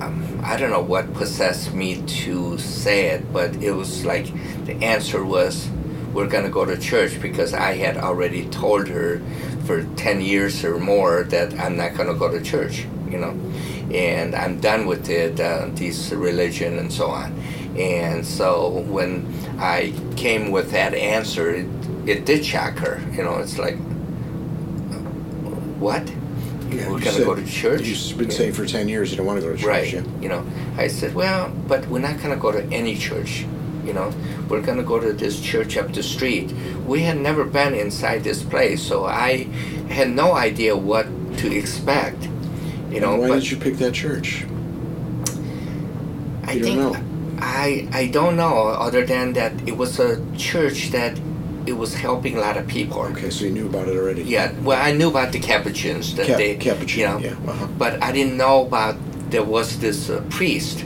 um, 0.00 0.40
I 0.44 0.56
don't 0.56 0.70
know 0.70 0.82
what 0.82 1.12
possessed 1.14 1.72
me 1.74 2.02
to 2.02 2.58
say 2.58 3.06
it, 3.06 3.32
but 3.32 3.56
it 3.56 3.72
was 3.72 4.04
like 4.04 4.26
the 4.66 4.74
answer 4.84 5.24
was 5.24 5.68
we're 6.12 6.28
gonna 6.28 6.50
go 6.50 6.64
to 6.64 6.76
church 6.78 7.20
because 7.20 7.54
I 7.54 7.76
had 7.76 7.96
already 7.96 8.46
told 8.50 8.88
her 8.88 9.22
for 9.64 9.84
ten 9.96 10.20
years 10.20 10.64
or 10.64 10.78
more 10.78 11.24
that 11.24 11.58
I'm 11.58 11.76
not 11.76 11.94
gonna 11.94 12.14
go 12.14 12.30
to 12.30 12.42
church. 12.42 12.86
You 13.08 13.20
know, 13.20 13.30
and 13.92 14.34
I'm 14.34 14.60
done 14.60 14.86
with 14.86 15.08
it, 15.08 15.38
uh, 15.38 15.68
this 15.72 16.10
religion 16.10 16.78
and 16.78 16.92
so 16.92 17.08
on. 17.08 17.32
And 17.78 18.24
so 18.24 18.84
when 18.88 19.26
I 19.58 19.92
came 20.16 20.50
with 20.50 20.70
that 20.72 20.94
answer, 20.94 21.50
it, 21.54 21.66
it 22.06 22.24
did 22.24 22.44
shock 22.44 22.76
her. 22.78 23.00
You 23.12 23.24
know, 23.24 23.36
it's 23.38 23.58
like, 23.58 23.76
what? 25.78 26.08
Yeah, 26.70 26.90
we're 26.90 27.00
going 27.00 27.16
to 27.16 27.24
go 27.24 27.34
to 27.34 27.44
church? 27.46 27.82
You've 27.82 28.18
been 28.18 28.30
Yeah. 28.30 28.36
saying 28.36 28.52
for 28.52 28.66
10 28.66 28.88
years 28.88 29.10
you 29.10 29.16
don't 29.16 29.26
want 29.26 29.40
to 29.40 29.46
go 29.46 29.52
to 29.52 29.56
church. 29.58 29.66
Right. 29.66 29.92
Yeah. 29.92 30.02
You 30.20 30.28
know, 30.28 30.46
I 30.76 30.88
said, 30.88 31.14
well, 31.14 31.50
but 31.68 31.86
we're 31.88 31.98
not 32.00 32.18
going 32.18 32.30
to 32.30 32.36
go 32.40 32.52
to 32.52 32.62
any 32.72 32.96
church. 32.96 33.44
You 33.84 33.92
know, 33.92 34.12
we're 34.48 34.62
going 34.62 34.78
to 34.78 34.82
go 34.84 34.98
to 34.98 35.12
this 35.12 35.40
church 35.40 35.76
up 35.76 35.92
the 35.92 36.02
street. 36.02 36.52
We 36.86 37.02
had 37.02 37.18
never 37.18 37.44
been 37.44 37.74
inside 37.74 38.24
this 38.24 38.42
place, 38.42 38.82
so 38.82 39.04
I 39.04 39.44
had 39.90 40.08
no 40.10 40.32
idea 40.32 40.74
what 40.76 41.06
to 41.38 41.54
expect. 41.54 42.28
You 42.90 43.00
know, 43.00 43.12
And 43.14 43.22
why 43.22 43.28
but 43.28 43.34
did 43.40 43.50
you 43.50 43.56
pick 43.58 43.76
that 43.76 43.92
church? 43.92 44.44
I 46.44 46.52
You 46.52 46.60
don't 46.60 46.62
think 46.62 46.76
know. 46.78 46.92
I 47.40 47.88
I 47.92 48.06
don't 48.08 48.36
know 48.36 48.68
other 48.68 49.04
than 49.04 49.32
that 49.34 49.52
it 49.66 49.76
was 49.76 49.98
a 49.98 50.20
church 50.36 50.90
that 50.90 51.18
it 51.66 51.72
was 51.72 51.94
helping 51.94 52.36
a 52.36 52.40
lot 52.40 52.56
of 52.56 52.66
people. 52.66 53.00
Okay, 53.00 53.30
so 53.30 53.44
you 53.44 53.50
knew 53.50 53.66
about 53.66 53.88
it 53.88 53.96
already. 53.96 54.22
Yeah, 54.22 54.52
well, 54.60 54.80
I 54.80 54.92
knew 54.92 55.08
about 55.08 55.32
the 55.32 55.40
Capuchins 55.40 56.14
that 56.16 56.26
Cap- 56.26 56.36
they, 56.36 56.56
Capuchin, 56.56 57.00
you 57.00 57.06
know, 57.06 57.18
yeah, 57.18 57.50
uh-huh. 57.50 57.68
but 57.78 58.02
I 58.02 58.12
didn't 58.12 58.36
know 58.36 58.66
about 58.66 58.96
there 59.30 59.44
was 59.44 59.78
this 59.80 60.10
uh, 60.10 60.22
priest 60.28 60.84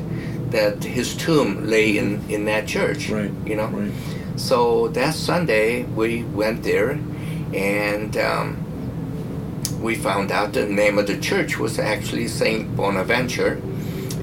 that 0.50 0.82
his 0.82 1.16
tomb 1.16 1.66
lay 1.66 1.98
in 1.98 2.24
in 2.28 2.44
that 2.46 2.66
church. 2.66 3.10
Right. 3.10 3.30
You 3.44 3.56
know. 3.56 3.66
Right. 3.66 3.92
So 4.36 4.88
that 4.88 5.14
Sunday 5.14 5.82
we 5.82 6.22
went 6.22 6.62
there, 6.62 6.92
and 7.52 8.16
um, 8.16 8.56
we 9.80 9.96
found 9.96 10.30
out 10.30 10.52
the 10.52 10.66
name 10.66 10.98
of 10.98 11.06
the 11.06 11.18
church 11.18 11.58
was 11.58 11.78
actually 11.78 12.28
Saint 12.28 12.76
Bonaventure, 12.76 13.60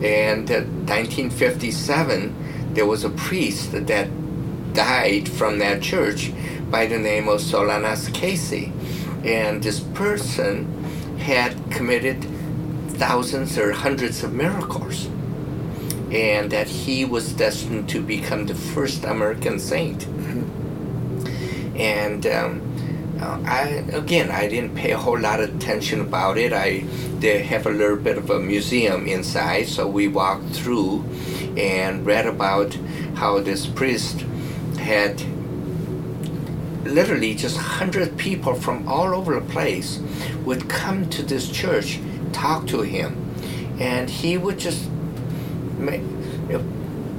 and 0.03 0.49
uh, 0.49 0.61
1957 0.87 2.73
there 2.73 2.85
was 2.85 3.03
a 3.05 3.09
priest 3.09 3.71
that 3.71 4.09
died 4.73 5.29
from 5.29 5.59
that 5.59 5.81
church 5.81 6.31
by 6.69 6.85
the 6.85 6.99
name 6.99 7.29
of 7.29 7.39
Solanus 7.39 8.13
Casey, 8.13 8.73
and 9.23 9.63
this 9.63 9.79
person 9.79 10.83
had 11.17 11.55
committed 11.71 12.25
thousands 12.89 13.57
or 13.57 13.71
hundreds 13.71 14.23
of 14.23 14.33
miracles. 14.33 15.07
And 16.11 16.51
that 16.51 16.67
he 16.67 17.03
was 17.03 17.33
destined 17.33 17.89
to 17.89 18.01
become 18.01 18.45
the 18.45 18.55
first 18.55 19.05
American 19.05 19.59
saint. 19.59 20.05
And 21.75 22.25
um, 22.27 22.74
I 23.19 23.83
again, 23.93 24.31
I 24.31 24.47
didn't 24.47 24.75
pay 24.75 24.91
a 24.91 24.97
whole 24.97 25.19
lot 25.19 25.39
of 25.39 25.55
attention 25.55 26.01
about 26.01 26.37
it. 26.37 26.53
I 26.53 26.79
they 27.19 27.43
have 27.43 27.65
a 27.65 27.71
little 27.71 27.97
bit 27.97 28.17
of 28.17 28.29
a 28.29 28.39
museum 28.39 29.07
inside, 29.07 29.67
so 29.67 29.87
we 29.87 30.07
walked 30.07 30.49
through 30.49 31.03
and 31.57 32.05
read 32.05 32.25
about 32.25 32.77
how 33.15 33.39
this 33.39 33.65
priest 33.65 34.25
had 34.79 35.21
literally 36.85 37.33
just 37.33 37.55
100 37.55 38.17
people 38.17 38.53
from 38.53 38.87
all 38.87 39.13
over 39.13 39.39
the 39.39 39.41
place 39.41 39.99
would 40.43 40.69
come 40.69 41.09
to 41.09 41.23
this 41.23 41.49
church 41.49 41.99
talk 42.31 42.67
to 42.67 42.81
him 42.81 43.15
and 43.79 44.09
he 44.09 44.37
would 44.37 44.59
just 44.59 44.87
ma- 45.79 45.93
you 45.93 46.49
know, 46.49 46.63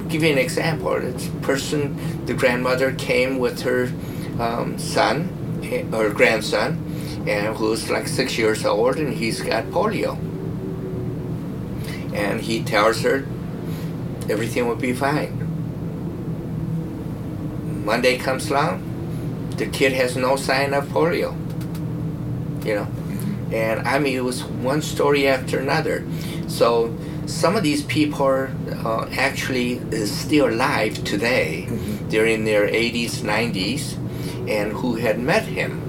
give 0.09 0.23
you 0.23 0.31
an 0.31 0.39
example 0.39 1.01
this 1.01 1.29
person 1.43 2.27
the 2.27 2.35
grandmother 2.35 2.93
came 2.93 3.39
with 3.39 3.63
her 3.63 3.91
um, 4.39 4.79
son 4.79 5.36
or 5.93 6.11
grandson 6.11 6.83
and 7.27 7.57
who's 7.57 7.91
like 7.91 8.07
six 8.07 8.39
years 8.39 8.65
old 8.65 8.97
and 8.97 9.15
he's 9.15 9.41
got 9.41 9.65
polio 9.67 10.17
and 12.15 12.41
he 12.41 12.63
tells 12.63 13.01
her 13.03 13.27
everything 14.29 14.67
will 14.67 14.77
be 14.77 14.93
fine 14.93 15.33
monday 17.85 18.17
comes 18.17 18.51
along 18.51 18.87
the 19.57 19.67
kid 19.67 19.93
has 19.93 20.17
no 20.17 20.37
sign 20.37 20.75
of 20.75 20.85
polio. 20.89 21.35
You 22.65 22.75
know, 22.77 22.89
and 23.53 23.87
I 23.87 23.99
mean 23.99 24.17
it 24.17 24.25
was 24.25 24.45
one 24.45 24.83
story 24.83 25.27
after 25.29 25.59
another. 25.59 26.05
So 26.49 26.97
some 27.27 27.57
of 27.57 27.63
these 27.63 27.83
people 27.83 28.25
are 28.27 28.51
uh, 28.85 29.09
actually 29.13 29.75
is 29.91 30.11
still 30.11 30.49
alive 30.49 31.03
today. 31.05 31.67
They're 32.09 32.27
in 32.27 32.45
their 32.45 32.69
80s, 32.69 33.23
90s, 33.23 33.97
and 34.49 34.73
who 34.73 34.97
had 34.97 35.19
met 35.19 35.45
him, 35.45 35.81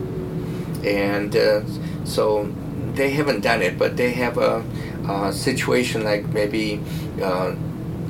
and 0.86 1.36
uh, 1.36 1.62
so 2.06 2.46
they 2.94 3.12
haven't 3.12 3.42
done 3.42 3.62
it, 3.62 3.78
but 3.78 3.98
they 3.98 4.12
have 4.12 4.38
a, 4.38 4.64
a 5.10 5.34
situation 5.34 6.04
like 6.04 6.28
maybe. 6.30 6.82
Uh, 7.22 7.56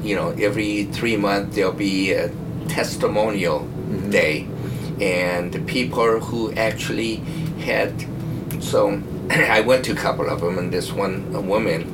you 0.03 0.15
know, 0.15 0.29
every 0.29 0.83
three 0.85 1.17
months 1.17 1.55
there'll 1.55 1.71
be 1.73 2.13
a 2.13 2.29
testimonial 2.69 3.65
day, 4.09 4.47
and 5.01 5.51
the 5.51 5.59
people 5.59 6.19
who 6.19 6.53
actually 6.53 7.15
had. 7.65 8.05
So 8.61 9.01
I 9.29 9.61
went 9.61 9.85
to 9.85 9.91
a 9.91 9.95
couple 9.95 10.29
of 10.29 10.41
them, 10.41 10.57
and 10.57 10.71
this 10.71 10.91
one 10.91 11.31
a 11.33 11.41
woman, 11.41 11.93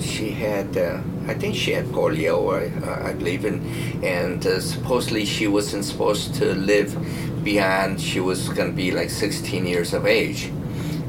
she 0.00 0.30
had, 0.30 0.76
uh, 0.76 1.00
I 1.28 1.34
think 1.34 1.54
she 1.54 1.72
had 1.72 1.86
polio, 1.86 2.36
uh, 2.50 3.08
I 3.08 3.12
believe, 3.12 3.44
in, 3.44 3.62
and 4.02 4.44
uh, 4.44 4.60
supposedly 4.60 5.24
she 5.24 5.46
wasn't 5.46 5.84
supposed 5.84 6.34
to 6.36 6.54
live 6.54 6.96
beyond. 7.44 8.00
She 8.00 8.20
was 8.20 8.48
going 8.48 8.70
to 8.70 8.76
be 8.76 8.90
like 8.90 9.10
16 9.10 9.66
years 9.66 9.92
of 9.94 10.06
age. 10.06 10.50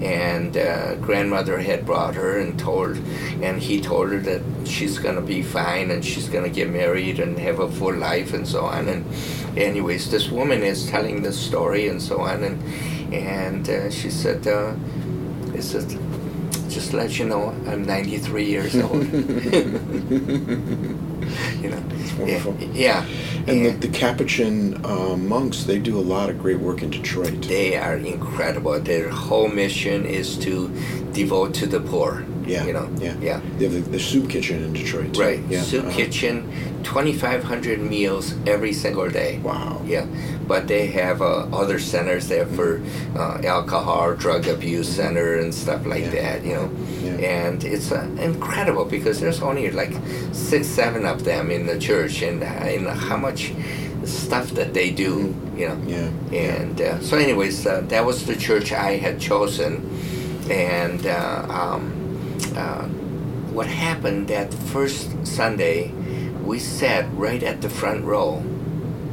and 0.01 0.57
uh, 0.57 0.95
grandmother 0.95 1.59
had 1.59 1.85
brought 1.85 2.15
her 2.15 2.39
and 2.39 2.59
told, 2.59 2.97
and 3.41 3.61
he 3.61 3.79
told 3.81 4.11
her 4.11 4.19
that 4.19 4.41
she's 4.67 4.99
gonna 4.99 5.21
be 5.21 5.41
fine 5.41 5.89
and 5.89 6.03
she's 6.03 6.27
gonna 6.29 6.49
get 6.49 6.69
married 6.69 7.19
and 7.19 7.39
have 7.39 7.59
a 7.59 7.71
full 7.71 7.95
life 7.95 8.33
and 8.33 8.47
so 8.47 8.65
on. 8.65 8.87
And 8.89 9.05
anyways, 9.57 10.11
this 10.11 10.29
woman 10.29 10.63
is 10.63 10.87
telling 10.87 11.21
this 11.23 11.39
story 11.39 11.87
and 11.87 12.01
so 12.01 12.21
on, 12.21 12.43
and 12.43 13.13
and 13.13 13.69
uh, 13.69 13.89
she 13.89 14.09
said, 14.09 14.45
uh, 14.47 14.73
"It 15.53 15.63
said, 15.63 15.87
just 16.69 16.93
let 16.93 17.17
you 17.17 17.25
know, 17.25 17.49
I'm 17.67 17.85
93 17.85 18.45
years 18.45 18.75
old." 18.75 19.07
you 21.61 21.69
know, 21.69 21.83
wonderful. 22.17 22.55
yeah. 22.73 23.05
And 23.47 23.65
the, 23.65 23.69
the 23.71 23.87
Capuchin 23.89 24.83
uh, 24.85 25.15
monks, 25.15 25.63
they 25.65 25.77
do 25.79 25.97
a 25.97 26.01
lot 26.01 26.29
of 26.29 26.39
great 26.39 26.59
work 26.59 26.81
in 26.81 26.89
Detroit. 26.89 27.41
They 27.43 27.77
are 27.77 27.95
incredible. 27.97 28.79
Their 28.79 29.09
whole 29.09 29.47
mission 29.47 30.05
is 30.05 30.37
to 30.39 30.69
devote 31.13 31.53
to 31.55 31.65
the 31.67 31.79
poor. 31.79 32.25
Yeah, 32.45 32.63
You 32.65 32.73
know. 32.73 32.89
yeah, 32.99 33.15
Yeah. 33.19 33.41
They 33.57 33.65
have 33.65 33.73
the, 33.73 33.79
the 33.81 33.99
soup 33.99 34.29
kitchen 34.29 34.63
in 34.63 34.73
Detroit. 34.73 35.13
too. 35.15 35.21
Right. 35.21 35.39
Yeah. 35.49 35.61
Soup 35.63 35.83
uh-huh. 35.85 35.95
kitchen, 35.97 36.47
2,500 36.83 37.79
meals 37.79 38.35
every 38.45 38.71
single 38.71 39.09
day. 39.09 39.39
Wow. 39.39 39.81
Yeah, 39.85 40.05
but 40.47 40.67
they 40.67 40.85
have 40.87 41.23
uh, 41.23 41.47
other 41.51 41.79
centers 41.79 42.27
there 42.27 42.45
for 42.45 42.81
uh, 43.15 43.41
alcohol, 43.43 44.13
drug 44.13 44.47
abuse 44.47 44.87
center, 44.95 45.39
and 45.39 45.53
stuff 45.53 45.85
like 45.87 46.03
Yeah. 46.05 46.21
that. 46.21 46.45
You 46.45 46.53
know, 46.53 46.69
Yeah. 47.03 47.13
and 47.47 47.63
it's 47.63 47.91
uh, 47.91 48.07
incredible 48.19 48.85
because 48.85 49.19
there's 49.19 49.41
only 49.41 49.71
like 49.71 49.93
six, 50.31 50.67
seven 50.67 51.03
of 51.05 51.23
them 51.23 51.49
in 51.49 51.65
the 51.65 51.79
church, 51.79 52.04
and 52.21 52.43
uh, 52.43 52.45
and 52.45 52.87
how 52.87 53.17
much 53.17 53.53
stuff 54.03 54.51
that 54.51 54.73
they 54.73 54.91
do. 54.91 55.35
You 55.55 55.69
know. 55.69 55.81
Yeah. 55.87 56.37
And 56.37 56.81
uh, 56.81 56.99
so, 56.99 57.17
anyways, 57.17 57.65
uh, 57.65 57.81
that 57.87 58.05
was 58.05 58.25
the 58.25 58.35
church 58.35 58.71
I 58.71 58.97
had 58.97 59.19
chosen, 59.19 59.89
and 60.49 61.05
uh, 61.05 61.45
um, 61.49 62.37
uh, 62.55 62.87
what 63.53 63.67
happened 63.67 64.27
that 64.27 64.53
first 64.53 65.25
Sunday, 65.25 65.91
we 66.43 66.59
sat 66.59 67.05
right 67.13 67.41
at 67.41 67.61
the 67.61 67.69
front 67.69 68.03
row, 68.03 68.41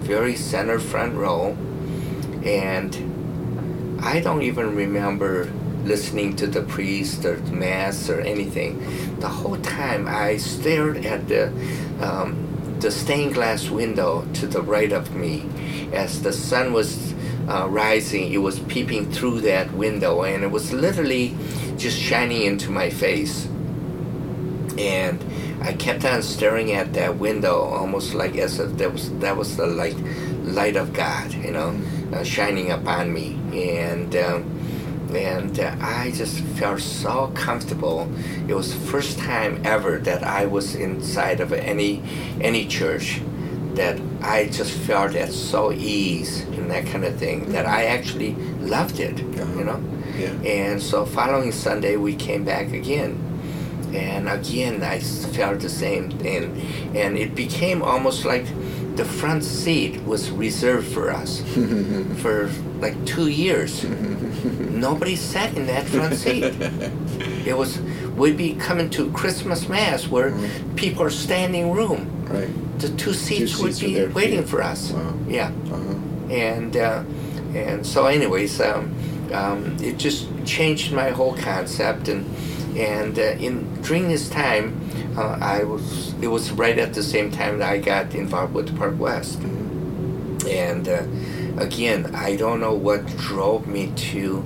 very 0.01 0.37
center 0.37 0.79
front 0.79 1.15
row, 1.15 1.57
and 2.45 2.93
I 4.03 4.21
don't 4.21 4.43
even 4.43 4.75
remember 4.75 5.49
listening 5.85 6.37
to 6.37 6.47
the 6.47 6.63
priest 6.63 7.25
or 7.25 7.37
the 7.37 7.53
mass 7.53 8.09
or 8.09 8.21
anything. 8.21 8.79
The 9.21 9.29
whole 9.29 9.57
time 9.59 10.07
I 10.09 10.37
stared 10.37 11.05
at 11.05 11.29
the 11.29 11.49
um, 12.01 12.52
the 12.83 12.91
stained 12.91 13.35
glass 13.35 13.71
window 13.71 14.27
to 14.35 14.47
the 14.47 14.61
right 14.61 14.93
of 14.93 15.15
me 15.15 15.49
as 15.93 16.23
the 16.23 16.33
sun 16.33 16.73
was 16.73 17.15
uh, 17.49 17.67
rising. 17.69 18.33
It 18.33 18.39
was 18.39 18.59
peeping 18.61 19.11
through 19.11 19.41
that 19.43 19.73
window, 19.73 20.23
and 20.23 20.45
it 20.45 20.51
was 20.51 20.73
literally 20.73 21.35
just 21.77 21.99
shining 21.99 22.43
into 22.43 22.71
my 22.71 22.91
face 22.91 23.49
and 24.79 25.23
I 25.63 25.73
kept 25.75 26.05
on 26.05 26.23
staring 26.23 26.73
at 26.73 26.93
that 26.95 27.19
window, 27.19 27.61
almost 27.63 28.15
like 28.15 28.37
as 28.37 28.59
if 28.59 28.77
that 28.79 28.93
was 28.93 29.13
that 29.19 29.37
was 29.37 29.57
the 29.57 29.67
like 29.67 29.97
light 30.43 30.77
of 30.77 30.93
God, 30.93 31.33
you 31.33 31.53
know, 31.53 31.79
uh, 32.13 32.25
shining 32.25 32.71
upon 32.71 33.13
me, 33.13 33.39
and 33.53 34.15
um, 34.17 34.62
and 35.15 35.59
uh, 35.59 35.75
I 35.81 36.11
just 36.13 36.41
felt 36.59 36.81
so 36.81 37.31
comfortable. 37.35 38.09
It 38.49 38.55
was 38.55 38.73
the 38.75 38.81
first 38.91 39.19
time 39.19 39.61
ever 39.65 39.99
that 39.99 40.23
I 40.25 40.47
was 40.47 40.75
inside 40.75 41.41
of 41.41 41.53
any 41.53 42.03
any 42.41 42.67
church 42.67 43.21
that 43.75 43.99
I 44.21 44.47
just 44.47 44.73
felt 44.73 45.15
at 45.15 45.33
so 45.33 45.73
ease 45.73 46.43
and 46.57 46.71
that 46.71 46.87
kind 46.87 47.05
of 47.05 47.17
thing 47.17 47.53
that 47.53 47.67
I 47.67 47.85
actually 47.87 48.35
loved 48.61 49.01
it, 49.01 49.19
Uh-huh. 49.21 49.59
you 49.59 49.65
know. 49.65 49.81
Yeah. 50.19 50.33
And 50.45 50.83
so 50.83 51.07
following 51.07 51.53
Sunday 51.53 51.97
we 51.97 52.15
came 52.15 52.45
back 52.45 52.73
again. 52.73 53.17
And 53.95 54.29
again 54.29 54.83
I 54.83 55.01
felt 55.01 55.61
the 55.61 55.69
same 55.71 56.11
thing. 56.11 56.61
And 56.95 57.17
it 57.17 57.35
became 57.35 57.83
almost 57.83 58.25
like 58.25 58.47
the 58.97 59.05
front 59.05 59.43
seat 59.45 60.03
was 60.05 60.31
reserved 60.31 60.87
for 60.93 61.11
us 61.11 61.41
for 62.23 62.51
like 62.81 62.97
two 63.07 63.29
years. 63.29 63.85
Nobody 64.71 65.17
sat 65.17 65.57
in 65.57 65.67
that 65.67 65.85
front 65.87 66.15
seat. 66.15 66.55
It 67.47 67.57
was 67.57 67.81
we'd 68.17 68.37
be 68.37 68.55
coming 68.55 68.89
to 68.91 69.11
Christmas 69.13 69.69
Mass 69.69 70.07
where 70.09 70.33
people 70.77 71.03
are 71.03 71.11
standing 71.11 71.73
room. 71.73 72.07
Right. 72.31 72.51
The 72.79 72.89
two 72.91 73.13
seats, 73.15 73.53
seats 73.57 73.63
would 73.63 73.79
be 73.81 74.07
waiting 74.07 74.45
for 74.45 74.63
us. 74.63 74.93
Wow. 74.93 75.15
Yeah 75.29 75.51
Uh-huh. 75.71 75.95
and 76.31 76.77
uh, 76.77 77.03
and 77.55 77.85
so 77.87 78.07
anyways 78.07 78.61
um, 78.61 78.95
um, 79.33 79.77
it 79.81 79.99
just 79.99 80.29
changed 80.45 80.93
my 80.93 81.11
whole 81.11 81.35
concept 81.37 82.09
and 82.09 82.25
and 82.77 83.19
uh, 83.19 83.23
in 83.23 83.81
during 83.83 84.09
this 84.09 84.29
time 84.29 84.81
uh, 85.17 85.39
I 85.41 85.65
was 85.65 86.15
it 86.23 86.29
was 86.29 86.51
right 86.53 86.79
at 86.79 86.95
the 86.95 87.03
same 87.03 87.31
time 87.31 87.59
that 87.59 87.69
I 87.69 87.79
got 87.79 88.15
involved 88.15 88.55
with 88.55 88.77
Park 88.77 88.99
West 88.99 89.41
and 90.49 90.89
uh, 90.89 91.05
again 91.59 92.15
I 92.15 92.37
don't 92.37 92.61
know 92.61 92.75
what 92.75 93.07
drove 93.19 93.67
me 93.67 93.93
to 94.13 94.45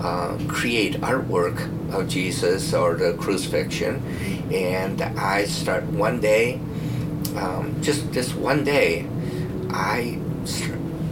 uh, 0.00 0.38
create 0.48 0.94
artwork 1.00 1.58
of 1.92 2.08
Jesus 2.08 2.72
or 2.74 2.94
the 2.94 3.14
crucifixion 3.14 4.02
and 4.52 5.02
I 5.02 5.44
start 5.44 5.84
one 5.84 6.20
day 6.20 6.60
um, 7.36 7.76
just 7.80 8.12
this 8.12 8.34
one 8.34 8.64
day 8.64 9.06
I 9.70 10.18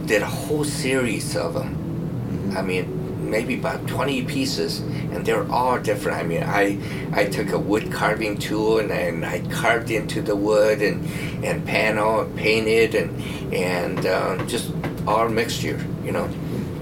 did 0.07 0.21
a 0.21 0.25
whole 0.25 0.63
series 0.63 1.35
of 1.35 1.53
them. 1.53 2.55
I 2.57 2.61
mean, 2.61 2.96
maybe 3.29 3.55
about 3.55 3.87
20 3.87 4.23
pieces, 4.23 4.79
and 4.79 5.25
they're 5.25 5.49
all 5.51 5.79
different. 5.79 6.17
I 6.17 6.23
mean, 6.23 6.43
I 6.43 6.77
I 7.13 7.25
took 7.25 7.51
a 7.51 7.59
wood 7.59 7.91
carving 7.91 8.37
tool 8.37 8.79
and, 8.79 8.91
and 8.91 9.25
I 9.25 9.39
carved 9.51 9.91
into 9.91 10.21
the 10.21 10.35
wood 10.35 10.81
and 10.81 11.05
and 11.43 11.65
panel, 11.65 12.21
and 12.21 12.35
painted, 12.37 12.95
and 12.95 13.53
and 13.53 14.05
uh, 14.05 14.37
just 14.45 14.71
all 15.07 15.29
mixture, 15.29 15.79
you 16.03 16.11
know. 16.11 16.25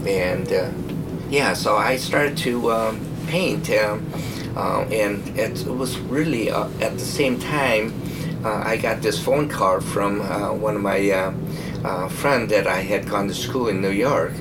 And 0.07 0.51
uh, 0.51 0.71
yeah, 1.29 1.53
so 1.53 1.75
I 1.75 1.97
started 1.97 2.37
to 2.37 2.71
um, 2.71 2.99
paint, 3.27 3.69
um, 3.71 4.05
uh, 4.55 4.81
and 4.91 5.27
it 5.37 5.65
was 5.67 5.97
really 5.99 6.49
uh, 6.49 6.69
at 6.79 6.93
the 6.93 6.99
same 6.99 7.39
time 7.39 7.93
uh, 8.43 8.61
I 8.63 8.77
got 8.77 9.01
this 9.01 9.19
phone 9.19 9.49
call 9.49 9.81
from 9.81 10.19
one 10.61 10.75
of 10.75 10.81
my 10.81 10.99
friend 12.09 12.49
that 12.49 12.67
I 12.67 12.81
had 12.81 13.09
gone 13.09 13.27
to 13.27 13.33
school 13.33 13.67
in 13.67 13.81
New 13.81 13.91
York, 13.91 14.33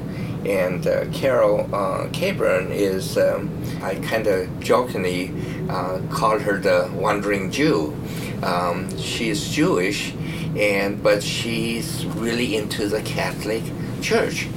and 0.47 0.87
uh, 0.87 1.07
Carol 1.13 1.69
uh, 1.75 2.09
Cabron 2.11 2.71
is 2.71 3.17
um, 3.17 3.51
I 3.83 3.97
kind 3.97 4.27
of 4.27 4.61
jokingly 4.61 5.33
uh, 5.69 6.01
called 6.11 6.43
her 6.43 6.59
the 6.59 6.91
wandering 6.95 7.51
Jew. 7.51 7.97
Um, 8.43 8.97
she 8.99 9.31
is 9.31 9.49
Jewish, 9.51 10.13
and 10.57 11.03
but 11.03 11.23
she's 11.23 12.05
really 12.07 12.57
into 12.57 12.89
the 12.89 13.03
Catholic 13.03 13.63
Church, 14.03 14.49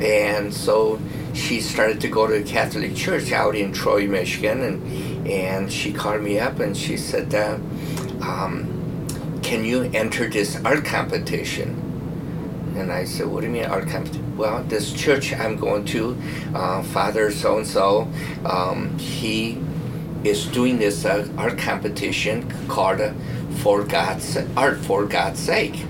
and 0.00 0.52
so 0.52 1.00
she 1.34 1.60
started 1.60 2.00
to 2.00 2.08
go 2.08 2.26
to 2.26 2.42
the 2.42 2.48
Catholic 2.48 2.94
Church 2.94 3.32
out 3.32 3.54
in 3.54 3.72
Troy, 3.72 4.06
Michigan, 4.06 4.62
and 4.62 5.28
and 5.28 5.72
she 5.72 5.92
called 5.92 6.22
me 6.22 6.38
up 6.38 6.60
and 6.60 6.76
she 6.76 6.96
said. 6.96 7.34
Uh, 7.34 7.58
um, 8.22 8.68
can 9.42 9.64
you 9.64 9.90
enter 9.92 10.28
this 10.28 10.56
art 10.64 10.84
competition? 10.84 11.70
And 12.76 12.90
I 12.90 13.04
said, 13.04 13.26
what 13.26 13.40
do 13.40 13.48
you 13.48 13.52
mean 13.52 13.64
art 13.64 13.88
competition? 13.88 14.21
Well, 14.36 14.62
this 14.64 14.92
church 14.92 15.32
I'm 15.32 15.56
going 15.56 15.84
to, 15.86 16.16
uh, 16.54 16.82
Father 16.82 17.30
so 17.30 17.58
and 17.58 17.66
so, 17.66 18.08
he 18.98 19.58
is 20.24 20.46
doing 20.46 20.78
this 20.78 21.04
uh, 21.04 21.28
art 21.36 21.58
competition 21.58 22.48
called 22.68 23.00
uh, 23.00 23.12
For 23.62 23.84
God's 23.84 24.36
Art 24.56 24.78
for 24.78 25.06
God's 25.06 25.40
Sake. 25.40 25.84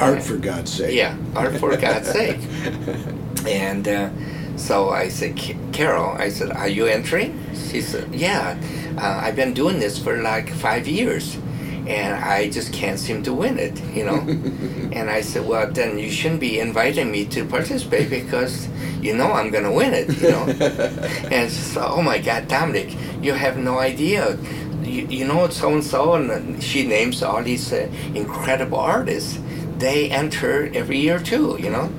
Art 0.00 0.22
for 0.22 0.36
God's 0.36 0.72
sake. 0.72 0.94
Yeah, 0.94 1.16
art 1.36 1.56
for 1.58 1.76
God's 1.76 2.10
sake. 2.10 2.40
And 3.46 3.88
uh, 3.88 4.10
so 4.56 4.90
I 4.90 5.08
said, 5.08 5.36
Carol, 5.72 6.14
I 6.16 6.28
said, 6.28 6.52
are 6.52 6.68
you 6.68 6.86
entering? 6.86 7.38
She 7.54 7.80
said, 7.80 8.14
yeah, 8.14 8.56
uh, 8.96 9.20
I've 9.24 9.34
been 9.34 9.52
doing 9.52 9.80
this 9.80 9.98
for 9.98 10.22
like 10.22 10.48
five 10.48 10.86
years. 10.86 11.36
And 11.86 12.14
I 12.14 12.48
just 12.50 12.72
can't 12.72 12.98
seem 12.98 13.22
to 13.24 13.32
win 13.32 13.58
it, 13.58 13.82
you 13.92 14.04
know. 14.04 14.18
and 14.92 15.10
I 15.10 15.20
said, 15.20 15.46
well, 15.46 15.70
then 15.70 15.98
you 15.98 16.10
shouldn't 16.10 16.40
be 16.40 16.60
inviting 16.60 17.10
me 17.10 17.24
to 17.26 17.44
participate 17.44 18.08
because 18.10 18.68
you 19.00 19.14
know 19.16 19.32
I'm 19.32 19.50
going 19.50 19.64
to 19.64 19.72
win 19.72 19.92
it, 19.92 20.08
you 20.22 20.30
know. 20.30 20.44
and 21.30 21.50
said, 21.50 21.84
oh 21.84 22.02
my 22.02 22.18
God, 22.18 22.48
Dominic, 22.48 22.96
you 23.20 23.32
have 23.32 23.56
no 23.56 23.78
idea. 23.78 24.36
You, 24.82 25.06
you 25.06 25.24
know 25.24 25.48
so 25.48 25.72
and 25.72 25.84
so, 25.84 26.14
and 26.14 26.62
she 26.62 26.86
names 26.86 27.22
all 27.22 27.42
these 27.42 27.72
uh, 27.72 27.88
incredible 28.14 28.78
artists. 28.78 29.38
They 29.78 30.10
enter 30.10 30.70
every 30.74 30.98
year 30.98 31.18
too, 31.18 31.56
you 31.58 31.70
know. 31.70 31.90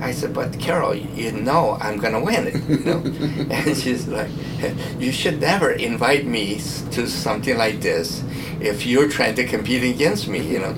I 0.00 0.12
said, 0.12 0.34
but 0.34 0.58
Carol, 0.58 0.94
you 0.94 1.32
know 1.32 1.76
I'm 1.80 1.98
gonna 1.98 2.20
win 2.22 2.46
it, 2.48 2.62
you 2.68 2.78
know. 2.84 2.98
and 3.50 3.76
she's 3.76 4.06
like, 4.08 4.30
you 4.98 5.12
should 5.12 5.40
never 5.40 5.70
invite 5.70 6.26
me 6.26 6.56
to 6.92 7.06
something 7.06 7.56
like 7.56 7.80
this 7.80 8.22
if 8.60 8.86
you're 8.86 9.08
trying 9.08 9.34
to 9.36 9.44
compete 9.46 9.82
against 9.82 10.28
me, 10.28 10.40
you 10.40 10.58
know. 10.58 10.74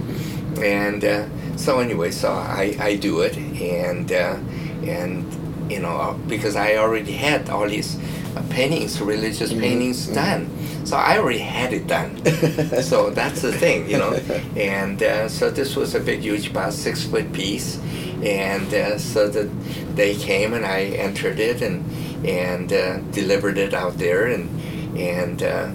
And 0.62 1.04
uh, 1.04 1.26
so 1.56 1.80
anyway, 1.80 2.10
so 2.10 2.32
I, 2.32 2.76
I 2.80 2.96
do 2.96 3.20
it, 3.20 3.36
and 3.36 4.10
uh, 4.12 4.36
and 4.84 5.24
you 5.70 5.80
know, 5.80 6.18
because 6.28 6.56
I 6.56 6.76
already 6.76 7.12
had 7.12 7.50
all 7.50 7.68
these 7.68 7.98
uh, 8.36 8.42
paintings, 8.50 9.00
religious 9.00 9.52
Mhm, 9.52 9.60
paintings 9.60 10.06
mhm. 10.08 10.14
done. 10.14 10.50
So 10.86 10.96
I 10.96 11.18
already 11.18 11.40
had 11.40 11.72
it 11.72 11.88
done. 11.88 12.24
so 12.82 13.10
that's 13.10 13.42
the 13.42 13.52
thing, 13.52 13.90
you 13.90 13.98
know. 13.98 14.12
And 14.56 15.02
uh, 15.02 15.28
so 15.28 15.50
this 15.50 15.74
was 15.74 15.96
a 15.96 16.00
big, 16.00 16.20
huge, 16.20 16.50
about 16.50 16.74
six 16.74 17.02
foot 17.02 17.32
piece. 17.32 17.80
And 18.22 18.72
uh, 18.72 18.96
so 18.96 19.28
that 19.28 19.50
they 19.96 20.14
came 20.14 20.54
and 20.54 20.64
I 20.64 20.84
entered 20.84 21.40
it 21.40 21.60
and 21.60 21.84
and 22.24 22.72
uh, 22.72 22.98
delivered 23.10 23.58
it 23.58 23.74
out 23.74 23.98
there 23.98 24.26
and 24.26 24.48
and 24.96 25.42
uh, 25.42 25.70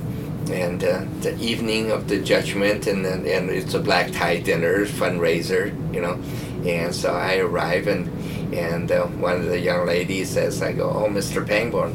and 0.49 0.81
uh, 0.81 1.03
the 1.19 1.37
evening 1.39 1.91
of 1.91 2.07
the 2.07 2.19
judgment 2.21 2.87
and 2.87 3.05
and 3.05 3.49
it's 3.49 3.73
a 3.73 3.79
black 3.79 4.11
tie 4.13 4.39
dinner 4.39 4.85
fundraiser, 4.85 5.75
you 5.93 5.99
know. 6.01 6.21
And 6.65 6.95
so 6.95 7.13
I 7.13 7.39
arrive 7.39 7.87
and 7.87 8.07
and 8.53 8.91
uh, 8.91 9.07
one 9.07 9.41
of 9.41 9.45
the 9.45 9.59
young 9.59 9.85
ladies 9.85 10.29
says, 10.29 10.61
I 10.61 10.73
go, 10.73 10.89
oh, 10.89 11.09
Mr. 11.09 11.45
Pangborn, 11.45 11.93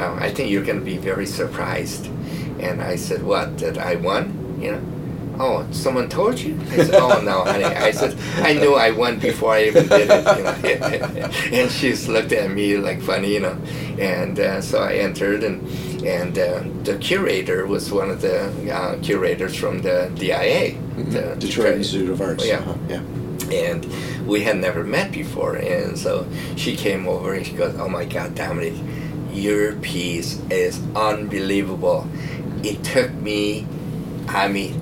uh, 0.00 0.14
I 0.14 0.32
think 0.32 0.50
you're 0.50 0.64
going 0.64 0.78
to 0.78 0.84
be 0.84 0.96
very 0.96 1.26
surprised. 1.26 2.08
And 2.62 2.82
I 2.82 2.96
said, 2.96 3.22
what? 3.22 3.58
That 3.58 3.78
I 3.78 3.96
won? 3.96 4.58
You 4.60 4.72
know? 4.72 4.82
Oh, 5.38 5.66
someone 5.72 6.08
told 6.08 6.38
you? 6.38 6.58
I 6.70 6.76
said, 6.76 6.94
oh 6.94 7.20
no, 7.22 7.42
honey. 7.44 7.64
I 7.64 7.90
said, 7.90 8.16
I 8.36 8.52
knew 8.52 8.74
I 8.74 8.90
won 8.90 9.18
before 9.18 9.54
I 9.54 9.64
even 9.64 9.88
did 9.88 10.08
it. 10.10 10.64
You 10.64 10.78
know? 10.78 11.26
and 11.52 11.70
she's 11.70 12.06
looked 12.06 12.32
at 12.32 12.50
me 12.50 12.76
like 12.76 13.00
funny, 13.00 13.34
you 13.34 13.40
know. 13.40 13.58
And 13.98 14.38
uh, 14.38 14.60
so 14.60 14.80
I 14.82 14.94
entered, 14.94 15.42
and 15.42 15.66
and 16.04 16.38
uh, 16.38 16.62
the 16.84 16.98
curator 16.98 17.66
was 17.66 17.90
one 17.90 18.10
of 18.10 18.20
the 18.20 18.72
uh, 18.72 18.98
curators 19.00 19.56
from 19.56 19.82
the 19.82 20.12
DIA, 20.14 20.78
the 20.96 21.34
Detroit 21.38 21.76
Institute 21.76 22.10
of 22.10 22.20
Arts. 22.20 22.46
Yeah. 22.46 22.58
Uh-huh, 22.58 22.76
yeah. 22.88 23.00
and 23.52 23.86
we 24.26 24.42
had 24.42 24.56
never 24.56 24.84
met 24.84 25.12
before 25.12 25.56
and 25.56 25.98
so 25.98 26.26
she 26.56 26.76
came 26.76 27.08
over 27.08 27.34
and 27.34 27.44
she 27.44 27.52
goes 27.54 27.74
oh 27.78 27.88
my 27.88 28.04
god 28.04 28.34
dominic 28.34 28.72
your 29.32 29.74
piece 29.76 30.40
is 30.50 30.80
unbelievable 30.94 32.06
it 32.64 32.82
took 32.84 33.12
me 33.14 33.66
i 34.28 34.48
mean 34.48 34.72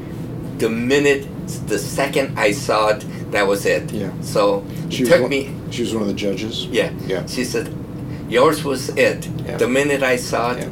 the 0.59 0.69
minute 0.69 1.27
the 1.67 1.79
second 1.79 2.39
i 2.39 2.53
saw 2.53 2.89
it 2.89 3.05
that 3.33 3.47
was 3.47 3.65
it 3.67 3.91
Yeah. 3.93 4.13
so 4.21 4.65
She 4.89 5.03
it 5.05 5.07
took 5.09 5.21
one, 5.23 5.31
me 5.31 5.55
She 5.71 5.83
was 5.83 5.93
one 5.95 6.03
of 6.03 6.09
the 6.09 6.15
judges. 6.15 6.67
yeah 6.67 6.91
Yeah. 7.07 7.27
she 7.27 7.45
said 7.45 7.73
yours 8.29 8.65
was 8.65 8.91
it 8.91 9.29
Yeah. 9.47 9.57
the 9.57 9.69
minute 9.69 10.03
i 10.03 10.17
saw 10.17 10.53
it 10.53 10.59
Yeah. 10.59 10.69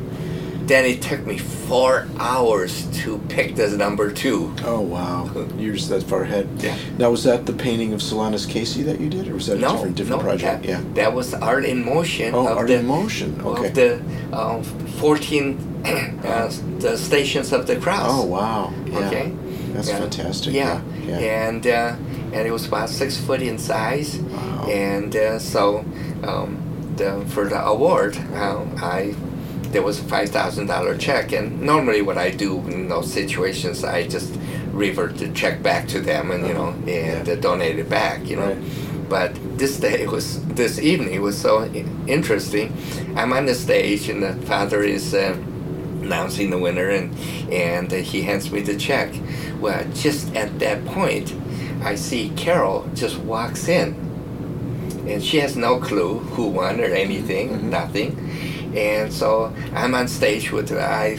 then 0.66 0.84
it 0.84 1.00
took 1.02 1.24
me 1.26 1.38
four 1.38 2.06
hours 2.18 2.86
to 3.02 3.18
pick 3.28 3.54
this 3.56 3.72
number 3.74 4.10
two 4.12 4.52
Oh 4.64 4.80
wow, 4.80 5.30
you're 5.58 5.74
just 5.74 5.88
that 5.90 6.02
far 6.02 6.22
ahead. 6.22 6.46
Yeah. 6.58 6.76
Now 6.98 7.10
was 7.10 7.24
that 7.24 7.44
the 7.46 7.52
painting 7.52 7.92
of 7.94 8.00
Solanus 8.00 8.46
Casey 8.48 8.82
that 8.84 8.98
you 9.00 9.08
did, 9.10 9.28
or 9.28 9.34
was 9.34 9.46
that 9.48 9.56
a 9.58 9.60
no, 9.60 9.72
different 9.72 9.96
different 9.96 10.22
no, 10.22 10.28
project? 10.28 10.62
That, 10.62 10.68
yeah. 10.68 10.80
that 10.94 11.12
was 11.14 11.32
art 11.34 11.64
in 11.64 11.84
motion. 11.84 12.34
Oh, 12.34 12.48
of 12.48 12.56
art 12.58 12.68
the, 12.68 12.78
in 12.80 12.86
motion. 12.86 13.40
Okay. 13.40 13.68
Of 13.68 13.74
the 13.74 14.02
uh, 14.32 14.62
14 15.00 15.56
uh, 16.24 16.48
the 16.78 16.96
stations 16.96 17.52
of 17.52 17.66
the 17.66 17.76
cross. 17.76 18.08
oh 18.10 18.24
wow. 18.24 18.72
Yeah. 18.86 18.98
Okay. 19.06 19.32
That's 19.72 19.90
fantastic. 19.90 20.54
Yeah. 20.54 20.80
Yeah. 21.06 21.18
yeah. 21.20 21.48
And 21.48 21.66
uh, 21.66 21.96
and 22.32 22.46
it 22.46 22.50
was 22.52 22.66
about 22.66 22.88
six 22.88 23.16
foot 23.16 23.42
in 23.42 23.58
size. 23.58 24.18
Wow. 24.18 24.66
And 24.68 25.14
uh, 25.16 25.38
so 25.38 25.84
um, 26.24 26.58
the, 26.96 27.24
for 27.28 27.48
the 27.48 27.60
award, 27.64 28.16
um, 28.34 28.74
I 28.82 29.14
there 29.72 29.82
was 29.82 29.98
a 30.00 30.04
five 30.04 30.30
thousand 30.30 30.66
dollar 30.66 30.96
check. 30.96 31.32
And 31.32 31.60
normally, 31.62 32.02
what 32.02 32.18
I 32.18 32.30
do 32.30 32.58
in 32.68 32.88
those 32.88 33.12
situations, 33.12 33.84
I 33.84 34.06
just 34.08 34.34
revert 34.72 35.16
the 35.18 35.28
check 35.28 35.62
back 35.62 35.86
to 35.88 36.00
them, 36.00 36.30
and 36.30 36.46
you 36.46 36.54
know, 36.54 36.68
Uh-huh. 36.68 36.90
and 36.90 37.26
Yeah. 37.26 37.34
uh, 37.34 37.36
donate 37.40 37.78
it 37.78 37.88
back. 37.88 38.26
You 38.28 38.36
know. 38.36 38.46
Right. 38.48 38.58
But 39.08 39.58
this 39.58 39.78
day 39.78 40.06
was 40.06 40.40
this 40.54 40.78
evening 40.78 41.22
was 41.22 41.38
so 41.38 41.64
interesting. 42.06 42.72
I'm 43.16 43.32
on 43.32 43.46
the 43.46 43.54
stage, 43.54 44.08
and 44.10 44.22
the 44.22 44.34
father 44.46 44.82
is. 44.82 45.14
Uh, 45.14 45.36
announcing 46.12 46.48
the 46.50 46.58
winner 46.58 46.88
and 46.88 47.14
and 47.52 47.92
he 47.92 48.22
hands 48.22 48.50
me 48.50 48.60
the 48.62 48.76
check. 48.76 49.12
Well 49.60 49.84
just 49.94 50.34
at 50.34 50.58
that 50.60 50.84
point 50.86 51.34
i 51.82 51.94
see 51.94 52.30
carol 52.30 52.88
just 52.94 53.16
walks 53.18 53.68
in 53.68 53.94
and 55.06 55.22
she 55.22 55.38
has 55.38 55.56
no 55.56 55.78
clue 55.78 56.18
who 56.34 56.48
won 56.48 56.80
or 56.80 56.90
anything 57.06 57.46
Mhm. 57.50 57.62
nothing. 57.80 58.10
And 58.76 59.12
so 59.12 59.52
i'm 59.74 59.94
on 59.94 60.08
stage 60.08 60.50
with 60.52 60.68
her. 60.70 60.80
I 60.80 61.18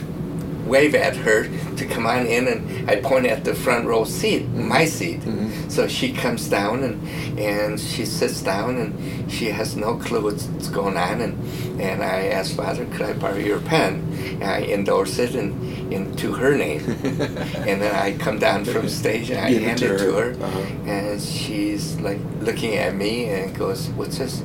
wave 0.70 0.94
at 0.96 1.16
her 1.16 1.40
to 1.76 1.86
come 1.94 2.06
on 2.06 2.26
in 2.28 2.48
and 2.48 2.90
i 2.90 2.96
point 3.10 3.26
at 3.26 3.44
the 3.44 3.54
front 3.56 3.86
row 3.92 4.04
seat 4.06 4.44
my 4.50 4.86
seat 4.86 5.20
Mhm. 5.22 5.72
so 5.76 5.88
she 5.88 6.08
comes 6.24 6.48
down 6.50 6.84
and 6.88 6.96
and 7.40 7.80
she 7.80 8.06
sits 8.06 8.42
down 8.42 8.72
and 8.78 8.92
she 9.32 9.46
has 9.60 9.76
no 9.76 9.96
clue 10.06 10.22
what's, 10.28 10.46
going 10.70 10.98
on 10.98 11.22
and 11.26 11.34
and 11.82 12.04
I 12.04 12.28
ask 12.38 12.56
Father, 12.56 12.86
could 12.94 13.02
I 13.12 13.14
borrow 13.14 13.38
your 13.52 13.62
pen? 13.62 13.94
And 14.42 14.44
I 14.44 14.60
endorse 14.78 15.18
it 15.18 15.34
in, 15.34 15.52
into 15.98 16.34
her 16.34 16.54
name. 16.58 16.82
and 17.70 17.78
then 17.82 17.94
I 17.96 18.18
come 18.26 18.38
down 18.38 18.66
from 18.66 18.90
stage 19.02 19.30
and 19.32 19.40
I 19.40 19.50
Give 19.54 19.62
it 19.64 19.66
hand 19.68 19.80
to 19.80 19.96
it 19.96 19.98
to 20.00 20.12
her. 20.14 20.34
her. 20.34 20.44
Uh-huh. 20.46 20.92
And 20.92 21.22
she's 21.22 21.96
like 22.08 22.20
looking 22.42 22.76
at 22.76 22.94
me 22.96 23.14
and 23.34 23.56
goes, 23.58 23.88
What's 23.98 24.18
this? 24.18 24.44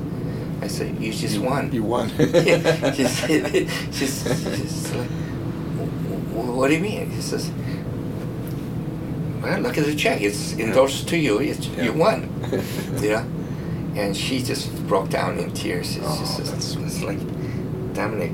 I 0.62 0.68
said, 0.68 0.88
You 1.02 1.12
just 1.12 1.38
won. 1.38 1.72
You 1.72 1.82
won. 1.82 2.06
Yeah, 2.18 2.92
she's, 2.94 3.12
she's, 3.96 4.14
she's 4.56 4.92
like, 4.94 5.10
"Wh- 5.10 5.18
wh- 5.18 5.23
What 6.34 6.68
do 6.68 6.74
you 6.74 6.80
mean? 6.80 7.10
He 7.10 7.20
says, 7.22 7.50
Well, 9.42 9.60
look 9.60 9.78
at 9.78 9.84
the 9.86 9.94
check. 9.94 10.20
It's 10.20 10.52
endorsed 10.54 11.08
to 11.08 11.16
you. 11.16 11.38
It's, 11.40 11.66
Yeah. 11.68 11.84
You 11.84 11.92
won. 11.92 12.28
you 13.00 13.10
know? 13.10 13.26
And 13.96 14.16
she 14.16 14.42
just 14.42 14.74
broke 14.88 15.08
down 15.10 15.38
in 15.38 15.52
tears. 15.52 15.96
It's 15.96 16.04
Oh, 16.08 16.18
just 16.18 16.38
that's 16.50 16.74
it's 16.74 17.02
like, 17.02 17.18
Dominic, 17.94 18.32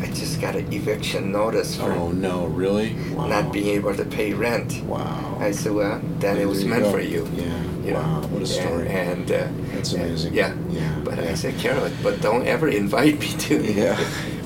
I 0.00 0.06
just 0.12 0.40
got 0.40 0.54
an 0.54 0.72
eviction 0.72 1.32
notice 1.32 1.74
for 1.76 1.90
oh 1.90 2.12
no, 2.12 2.46
really? 2.46 2.94
Wow. 3.14 3.26
not 3.26 3.52
being 3.52 3.66
able 3.74 3.96
to 3.96 4.04
pay 4.04 4.32
rent. 4.32 4.82
Wow. 4.84 5.38
I 5.40 5.50
said, 5.50 5.72
well, 5.72 6.00
then 6.20 6.36
it 6.36 6.44
was 6.44 6.64
meant 6.64 6.84
go. 6.84 6.92
for 6.92 7.00
you. 7.00 7.26
Yeah. 7.34 7.62
you 7.84 7.92
know? 7.94 8.22
What 8.30 8.42
a 8.42 8.46
story. 8.46 8.88
And, 8.88 9.28
and 9.28 9.32
uh, 9.32 9.48
That's 9.74 9.92
and- 9.92 10.02
amazing. 10.04 10.34
yeah. 10.34 10.54
Yeah. 10.70 11.00
But 11.04 11.16
yeah. 11.18 11.30
I 11.30 11.34
said, 11.34 11.58
Carol, 11.58 11.90
but 12.02 12.20
don't 12.20 12.46
ever 12.46 12.68
invite 12.68 13.18
me 13.18 13.28
to. 13.28 13.56
Yeah. 13.74 13.98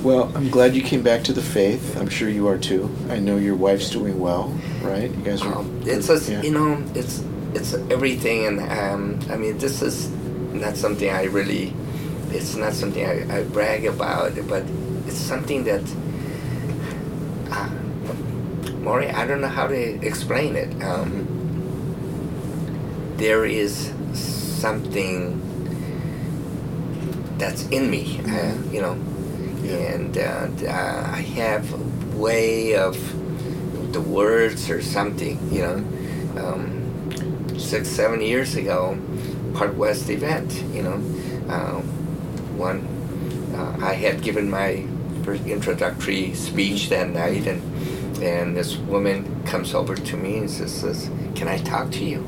Well, 0.03 0.33
I'm 0.35 0.49
glad 0.49 0.75
you 0.75 0.81
came 0.83 1.03
back 1.03 1.25
to 1.25 1.35
the 1.35 1.43
faith. 1.43 1.95
I'm 1.99 2.09
sure 2.09 2.31
you 2.31 2.49
are 2.49 2.57
too. 2.57 2.89
I 3.11 3.19
know 3.19 3.37
your 3.37 3.55
wife's 3.55 3.91
doing 3.91 4.19
well, 4.19 4.49
right? 4.81 5.11
You 5.11 5.23
guys 5.23 5.43
are. 5.43 5.55
Um, 5.57 5.83
it's 5.85 6.09
a, 6.09 6.19
yeah. 6.33 6.41
you 6.41 6.53
know, 6.53 6.83
it's 6.95 7.23
it's 7.53 7.75
everything, 7.75 8.47
and 8.47 8.61
um, 8.61 9.21
I 9.31 9.37
mean, 9.37 9.59
this 9.59 9.83
is 9.83 10.09
not 10.55 10.79
something 10.79 11.11
I 11.11 11.25
really, 11.25 11.75
it's 12.31 12.57
not 12.57 12.73
something 12.73 13.05
I, 13.05 13.41
I 13.41 13.45
brag 13.45 13.85
about, 13.85 14.37
but 14.49 14.65
it's 15.07 15.19
something 15.19 15.65
that, 15.65 15.83
uh, 17.51 17.69
Maury, 18.79 19.11
I 19.11 19.27
don't 19.27 19.43
know 19.43 19.49
how 19.49 19.67
to 19.67 20.07
explain 20.07 20.57
it. 20.57 20.83
Um, 20.83 21.27
there 23.19 23.45
is 23.45 23.93
something 24.15 25.43
that's 27.37 27.65
in 27.69 27.91
me, 27.91 28.19
uh, 28.27 28.55
you 28.73 28.81
know. 28.81 28.97
And 29.71 30.19
uh, 30.19 30.49
uh, 30.67 31.11
I 31.13 31.23
have 31.37 31.73
a 31.73 32.17
way 32.17 32.77
of 32.77 32.95
the 33.93 34.01
words 34.01 34.71
or 34.71 34.83
something, 34.83 35.39
you 35.53 35.63
know. 35.63 35.85
Um, 36.37 37.59
six, 37.59 37.89
seven 37.89 38.21
years 38.21 38.57
ago, 38.57 38.99
Park 39.55 39.77
West 39.77 40.09
event, 40.11 40.53
you 40.73 40.83
know, 40.83 41.03
uh, 41.49 41.81
one, 42.57 42.87
I 43.83 43.95
had 43.95 44.23
given 44.23 44.51
my 44.51 44.85
introductory 45.47 46.35
speech 46.35 46.89
that 46.91 47.09
night, 47.09 47.47
and 47.47 47.63
and 48.23 48.57
this 48.57 48.77
woman 48.77 49.43
comes 49.45 49.75
over 49.75 49.95
to 49.95 50.17
me 50.17 50.39
and 50.39 50.51
says, 50.51 51.11
"Can 51.35 51.49
I 51.49 51.59
talk 51.59 51.91
to 51.93 52.05
you?" 52.05 52.21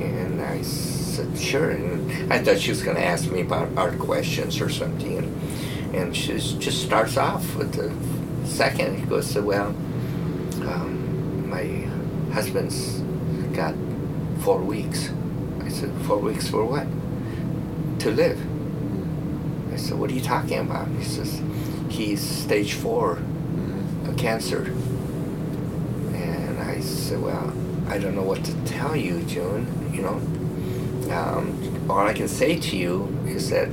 And 0.00 0.40
I 0.42 0.62
said, 0.62 1.38
"Sure." 1.38 1.70
And 1.70 2.32
I 2.32 2.38
thought 2.42 2.58
she 2.58 2.70
was 2.70 2.82
going 2.82 2.96
to 2.96 3.04
ask 3.04 3.30
me 3.30 3.42
about 3.42 3.68
art 3.76 3.98
questions 3.98 4.60
or 4.60 4.68
something, 4.68 5.25
and 5.96 6.14
she 6.14 6.34
just 6.34 6.82
starts 6.82 7.16
off 7.16 7.56
with 7.56 7.72
the 7.72 7.90
second. 8.46 8.98
He 8.98 9.06
goes, 9.06 9.34
"Well, 9.36 9.68
um, 10.62 11.48
my 11.48 11.64
husband's 12.32 13.00
got 13.54 13.74
four 14.40 14.58
weeks." 14.58 15.10
I 15.66 15.68
said, 15.68 15.90
four 16.02 16.18
weeks 16.18 16.48
for 16.48 16.64
what? 16.64 16.86
To 18.00 18.10
live. 18.12 18.38
I 19.72 19.76
said, 19.76 19.98
what 19.98 20.10
are 20.10 20.14
you 20.14 20.20
talking 20.20 20.60
about? 20.60 20.86
He 20.88 21.02
says, 21.02 21.42
he's 21.88 22.20
stage 22.20 22.74
four 22.74 23.18
cancer. 24.16 24.62
And 26.14 26.58
I 26.60 26.80
said, 26.80 27.20
well, 27.20 27.52
I 27.88 27.98
don't 27.98 28.14
know 28.14 28.22
what 28.22 28.44
to 28.44 28.64
tell 28.64 28.96
you, 28.96 29.22
June. 29.24 29.66
You 29.92 30.02
know, 30.02 31.12
um, 31.12 31.86
all 31.90 32.06
I 32.06 32.12
can 32.12 32.28
say 32.28 32.58
to 32.58 32.76
you 32.76 33.08
is 33.26 33.50
that 33.50 33.68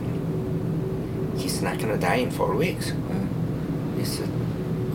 he's 1.37 1.61
not 1.61 1.77
going 1.79 1.91
to 1.93 1.97
die 1.97 2.15
in 2.15 2.31
four 2.31 2.55
weeks. 2.55 2.91
Mhm. 2.91 3.97
He 3.99 4.05
said, 4.05 4.29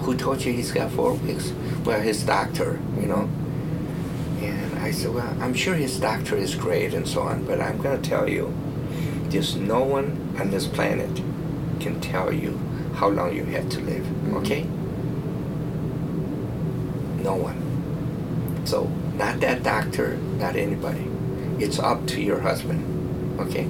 who 0.01 0.17
told 0.17 0.45
you 0.45 0.53
he's 0.53 0.73
got 0.73 0.91
four 0.93 1.13
weeks? 1.15 1.53
Well, 1.85 2.01
his 2.01 2.23
doctor, 2.23 2.79
you 3.01 3.07
know. 3.07 3.29
And 4.41 4.79
I 4.79 4.91
said, 4.93 5.13
well, 5.15 5.37
I'm 5.41 5.55
sure 5.55 5.75
his 5.75 5.99
doctor 5.99 6.37
is 6.37 6.55
great 6.55 6.95
and 6.95 7.07
so 7.07 7.23
on, 7.23 7.45
but 7.45 7.61
I'm 7.61 7.79
going 7.79 8.01
to 8.01 8.09
tell 8.09 8.29
you, 8.29 8.53
there's 9.31 9.57
no 9.57 9.81
one 9.83 10.35
on 10.41 10.51
this 10.51 10.67
planet 10.67 11.15
can 11.81 12.01
tell 12.01 12.33
you 12.33 12.59
how 12.95 13.09
long 13.09 13.35
you 13.35 13.45
have 13.45 13.69
to 13.71 13.81
live. 13.81 14.05
Mhm. 14.05 14.35
Okay? 14.37 14.63
No 17.23 17.35
one. 17.35 17.57
So, 18.65 18.89
not 19.17 19.41
that 19.41 19.63
doctor, 19.63 20.17
not 20.39 20.57
anybody. 20.57 21.05
It's 21.59 21.79
up 21.79 22.07
to 22.09 22.21
your 22.23 22.41
husband. 22.41 22.85
Okay? 23.41 23.67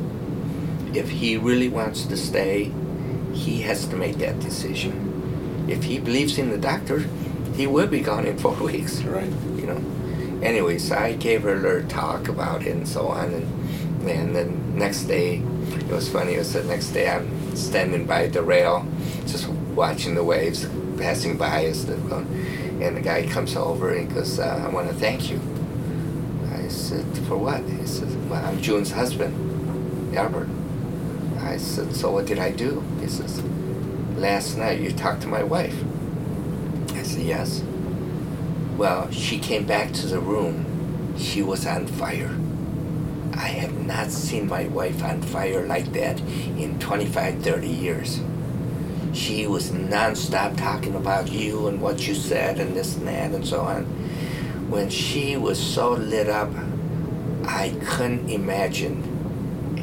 If 0.95 1.11
he 1.11 1.37
really 1.37 1.69
wants 1.69 2.05
to 2.07 2.17
stay, 2.17 2.73
he 3.33 3.63
has 3.63 3.87
to 3.89 3.97
make 3.97 4.17
that 4.19 4.41
decision. 4.41 5.67
If 5.69 5.85
he 5.85 5.99
believes 5.99 6.39
in 6.39 6.51
the 6.51 6.59
doctor, 6.59 7.05
he 7.55 7.67
will 7.67 7.87
be 7.87 8.01
gone 8.01 8.27
in 8.27 8.39
four 8.39 8.55
weeks 8.71 9.03
Right. 9.03 9.31
you 9.57 9.67
know. 9.67 9.81
Anyways, 10.43 10.93
I 10.93 11.15
gave 11.15 11.43
her 11.43 11.55
a 11.55 11.59
little 11.61 11.89
talk 11.89 12.29
about 12.29 12.63
it 12.65 12.71
and 12.75 12.87
so 12.89 13.09
on, 13.09 13.35
and 13.35 14.09
and 14.09 14.35
then 14.35 14.79
next 14.79 15.05
day, 15.05 15.43
it 15.71 15.89
was 15.91 16.09
funny. 16.09 16.35
It 16.35 16.39
was 16.39 16.53
the 16.53 16.63
next 16.65 16.91
day 16.93 17.11
I'm 17.11 17.57
standing 17.57 18.07
by 18.07 18.29
the 18.29 18.43
rail, 18.43 18.87
just 19.27 19.49
watching 19.49 20.15
the 20.15 20.23
waves 20.25 20.67
passing 20.97 21.37
by 21.37 21.65
as 21.67 21.85
the, 21.87 21.95
and 21.95 22.97
the 22.97 23.01
guy 23.01 23.27
comes 23.27 23.57
over 23.57 23.93
and 23.93 24.13
goes, 24.15 24.39
uh, 24.39 24.65
"I 24.65 24.73
want 24.73 24.89
to 24.89 24.95
thank 24.95 25.29
you." 25.31 25.41
I 26.55 26.69
said, 26.69 27.05
"For 27.27 27.37
what?" 27.37 27.61
He 27.69 27.85
says, 27.87 28.15
"Well, 28.31 28.43
I'm 28.45 28.63
June's 28.63 28.93
husband, 28.93 29.35
Albert." 30.17 30.49
I 31.59 31.61
said, 31.61 31.93
"So 31.97 32.13
what 32.13 32.27
did 32.27 32.39
I 32.39 32.53
do?" 32.53 32.85
He 33.01 33.09
says, 33.09 33.43
"Last 34.17 34.57
night 34.57 34.79
you 34.79 34.93
talked 34.93 35.23
to 35.23 35.27
my 35.27 35.43
wife." 35.43 35.75
I 36.95 37.03
said, 37.03 37.23
"Yes." 37.23 37.65
Well, 38.77 39.11
she 39.11 39.41
came 39.41 39.65
back 39.67 39.93
to 39.95 40.07
the 40.07 40.21
room. 40.21 40.65
She 41.19 41.43
was 41.43 41.67
on 41.67 41.89
fire. 41.89 42.31
I 43.35 43.49
have 43.63 43.75
not 43.85 44.13
seen 44.13 44.47
my 44.47 44.69
wife 44.69 45.03
on 45.03 45.21
fire 45.21 45.67
like 45.67 45.93
that 45.95 46.21
in 46.57 46.79
25, 46.79 47.43
30 47.43 47.67
years. 47.67 48.21
She 49.13 49.49
was 49.49 49.73
nonstop 49.73 50.57
talking 50.57 50.95
about 50.95 51.33
you 51.33 51.67
and 51.67 51.81
what 51.81 52.07
you 52.07 52.15
said 52.15 52.61
and 52.61 52.77
this 52.77 52.97
and 52.97 53.09
that 53.09 53.33
and 53.33 53.45
so 53.45 53.63
on. 53.63 53.83
When 54.71 54.91
she 54.91 55.37
was 55.37 55.59
so 55.59 55.91
lit 55.91 56.29
up, 56.29 56.53
I 57.45 57.75
couldn't 57.85 58.29
imagine 58.29 59.08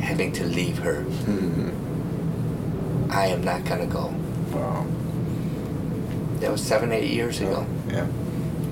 having 0.06 0.32
to 0.34 0.46
leave 0.46 0.78
her. 0.80 1.04
Mhm. 1.28 1.72
I 3.10 3.28
am 3.28 3.44
not 3.44 3.66
gonna 3.66 3.88
go. 3.88 4.14
Wow. 4.54 4.86
That 6.40 6.52
was 6.52 6.62
seven, 6.62 6.92
eight 6.92 7.12
years 7.12 7.42
ago. 7.42 7.66
Yeah. 7.92 8.06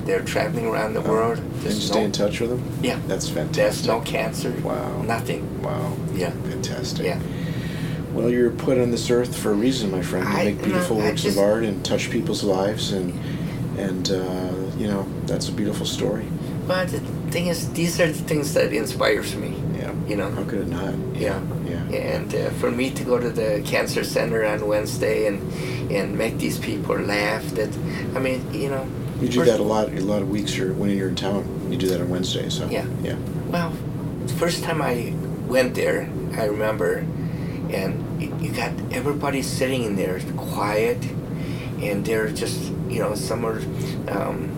They're 0.06 0.22
traveling 0.22 0.66
around 0.68 0.94
the 0.94 1.02
world. 1.02 1.38
And 1.40 1.48
you 1.56 1.60
There's 1.64 1.84
stay 1.86 2.04
in 2.04 2.12
touch 2.12 2.40
with 2.42 2.50
them? 2.52 2.62
Yeah. 2.82 2.98
That's 3.08 3.30
fantastic. 3.30 3.56
there's 3.56 3.88
no 3.88 4.00
cancer. 4.02 4.54
Wow. 4.64 5.02
Nothing. 5.04 5.62
Wow. 5.62 5.94
Yeah. 6.14 6.32
Fantastic. 6.50 7.06
Yeah. 7.06 7.20
Well, 8.14 8.30
you're 8.30 8.52
put 8.52 8.78
on 8.78 8.92
this 8.92 9.10
earth 9.10 9.36
for 9.36 9.52
a 9.52 9.56
reason, 9.56 9.90
my 9.92 10.02
friend. 10.02 10.28
You 10.28 10.36
I- 10.38 10.44
make 10.46 10.62
beautiful 10.62 10.98
no, 10.98 11.06
works 11.06 11.24
just- 11.24 11.38
of 11.38 11.44
art 11.44 11.64
and 11.64 11.84
touch 11.84 12.10
people's 12.12 12.44
lives, 12.44 12.92
and 12.92 13.14
and 13.78 14.12
uh, 14.12 14.54
you 14.78 14.88
know 14.88 15.08
that's 15.26 15.50
a 15.50 15.52
beautiful 15.52 15.86
story. 15.86 16.26
But 16.68 16.90
the 16.90 17.00
thing 17.32 17.48
is, 17.48 17.70
these 17.70 18.00
are 18.00 18.08
the 18.08 18.14
things 18.14 18.54
that 18.54 18.72
inspires 18.72 19.36
me. 19.36 19.56
You 20.08 20.18
know. 20.18 20.30
How 20.32 20.44
could 20.44 20.60
it 20.62 20.68
not? 20.68 20.94
Yeah. 21.16 21.40
Yeah. 21.66 21.84
And 21.96 22.34
uh, 22.36 22.50
for 22.60 22.70
me 22.72 22.92
to 22.92 23.04
go 23.04 23.20
to 23.20 23.30
the 23.30 23.62
cancer 23.66 24.04
center 24.04 24.44
on 24.46 24.68
Wednesday 24.68 25.28
and 25.28 25.40
and 25.92 26.18
make 26.18 26.38
these 26.38 26.58
people 26.60 26.98
laugh, 26.98 27.44
that 27.56 27.70
I 28.16 28.20
mean, 28.20 28.54
you 28.54 28.70
know. 28.70 28.86
You 29.22 29.30
do 29.30 29.40
first- 29.40 29.52
that 29.52 29.60
a 29.60 29.64
lot. 29.64 29.90
A 29.94 30.02
lot 30.02 30.22
of 30.22 30.30
weeks 30.30 30.56
you're 30.58 30.74
when 30.74 30.90
you're 30.98 31.10
in 31.10 31.16
town. 31.16 31.46
You 31.72 31.78
do 31.78 31.88
that 31.88 32.02
on 32.02 32.10
Wednesday. 32.10 32.50
So 32.50 32.68
Yeah. 32.70 32.86
Yeah. 33.02 33.16
Well, 33.48 33.72
the 34.26 34.34
first 34.34 34.64
time 34.64 34.82
I 34.82 35.14
went 35.48 35.76
there, 35.76 36.10
I 36.38 36.46
remember, 36.46 37.06
and 37.70 38.22
you 38.42 38.52
got 38.52 38.72
everybody 38.92 39.42
sitting 39.42 39.84
in 39.84 39.96
there 39.96 40.20
quiet, 40.38 40.98
and 41.82 42.04
they're 42.06 42.30
just, 42.30 42.72
you 42.90 43.00
know, 43.00 43.16
some 43.16 43.46
are 43.46 43.60
um, 44.10 44.50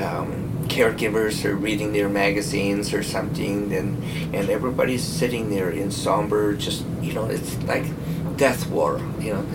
um, 0.00 0.50
caregivers 0.68 1.44
are 1.44 1.54
reading 1.54 1.92
their 1.92 2.08
magazines 2.08 2.92
or 2.92 3.02
something, 3.02 3.72
and 3.72 4.02
and 4.34 4.50
everybody's 4.50 5.02
sitting 5.02 5.50
there 5.50 5.70
in 5.70 5.90
somber, 5.90 6.54
just, 6.54 6.84
you 7.00 7.12
know, 7.12 7.26
it's 7.26 7.56
like 7.64 7.84
death 8.36 8.68
war, 8.68 9.00
you 9.20 9.32
know, 9.34 9.46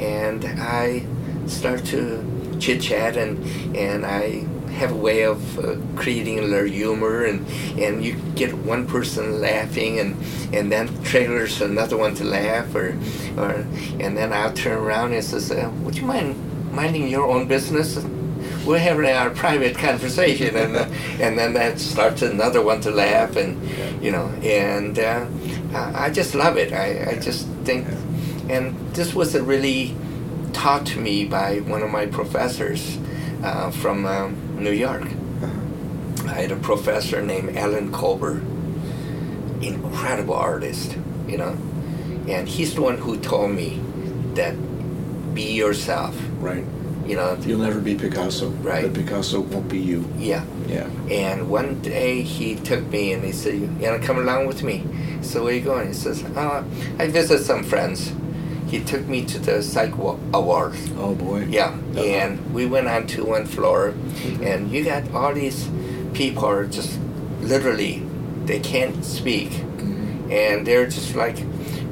and 0.00 0.44
I 0.60 1.06
start 1.46 1.84
to 1.86 2.24
chit 2.58 2.80
chat 2.80 3.16
and 3.16 3.38
and 3.76 4.04
I 4.04 4.44
have 4.72 4.92
a 4.92 4.96
way 4.96 5.22
of 5.24 5.58
uh, 5.58 5.76
creating 5.96 6.38
a 6.38 6.42
little 6.42 6.68
humor 6.68 7.24
and 7.24 7.46
and 7.78 8.04
you 8.04 8.14
get 8.34 8.52
one 8.52 8.86
person 8.86 9.40
laughing 9.40 9.98
and 9.98 10.16
and 10.54 10.70
then 10.70 10.88
triggers 11.02 11.60
another 11.60 11.96
one 11.96 12.14
to 12.16 12.24
laugh 12.24 12.74
or 12.74 12.96
or 13.36 13.66
and 14.00 14.16
then 14.16 14.32
I'll 14.32 14.52
turn 14.52 14.78
around 14.78 15.12
and 15.12 15.24
says 15.24 15.50
uh, 15.50 15.70
would 15.82 15.96
you 15.96 16.04
mind 16.04 16.36
minding 16.72 17.08
your 17.08 17.26
own 17.26 17.46
business 17.48 17.96
we're 18.66 18.78
having 18.78 19.06
our 19.06 19.30
private 19.30 19.78
conversation 19.78 20.56
and 20.56 20.76
uh, 20.76 20.88
and 21.20 21.38
then 21.38 21.52
that 21.54 21.78
starts 21.78 22.22
another 22.22 22.62
one 22.62 22.80
to 22.80 22.90
laugh 22.90 23.36
and 23.36 23.56
you 24.02 24.10
know 24.10 24.26
and 24.42 24.98
uh, 24.98 25.26
I 25.74 26.10
just 26.10 26.34
love 26.34 26.56
it 26.56 26.72
I, 26.72 27.12
I 27.12 27.18
just 27.18 27.46
think 27.64 27.86
and 28.48 28.76
this 28.94 29.14
was 29.14 29.34
a 29.34 29.42
really 29.42 29.94
taught 30.52 30.86
to 30.86 31.00
me 31.00 31.24
by 31.24 31.58
one 31.60 31.82
of 31.82 31.90
my 31.90 32.06
professors 32.06 32.98
uh, 33.42 33.70
from 33.70 34.06
um, 34.06 34.62
New 34.62 34.72
York. 34.72 35.06
I 36.26 36.40
had 36.40 36.50
a 36.52 36.56
professor 36.56 37.22
named 37.22 37.56
Alan 37.56 37.92
Colbert, 37.92 38.42
incredible 39.60 40.34
artist, 40.34 40.96
you 41.28 41.36
know, 41.38 41.56
and 42.26 42.48
he's 42.48 42.74
the 42.74 42.82
one 42.82 42.98
who 42.98 43.18
told 43.18 43.50
me 43.50 43.80
that 44.34 44.54
be 45.34 45.52
yourself, 45.52 46.16
Right. 46.38 46.64
You 47.06 47.16
know. 47.16 47.36
You'll 47.46 47.60
never 47.60 47.80
be 47.80 47.94
Picasso. 47.94 48.48
Right. 48.62 48.82
But 48.84 48.94
Picasso 48.94 49.40
won't 49.40 49.68
be 49.68 49.78
you. 49.78 50.04
Yeah. 50.18 50.44
Yeah. 50.68 50.88
And 51.10 51.48
one 51.48 51.80
day 51.82 52.22
he 52.22 52.56
took 52.56 52.84
me 52.90 53.12
and 53.12 53.22
he 53.24 53.32
said, 53.32 53.54
"You 53.54 53.70
wanna 53.80 54.00
come 54.00 54.18
along 54.18 54.46
with 54.46 54.62
me?" 54.62 54.82
So 55.22 55.44
where 55.44 55.54
you 55.54 55.60
going? 55.60 55.88
He 55.88 55.94
says, 55.94 56.24
"Oh, 56.36 56.64
I 56.98 57.06
visit 57.08 57.44
some 57.44 57.62
friends." 57.62 58.12
He 58.66 58.80
took 58.80 59.06
me 59.06 59.24
to 59.26 59.38
the 59.38 59.62
psych 59.62 59.96
wards. 59.96 60.78
Oh 60.98 61.14
boy. 61.14 61.46
Yeah, 61.48 61.66
Uh-huh. 61.94 62.02
and 62.02 62.52
we 62.52 62.66
went 62.66 62.88
on 62.88 63.06
to 63.14 63.24
one 63.24 63.46
floor, 63.46 63.94
and 64.42 64.70
you 64.72 64.82
got 64.84 65.04
all 65.14 65.32
these 65.32 65.68
people 66.12 66.44
are 66.46 66.66
just 66.66 66.98
literally 67.40 68.02
they 68.46 68.58
can't 68.58 69.04
speak, 69.04 69.50
Mhm. 69.78 70.30
and 70.32 70.66
they're 70.66 70.86
just 70.86 71.14
like. 71.14 71.36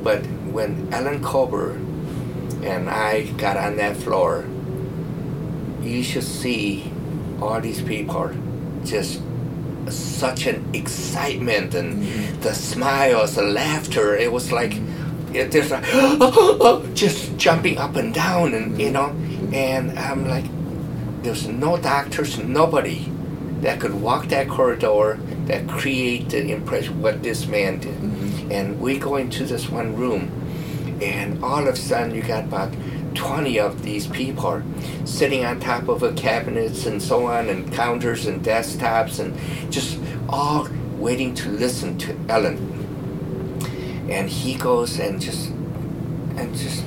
But 0.03 0.23
when 0.53 0.89
Alan 0.93 1.21
Colbert 1.23 1.77
and 2.65 2.91
I 2.91 3.27
got 3.39 3.57
on 3.57 3.77
that 3.77 3.97
floor, 3.97 4.45
you 5.85 6.03
should 6.03 6.25
see 6.25 6.91
all 7.41 7.61
these 7.61 7.81
people 7.83 8.31
just 8.85 9.21
such 9.89 10.47
an 10.47 10.65
excitement 10.73 11.75
and 11.75 12.03
Mhm. 12.03 12.41
the 12.41 12.55
smiles, 12.55 13.35
the 13.35 13.43
laughter. 13.43 14.17
It 14.17 14.33
was 14.33 14.51
like 14.53 14.75
it, 15.35 15.51
there's 15.51 15.71
like 15.71 15.85
just 16.95 17.37
jumping 17.37 17.77
up 17.79 17.97
and 17.97 18.15
down, 18.15 18.55
and 18.55 18.81
you 18.81 18.91
know, 18.91 19.13
and 19.53 19.99
I'm 19.99 20.27
like, 20.29 20.45
there's 21.23 21.49
no 21.49 21.77
doctors, 21.77 22.39
nobody 22.39 23.09
that 23.61 23.81
could 23.81 23.95
walk 24.01 24.29
that 24.29 24.49
corridor 24.49 25.19
that 25.47 25.67
create 25.69 26.29
the 26.31 26.53
impression 26.53 27.03
what 27.03 27.23
this 27.23 27.47
man 27.47 27.79
did. 27.81 27.97
Mhm. 28.01 28.51
And 28.51 28.81
we 28.81 28.99
go 28.99 29.17
into 29.17 29.45
this 29.45 29.69
one 29.71 29.97
room, 29.97 30.31
and 31.03 31.43
all 31.43 31.67
of 31.67 31.75
a 31.75 31.77
sudden 31.77 32.15
you 32.15 32.23
got 32.23 32.45
about 32.45 32.73
20 33.15 33.59
of 33.59 33.83
these 33.83 34.07
people 34.07 34.47
are 34.47 34.63
sitting 35.05 35.45
on 35.45 35.61
top 35.61 35.89
of 35.89 36.03
a 36.03 36.13
cabinets 36.13 36.87
and 36.87 37.03
so 37.03 37.27
on, 37.27 37.49
and 37.49 37.73
counters 37.73 38.27
and 38.27 38.45
desktops, 38.45 39.19
and 39.21 39.37
just 39.73 39.99
all 40.29 40.69
waiting 40.97 41.35
to 41.35 41.49
listen 41.51 41.97
to 41.99 42.17
Ellen. 42.29 42.59
And 44.11 44.29
he 44.29 44.55
goes 44.55 44.99
and 44.99 45.21
just 45.21 45.51
and 46.37 46.55
just 46.57 46.85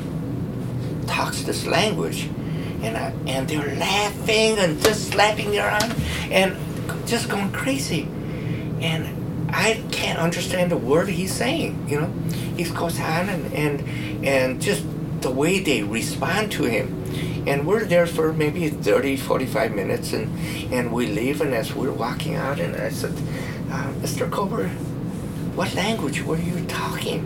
talks 1.07 1.41
this 1.43 1.65
language, 1.65 2.29
and 2.81 2.97
I, 2.97 3.13
and 3.25 3.47
they're 3.47 3.75
laughing 3.75 4.57
and 4.57 4.79
just 4.81 5.09
slapping 5.11 5.51
their 5.51 5.69
arm 5.69 5.93
and 6.29 6.55
just 7.07 7.29
going 7.29 7.51
crazy, 7.51 8.03
and 8.81 9.07
I 9.49 9.81
can't 9.91 10.19
understand 10.19 10.71
a 10.71 10.77
word 10.77 11.09
he's 11.09 11.33
saying. 11.33 11.87
You 11.87 12.01
know, 12.01 12.13
he 12.57 12.63
goes 12.65 12.99
on 12.99 13.29
and 13.29 13.53
and 13.53 14.25
and 14.25 14.61
just 14.61 14.83
the 15.21 15.31
way 15.31 15.59
they 15.59 15.83
respond 15.83 16.51
to 16.53 16.63
him. 16.63 17.03
And 17.47 17.65
we're 17.65 17.85
there 17.85 18.05
for 18.05 18.33
maybe 18.33 18.69
30, 18.69 19.17
45 19.17 19.73
minutes, 19.73 20.13
and, 20.13 20.27
and 20.73 20.91
we 20.91 21.07
leave. 21.07 21.41
And 21.41 21.53
as 21.53 21.73
we're 21.73 21.93
walking 21.93 22.35
out, 22.35 22.59
and 22.59 22.75
I 22.75 22.89
said, 22.89 23.13
uh, 23.71 23.93
Mr. 24.01 24.29
Colbert, 24.29 24.69
what 25.55 25.73
language 25.73 26.23
were 26.23 26.37
you 26.37 26.65
talking? 26.65 27.23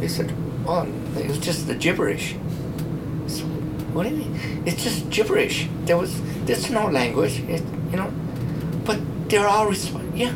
He 0.00 0.08
said, 0.08 0.32
oh, 0.66 0.86
it 1.16 1.26
was 1.26 1.38
just 1.38 1.66
the 1.66 1.74
gibberish. 1.74 2.36
So, 3.28 3.44
what 3.92 4.04
do 4.04 4.10
you 4.10 4.16
mean? 4.16 4.62
It's 4.66 4.84
just 4.84 5.08
gibberish. 5.10 5.68
There 5.84 5.96
was, 5.96 6.20
there's 6.44 6.70
no 6.70 6.86
language, 6.88 7.40
it, 7.40 7.62
you 7.90 7.96
know. 7.96 8.12
But 8.84 9.00
they're 9.28 9.48
all 9.48 9.68
respond. 9.68 10.16
Yeah, 10.16 10.34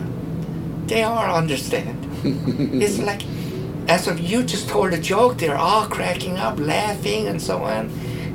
they 0.87 1.03
all 1.03 1.37
understand. 1.37 2.07
it's 2.83 2.99
like, 2.99 3.23
as 3.91 4.07
if 4.07 4.21
you 4.21 4.45
just 4.45 4.69
told 4.69 4.93
a 4.95 4.99
joke, 5.01 5.39
they're 5.39 5.57
all 5.59 5.87
cracking 5.87 6.37
up, 6.39 6.59
laughing, 6.61 7.27
and 7.27 7.43
so 7.43 7.65
on. 7.65 7.91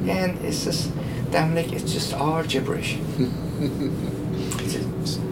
And 0.07 0.37
it's 0.45 0.65
just, 0.65 0.91
Dominic, 1.31 1.71
it's 1.71 1.91
just 1.93 2.13
all 2.13 2.43
gibberish. 2.43 2.97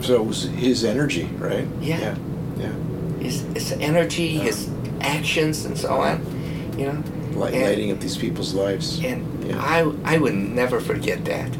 so 0.02 0.16
it 0.16 0.26
was 0.26 0.44
his 0.44 0.84
energy, 0.86 1.26
right? 1.38 1.68
Yeah. 1.82 2.00
Yeah. 2.00 2.16
yeah. 2.58 2.74
His, 3.20 3.42
his 3.54 3.72
energy, 3.74 4.38
his 4.38 4.70
actions, 5.02 5.66
and 5.66 5.78
so 5.78 6.02
on. 6.02 6.26
You 6.78 6.88
know? 6.88 7.04
Light, 7.40 7.54
And- 7.54 7.64
lighting 7.64 7.92
up 7.92 8.00
these 8.00 8.18
people's 8.18 8.54
lives. 8.54 9.04
And 9.04 9.44
Yeah. 9.46 9.60
I, 9.62 9.92
I 10.06 10.18
would 10.18 10.36
never 10.36 10.80
forget 10.80 11.26
that. 11.26 11.52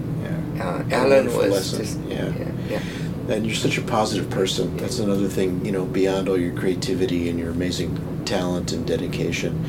yeah. 0.56 0.66
Uh, 0.66 0.84
Ellen 0.90 1.26
was 1.36 1.52
lesson. 1.52 1.80
just, 1.80 2.00
Yeah. 2.08 2.30
yeah, 2.38 2.52
yeah. 2.70 2.82
And 3.30 3.46
you're 3.46 3.56
such 3.56 3.78
a 3.78 3.82
positive 3.82 4.30
person. 4.30 4.76
That's 4.78 5.00
another 5.00 5.28
thing, 5.28 5.66
you 5.66 5.72
know, 5.72 5.86
beyond 5.86 6.28
all 6.30 6.38
your 6.38 6.54
creativity 6.54 7.30
and 7.30 7.40
your 7.40 7.52
amazing 7.52 7.98
talent 8.34 8.72
and 8.72 8.86
dedication. 8.86 9.64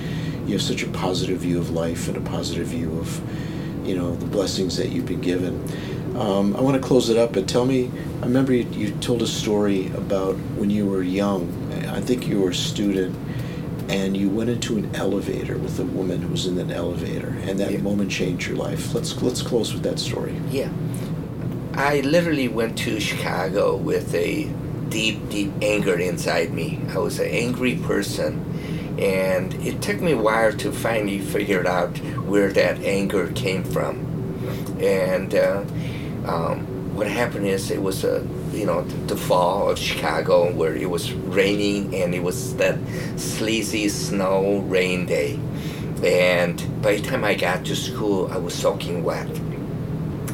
You 0.47 0.55
have 0.55 0.63
such 0.63 0.83
a 0.83 0.89
positive 0.89 1.41
view 1.41 1.59
of 1.59 1.71
life 1.71 2.09
and 2.09 2.17
a 2.17 2.21
positive 2.21 2.69
view 2.69 2.99
of, 2.99 3.21
you 3.87 3.95
know, 3.97 4.15
the 4.15 4.27
blessings 4.27 4.77
that 4.77 4.89
you've 4.91 5.07
been 5.07 5.21
given. 5.21 5.63
Um, 6.17 6.55
I 6.57 6.61
want 6.61 6.81
to 6.81 6.87
close 6.87 7.09
it 7.11 7.17
up, 7.17 7.33
but 7.33 7.49
tell 7.49 7.67
me, 7.67 7.91
I 8.23 8.27
remember 8.27 8.53
you, 8.53 8.65
you 8.71 8.91
told 9.01 9.21
a 9.23 9.27
story 9.27 9.89
about 9.89 10.37
when 10.57 10.71
you 10.71 10.87
were 10.87 11.03
young. 11.03 11.43
I 11.89 12.01
think 12.01 12.27
you 12.29 12.41
were 12.41 12.51
a 12.51 12.55
student, 12.55 13.17
and 13.89 14.17
you 14.17 14.31
went 14.31 14.49
into 14.49 14.79
an 14.79 14.95
elevator 14.95 15.59
with 15.59 15.79
a 15.81 15.85
woman 15.85 16.23
who 16.23 16.29
was 16.29 16.47
in 16.47 16.57
an 16.59 16.71
elevator, 16.71 17.37
and 17.47 17.59
that 17.61 17.73
Yeah. 17.73 17.79
moment 17.79 18.11
changed 18.11 18.49
your 18.49 18.57
life. 18.57 18.95
Let's 18.95 19.21
let's 19.23 19.43
close 19.43 19.75
with 19.75 19.83
that 19.83 19.99
story. 19.99 20.35
Yeah. 20.51 20.69
I 21.75 22.01
literally 22.01 22.49
went 22.49 22.79
to 22.79 23.01
Chicago 23.01 23.75
with 23.77 24.15
a 24.15 24.49
deep, 24.89 25.29
deep 25.29 25.53
anger 25.61 25.99
inside 25.99 26.53
me. 26.55 26.79
I 26.95 26.99
was 26.99 27.19
an 27.19 27.27
angry 27.29 27.75
person. 27.75 28.41
And 29.05 29.53
it 29.57 29.83
took 29.83 30.01
me 30.01 30.13
a 30.13 30.17
while 30.17 30.51
to 30.55 30.73
finally 30.73 31.19
figure 31.19 31.67
out 31.69 31.99
where 32.25 32.51
that 32.55 32.79
anger 32.83 33.31
came 33.33 33.63
from. 33.63 33.99
And 34.81 35.35
uh, 35.35 35.63
um, 36.27 36.95
what 36.95 37.07
happened 37.07 37.47
is 37.47 37.71
it 37.71 37.83
was 37.83 38.03
a, 38.05 38.27
you 38.53 38.65
know, 38.65 38.83
the, 39.07 39.17
fall 39.17 39.69
of 39.69 39.79
Chicago 39.79 40.51
where 40.55 40.75
it 40.75 40.89
was 40.89 41.13
raining 41.13 41.95
and 41.95 42.15
it 42.15 42.23
was 42.23 42.57
that 42.57 42.79
sleazy 43.17 43.91
snow 43.91 44.61
rain 44.61 45.05
day. 45.05 45.39
And 46.03 46.57
by 46.81 46.97
the 46.97 47.03
time 47.03 47.25
I 47.25 47.35
got 47.35 47.67
to 47.67 47.77
school, 47.77 48.33
I 48.33 48.39
was 48.39 48.55
soaking 48.55 49.05
wet 49.05 49.29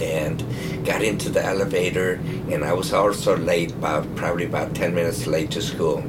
and 0.00 0.44
got 0.86 1.02
into 1.02 1.28
the 1.28 1.44
elevator 1.44 2.14
and 2.50 2.64
i 2.64 2.72
was 2.72 2.94
also 2.94 3.36
late 3.36 3.70
about 3.72 4.02
probably 4.16 4.46
about 4.46 4.74
10 4.74 4.94
minutes 4.94 5.26
late 5.26 5.50
to 5.50 5.60
school 5.60 6.02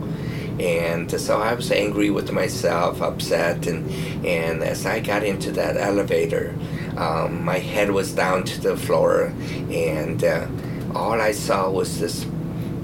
and 0.61 1.19
so 1.19 1.41
i 1.41 1.53
was 1.53 1.71
angry 1.71 2.09
with 2.09 2.31
myself 2.31 3.01
upset 3.01 3.65
and 3.67 3.89
and 4.25 4.63
as 4.63 4.85
i 4.85 4.99
got 4.99 5.23
into 5.23 5.51
that 5.51 5.75
elevator 5.77 6.55
um, 6.97 7.43
my 7.43 7.57
head 7.57 7.89
was 7.91 8.13
down 8.13 8.43
to 8.43 8.61
the 8.61 8.77
floor 8.77 9.33
and 9.71 10.23
uh, 10.23 10.47
all 10.93 11.19
i 11.19 11.31
saw 11.31 11.69
was 11.69 11.99
this 11.99 12.25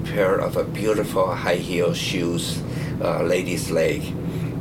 pair 0.04 0.36
of 0.36 0.56
a 0.56 0.64
beautiful 0.64 1.34
high 1.34 1.56
heel 1.56 1.94
shoes 1.94 2.60
uh, 3.00 3.22
lady's 3.22 3.70
leg 3.70 4.02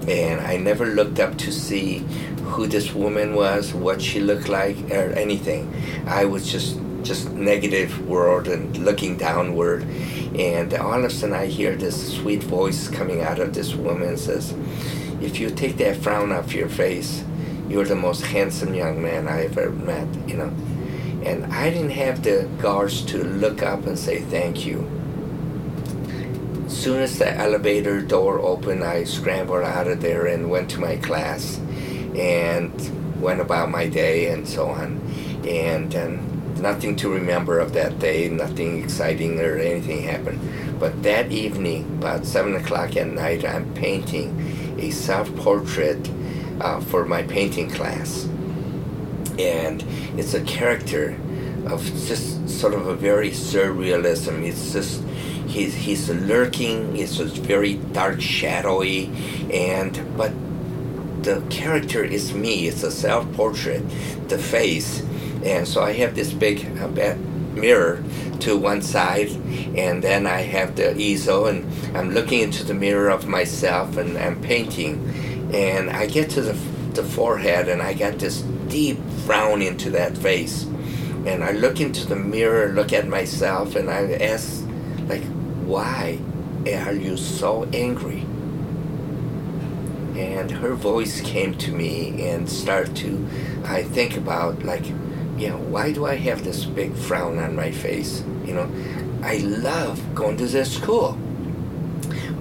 and 0.07 0.39
I 0.39 0.55
never 0.55 0.85
looked 0.85 1.19
up 1.19 1.37
to 1.39 1.51
see 1.51 1.99
who 2.43 2.65
this 2.65 2.93
woman 2.93 3.35
was, 3.35 3.73
what 3.73 4.01
she 4.01 4.21
looked 4.21 4.47
like, 4.47 4.77
or 4.89 5.11
anything. 5.11 5.73
I 6.07 6.25
was 6.25 6.49
just 6.49 6.79
just 7.03 7.31
negative 7.31 8.05
world 8.07 8.47
and 8.47 8.77
looking 8.79 9.17
downward, 9.17 9.85
and 10.35 10.73
all 10.73 10.99
of 10.99 11.03
a 11.03 11.09
sudden 11.09 11.35
I 11.35 11.47
hear 11.47 11.75
this 11.75 12.15
sweet 12.15 12.43
voice 12.43 12.87
coming 12.87 13.21
out 13.21 13.39
of 13.39 13.53
this 13.53 13.75
woman 13.75 14.17
says, 14.17 14.53
"If 15.21 15.39
you 15.39 15.49
take 15.49 15.77
that 15.77 15.97
frown 15.97 16.31
off 16.31 16.53
your 16.53 16.69
face, 16.69 17.23
you're 17.69 17.85
the 17.85 17.95
most 17.95 18.25
handsome 18.25 18.73
young 18.73 19.01
man 19.01 19.27
I 19.27 19.45
ever 19.45 19.69
met." 19.71 20.07
You 20.27 20.37
know, 20.37 20.51
and 21.23 21.45
I 21.53 21.69
didn't 21.69 21.91
have 21.91 22.23
the 22.23 22.47
guards 22.59 23.01
to 23.05 23.23
look 23.23 23.63
up 23.63 23.85
and 23.85 23.97
say 23.97 24.21
thank 24.21 24.65
you 24.65 24.87
soon 26.77 27.01
as 27.01 27.17
the 27.17 27.33
elevator 27.33 28.01
door 28.01 28.39
opened, 28.39 28.83
I 28.83 29.03
scrambled 29.03 29.63
out 29.63 29.87
of 29.87 30.01
there 30.01 30.25
and 30.27 30.49
went 30.49 30.69
to 30.71 30.79
my 30.79 30.97
class 30.97 31.59
and 32.15 32.71
went 33.21 33.41
about 33.41 33.71
my 33.71 33.87
day 33.87 34.31
and 34.31 34.47
so 34.47 34.67
on. 34.69 35.01
And 35.45 35.95
um, 35.95 36.36
nothing 36.59 36.95
to 36.97 37.09
remember 37.09 37.59
of 37.59 37.73
that 37.73 37.99
day, 37.99 38.29
nothing 38.29 38.83
exciting 38.83 39.39
or 39.39 39.57
anything 39.57 40.03
happened. 40.03 40.39
But 40.79 41.03
that 41.03 41.31
evening, 41.31 41.83
about 41.97 42.25
7 42.25 42.55
o'clock 42.55 42.95
at 42.95 43.07
night, 43.07 43.45
I'm 43.45 43.73
painting 43.73 44.75
a 44.79 44.91
self 44.91 45.33
portrait 45.35 46.09
uh, 46.61 46.79
for 46.81 47.05
my 47.05 47.23
painting 47.23 47.69
class. 47.69 48.25
And 49.39 49.83
it's 50.17 50.33
a 50.33 50.41
character 50.43 51.17
of 51.67 51.83
just 51.83 52.49
sort 52.49 52.73
of 52.73 52.87
a 52.87 52.95
very 52.95 53.31
surrealism. 53.31 54.43
It's 54.43 54.73
just 54.73 55.03
he's 55.47 55.75
he's 55.75 56.09
lurking. 56.09 56.97
It's 56.97 57.17
very 57.17 57.75
dark, 57.75 58.21
shadowy, 58.21 59.11
and 59.51 60.17
but 60.17 60.31
the 61.23 61.41
character 61.49 62.03
is 62.03 62.33
me. 62.33 62.67
It's 62.67 62.83
a 62.83 62.91
self-portrait, 62.91 63.83
the 64.29 64.37
face, 64.37 65.03
and 65.47 65.67
so 65.67 65.81
I 65.81 65.93
have 65.93 66.15
this 66.15 66.33
big 66.33 66.65
uh, 66.79 67.15
mirror 67.53 68.03
to 68.41 68.57
one 68.57 68.81
side, 68.81 69.29
and 69.75 70.03
then 70.03 70.27
I 70.27 70.41
have 70.41 70.75
the 70.75 70.97
easel, 70.97 71.47
and 71.47 71.65
I'm 71.97 72.11
looking 72.11 72.41
into 72.41 72.63
the 72.63 72.73
mirror 72.73 73.09
of 73.09 73.27
myself, 73.27 73.97
and 73.97 74.17
I'm 74.17 74.41
painting, 74.41 75.49
and 75.53 75.89
I 75.89 76.05
get 76.07 76.29
to 76.31 76.41
the 76.41 76.53
the 76.93 77.03
forehead, 77.03 77.67
and 77.67 77.81
I 77.81 77.93
got 77.93 78.17
this 78.17 78.41
deep 78.69 78.97
frown 79.25 79.61
into 79.61 79.91
that 79.91 80.17
face, 80.17 80.63
and 81.25 81.43
I 81.43 81.51
look 81.51 81.79
into 81.79 82.07
the 82.07 82.15
mirror, 82.15 82.73
look 82.73 82.91
at 82.91 83.07
myself, 83.07 83.75
and 83.75 83.89
I 83.89 84.13
ask, 84.13 84.63
like, 85.07 85.23
why 85.63 86.19
are 86.65 86.93
you 86.93 87.15
so 87.15 87.65
angry? 87.71 88.25
And 90.17 90.49
her 90.49 90.73
voice 90.73 91.21
came 91.21 91.53
to 91.59 91.71
me 91.71 92.27
and 92.27 92.49
started 92.49 92.95
to, 92.97 93.27
I 93.63 93.83
think 93.83 94.17
about 94.17 94.63
like, 94.63 94.85
you 95.37 95.49
know, 95.49 95.57
why 95.57 95.91
do 95.91 96.05
I 96.05 96.15
have 96.15 96.43
this 96.43 96.65
big 96.65 96.93
frown 96.93 97.37
on 97.39 97.55
my 97.55 97.71
face? 97.71 98.23
You 98.45 98.53
know, 98.53 98.71
I 99.21 99.37
love 99.37 100.15
going 100.15 100.37
to 100.37 100.47
this 100.47 100.75
school. 100.75 101.17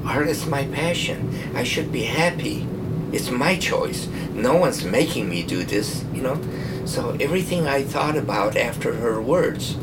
Art 0.04 0.28
is 0.28 0.46
my 0.46 0.66
passion. 0.68 1.34
I 1.54 1.64
should 1.64 1.92
be 1.92 2.02
happy. 2.02 2.66
It's 3.12 3.30
my 3.30 3.56
choice. 3.56 4.08
No 4.32 4.56
one's 4.56 4.84
making 4.84 5.28
me 5.28 5.42
do 5.42 5.64
this, 5.64 6.04
you 6.12 6.22
know. 6.22 6.40
So 6.84 7.16
everything 7.20 7.66
I 7.66 7.82
thought 7.82 8.16
about 8.16 8.56
after 8.56 8.94
her 8.94 9.20
words, 9.20 9.76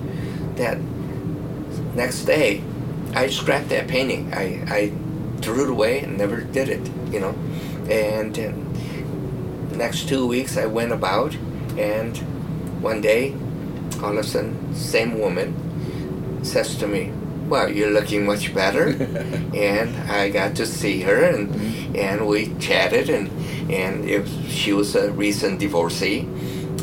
that 0.55 0.80
next 1.95 2.24
day, 2.26 2.64
I 3.14 3.28
scrapped 3.28 3.70
that 3.70 3.88
painting. 3.88 4.34
I, 4.34 4.64
I 4.68 4.93
threw 5.41 5.66
it 5.66 5.70
away 5.70 5.99
and 5.99 6.18
never 6.18 6.41
did 6.41 6.70
it, 6.70 6.89
you 7.11 7.20
know. 7.20 7.36
And 7.89 8.39
uh, 8.39 9.76
next 9.76 10.07
two 10.07 10.26
weeks 10.26 10.57
I 10.57 10.66
went 10.66 10.91
about, 10.91 11.36
and 11.78 12.18
one 12.84 13.01
day, 13.01 13.34
all 14.03 14.11
of 14.11 14.17
a 14.17 14.23
sudden, 14.23 14.75
same 14.75 15.17
woman 15.19 16.43
says 16.43 16.75
to 16.77 16.88
me, 16.88 17.11
"Well, 17.47 17.71
you're 17.71 17.91
looking 17.91 18.25
much 18.25 18.53
better." 18.53 18.88
and 19.55 19.95
I 20.11 20.29
got 20.29 20.55
to 20.57 20.65
see 20.65 21.01
her, 21.01 21.23
and 21.23 21.49
mm-hmm. 21.49 21.95
and 21.95 22.27
we 22.27 22.53
chatted, 22.59 23.09
and 23.09 23.29
and 23.71 24.07
it, 24.09 24.27
she 24.49 24.73
was 24.73 24.95
a 24.95 25.11
recent 25.11 25.59
divorcee. 25.59 26.27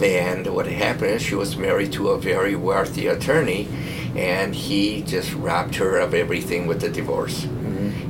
And 0.03 0.47
what 0.47 0.67
happened 0.67 1.11
is 1.13 1.23
she 1.23 1.35
was 1.35 1.59
married 1.59 1.93
to 1.93 2.09
a 2.09 2.19
very 2.19 2.57
wealthy 2.57 3.07
attorney, 3.07 3.69
and 4.17 4.55
he 4.55 5.03
just 5.03 5.35
robbed 5.35 5.75
her 5.75 5.99
of 5.99 6.15
everything 6.15 6.67
with 6.67 6.81
the 6.81 6.89
divorce. 6.89 7.47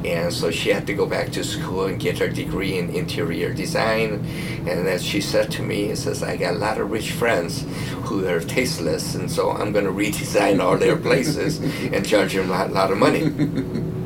And 0.05 0.33
so 0.33 0.51
she 0.51 0.71
had 0.71 0.87
to 0.87 0.95
go 0.95 1.05
back 1.05 1.31
to 1.33 1.45
school 1.45 1.85
and 1.85 2.01
get 2.01 2.19
her 2.19 2.29
degree 2.29 2.79
in 2.79 2.89
interior 2.91 3.53
design. 3.53 4.25
And 4.67 4.89
as 4.89 5.05
she 5.05 5.21
said 5.21 5.51
to 5.53 5.63
me, 5.63 5.85
it 5.85 5.97
says, 5.97 6.23
I 6.23 6.37
got 6.37 6.55
a 6.55 6.59
lot 6.59 6.81
of 6.81 6.91
rich 6.91 7.13
friends 7.13 7.67
who 8.05 8.27
are 8.27 8.41
tasteless, 8.41 9.15
and 9.15 9.31
so 9.31 9.51
I'm 9.51 9.73
going 9.73 9.85
to 9.85 9.93
redesign 9.93 10.63
all 10.63 10.79
their 10.79 10.97
places 10.97 11.61
and 11.93 12.07
charge 12.07 12.35
them 12.35 12.49
a 12.49 12.53
lot, 12.53 12.73
lot 12.73 12.91
of 12.91 12.99
money. 12.99 13.91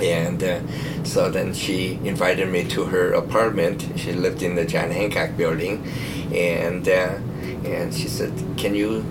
And 0.00 0.42
uh, 0.42 0.60
so 1.04 1.30
then 1.30 1.52
she 1.52 2.00
invited 2.04 2.48
me 2.48 2.64
to 2.68 2.86
her 2.86 3.12
apartment. 3.12 3.86
She 3.96 4.12
lived 4.12 4.42
in 4.42 4.54
the 4.54 4.64
John 4.64 4.90
Hancock 4.90 5.36
building, 5.36 5.84
and 6.32 6.88
uh, 6.88 7.18
and 7.64 7.94
she 7.94 8.08
said, 8.08 8.32
"Can 8.56 8.74
you 8.74 9.04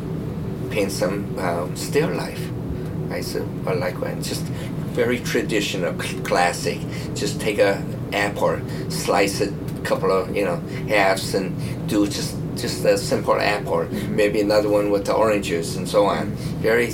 paint 0.71 0.91
some 0.91 1.37
um, 1.37 1.75
still 1.75 2.09
life?" 2.09 2.41
I 3.11 3.21
said, 3.21 3.45
"Well, 3.63 3.77
like 3.77 4.01
when 4.01 4.23
Just 4.23 4.45
very 4.99 5.19
traditional, 5.19 5.93
classic. 6.25 6.77
Just 7.15 7.39
take 7.39 7.57
a 7.57 7.81
apple, 8.11 8.59
slice 8.89 9.39
it, 9.39 9.53
a 9.77 9.81
couple 9.89 10.11
of 10.11 10.35
you 10.35 10.43
know 10.43 10.57
halves, 10.89 11.33
and 11.35 11.47
do 11.87 12.05
just 12.05 12.35
just 12.55 12.83
a 12.83 12.97
simple 12.97 13.39
apple. 13.39 13.85
Maybe 14.09 14.41
another 14.41 14.69
one 14.69 14.91
with 14.91 15.05
the 15.05 15.13
oranges 15.13 15.77
and 15.77 15.87
so 15.87 16.05
on. 16.05 16.25
Very." 16.61 16.91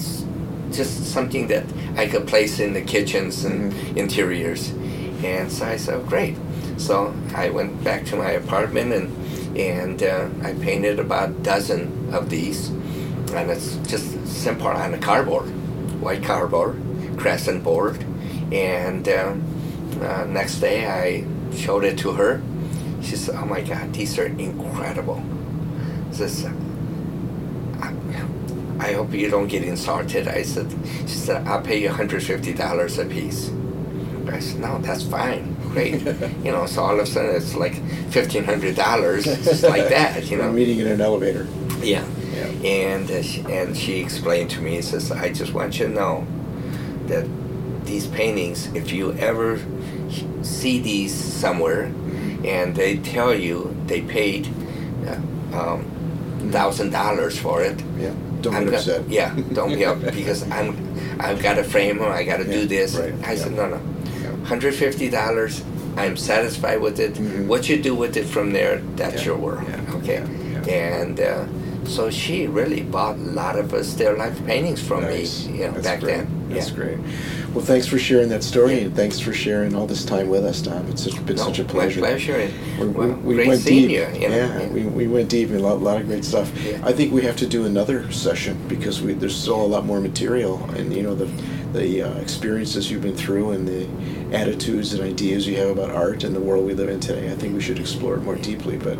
Just 0.71 1.05
something 1.05 1.47
that 1.47 1.63
I 1.95 2.05
could 2.05 2.27
place 2.27 2.59
in 2.59 2.73
the 2.73 2.81
kitchens 2.81 3.45
and 3.45 3.71
interiors. 3.97 4.71
And 5.23 5.49
so 5.49 5.63
I 5.65 5.77
said, 5.77 5.93
oh, 5.93 6.03
great. 6.03 6.35
So 6.75 7.13
I 7.33 7.49
went 7.49 7.81
back 7.81 8.03
to 8.07 8.17
my 8.17 8.31
apartment 8.31 8.91
and 8.91 9.07
and 9.57 10.03
uh, 10.03 10.27
I 10.43 10.51
painted 10.67 10.99
about 10.99 11.29
a 11.29 11.33
dozen 11.51 11.81
of 12.13 12.29
these, 12.29 12.69
and 13.37 13.49
it's 13.49 13.77
just 13.87 14.07
simple 14.27 14.67
on 14.67 14.93
a 14.93 14.97
cardboard, 14.97 15.47
white 16.01 16.23
cardboard, 16.23 16.75
crescent 17.17 17.63
board, 17.63 18.03
and 18.51 19.07
uh, 19.07 19.35
uh, 20.01 20.25
next 20.25 20.59
day 20.59 20.85
I 20.85 21.25
showed 21.55 21.83
it 21.83 21.97
to 21.99 22.11
her. 22.13 22.41
She 23.01 23.15
said, 23.15 23.35
"Oh 23.35 23.45
my 23.45 23.61
God, 23.61 23.93
these 23.93 24.17
are 24.17 24.25
incredible." 24.25 25.23
Says, 26.11 26.45
I, 27.81 27.93
I 28.79 28.93
hope 28.93 29.13
you 29.13 29.29
don't 29.29 29.47
get 29.47 29.63
insulted. 29.63 30.27
I 30.27 30.43
said, 30.43 30.73
she 31.01 31.15
said, 31.15 31.47
I'll 31.47 31.61
pay 31.61 31.81
you 31.81 31.89
$150 31.89 32.99
a 32.99 33.05
piece. 33.09 33.51
I 34.33 34.39
said, 34.39 34.61
no, 34.61 34.79
that's 34.79 35.03
fine. 35.03 35.55
Great. 35.69 36.01
you 36.43 36.51
know, 36.51 36.65
so 36.65 36.83
all 36.83 36.93
of 36.93 36.99
a 36.99 37.05
sudden 37.05 37.35
it's 37.35 37.55
like 37.55 37.73
$1,500, 37.73 39.23
just 39.23 39.63
like 39.69 39.89
that, 39.89 40.29
you 40.29 40.37
know. 40.37 40.51
meeting 40.51 40.79
in 40.79 40.87
an 40.87 41.01
elevator. 41.01 41.47
Yeah. 41.81 42.05
Yeah. 42.31 42.47
And, 42.67 43.09
uh, 43.09 43.21
she, 43.21 43.41
and 43.41 43.75
she 43.75 43.99
explained 43.99 44.49
to 44.51 44.61
me, 44.61 44.81
says, 44.81 45.11
I 45.11 45.31
just 45.31 45.53
want 45.53 45.79
you 45.79 45.87
to 45.87 45.93
know 45.93 46.27
that 47.07 47.25
these 47.85 48.07
paintings, 48.07 48.67
if 48.73 48.91
you 48.91 49.13
ever 49.13 49.59
see 50.41 50.79
these 50.79 51.13
somewhere 51.13 51.85
and 52.43 52.75
they 52.75 52.97
tell 52.97 53.33
you 53.33 53.75
they 53.87 54.01
paid 54.01 54.47
uh, 55.07 55.15
um, 55.57 56.49
thousand 56.51 56.91
dollars 56.91 57.37
for 57.37 57.63
it. 57.63 57.81
Yeah. 57.97 58.13
Don't 58.41 58.55
I'm 58.55 58.65
get 58.65 58.75
upset. 58.75 59.09
Yeah, 59.09 59.35
don't 59.53 59.73
be 59.73 59.85
up 59.85 59.99
because 60.15 60.43
I'm 60.51 60.75
I've 61.19 61.41
got 61.41 61.55
to 61.55 61.63
frame 61.63 61.97
them. 61.97 62.11
I 62.11 62.23
got 62.23 62.37
to 62.37 62.45
Yeah, 62.45 62.51
do 62.61 62.65
this. 62.67 62.95
right, 62.95 63.13
I 63.23 63.35
said 63.35 63.53
no, 63.53 63.67
no, 63.69 63.81
Yeah. 64.21 64.35
hundred 64.45 64.75
fifty 64.75 65.09
dollars. 65.09 65.63
I'm 65.97 66.17
satisfied 66.17 66.81
with 66.81 66.99
it. 66.99 67.13
Mhm. 67.15 67.47
What 67.47 67.69
you 67.69 67.81
do 67.81 67.95
with 67.95 68.17
it 68.17 68.25
from 68.25 68.51
there, 68.51 68.81
that's 68.97 69.21
Yeah, 69.21 69.25
your 69.27 69.37
world. 69.37 69.63
yeah, 69.67 69.95
okay. 69.95 70.23
yeah, 70.23 70.61
yeah. 70.67 70.73
And 71.01 71.19
uh, 71.19 71.45
so 71.87 72.09
she 72.09 72.47
really 72.47 72.81
bought 72.83 73.15
a 73.15 73.19
lot 73.19 73.57
of 73.57 73.73
uh, 73.73 73.83
still 73.83 74.17
life 74.17 74.43
paintings 74.45 74.81
from 74.85 75.01
Nice. 75.03 75.45
me. 75.47 75.59
You 75.59 75.71
know, 75.71 75.81
back 75.81 75.99
great. 76.01 76.17
then. 76.17 76.49
That's 76.49 76.69
yeah. 76.69 76.75
great. 76.75 76.97
Well, 77.53 77.63
thanks 77.63 77.87
for 77.87 77.97
sharing 77.97 78.29
that 78.29 78.43
story, 78.43 78.75
Yeah. 78.75 78.81
and 78.85 78.95
thanks 78.95 79.19
for 79.19 79.31
sharing 79.33 79.75
all 79.75 79.87
this 79.87 80.03
time 80.03 80.27
with 80.27 80.43
us, 80.45 80.61
Tom. 80.61 80.87
It's 80.89 81.03
such, 81.03 81.25
been 81.25 81.37
No, 81.37 81.43
such 81.45 81.59
a 81.59 81.63
my 81.63 81.69
pleasure. 81.69 81.99
pleasure. 82.01 82.35
and, 82.35 82.53
We, 82.79 82.87
well, 82.87 83.07
we, 83.23 83.35
we 83.35 83.47
went 83.47 83.63
deep. 83.65 83.89
you. 83.89 84.05
you 84.13 84.27
know, 84.29 84.35
yeah, 84.35 84.67
We, 84.67 84.83
we 84.83 85.07
went 85.07 85.29
deep 85.29 85.51
a 85.51 85.53
lot, 85.53 85.81
lot 85.81 86.01
of 86.01 86.07
great 86.07 86.25
stuff. 86.25 86.51
Yeah. 86.61 86.81
I 86.83 86.91
think 86.91 87.13
we 87.13 87.21
have 87.21 87.37
to 87.37 87.47
do 87.47 87.65
another 87.65 88.11
session 88.11 88.57
because 88.67 89.01
we, 89.01 89.13
there's 89.13 89.35
still 89.35 89.61
a 89.61 89.65
lot 89.65 89.85
more 89.85 90.01
material, 90.01 90.63
and 90.75 90.93
you 90.93 91.01
know 91.03 91.15
the 91.15 91.29
the 91.73 92.03
uh, 92.03 92.13
experiences 92.19 92.89
you've 92.89 93.01
been 93.01 93.17
through 93.17 93.51
and 93.51 93.67
the 93.67 93.85
attitudes 94.35 94.93
and 94.93 95.03
ideas 95.03 95.47
you 95.47 95.57
have 95.57 95.69
about 95.69 95.91
art 95.91 96.23
and 96.23 96.35
the 96.35 96.39
world 96.39 96.65
we 96.65 96.73
live 96.73 96.89
in 96.89 96.99
today. 96.99 97.31
I 97.31 97.35
think 97.35 97.53
we 97.53 97.61
should 97.61 97.79
explore 97.79 98.15
it 98.15 98.21
more 98.21 98.35
deeply, 98.35 98.77
but 98.77 98.97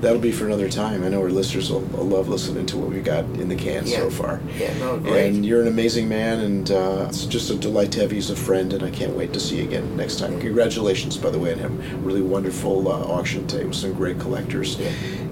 that'll 0.00 0.18
be 0.18 0.32
for 0.32 0.46
another 0.46 0.68
time. 0.68 1.04
I 1.04 1.08
know 1.08 1.20
our 1.20 1.30
listeners 1.30 1.70
will, 1.70 1.80
will 1.80 2.04
love 2.04 2.28
listening 2.28 2.66
to 2.66 2.78
what 2.78 2.90
we 2.90 3.00
got 3.00 3.24
in 3.24 3.48
the 3.48 3.56
can 3.56 3.86
so 3.86 4.10
far. 4.10 4.40
Yeah, 4.56 4.76
no, 4.78 4.98
great. 4.98 5.28
And 5.28 5.46
you're 5.46 5.62
an 5.62 5.68
amazing 5.68 6.08
man, 6.08 6.40
and 6.40 6.70
uh, 6.70 7.06
it's 7.08 7.26
just 7.26 7.50
a 7.50 7.54
delight 7.54 7.92
to 7.92 8.00
have 8.00 8.12
you 8.12 8.18
as 8.18 8.30
a 8.30 8.36
friend, 8.36 8.72
and 8.72 8.82
I 8.82 8.90
can't 8.90 9.14
wait 9.14 9.32
to 9.34 9.40
see 9.40 9.58
you 9.58 9.64
again 9.64 9.96
next 9.96 10.18
time. 10.18 10.40
Congratulations, 10.40 11.16
by 11.16 11.30
the 11.30 11.38
way, 11.38 11.52
on 11.52 11.58
him. 11.58 12.04
Really 12.04 12.22
wonderful 12.22 12.88
uh, 12.88 13.04
auction 13.04 13.46
today 13.46 13.64
with 13.64 13.76
some 13.76 13.92
great 13.92 14.18
collectors. 14.18 14.78
Yeah. 14.78 14.88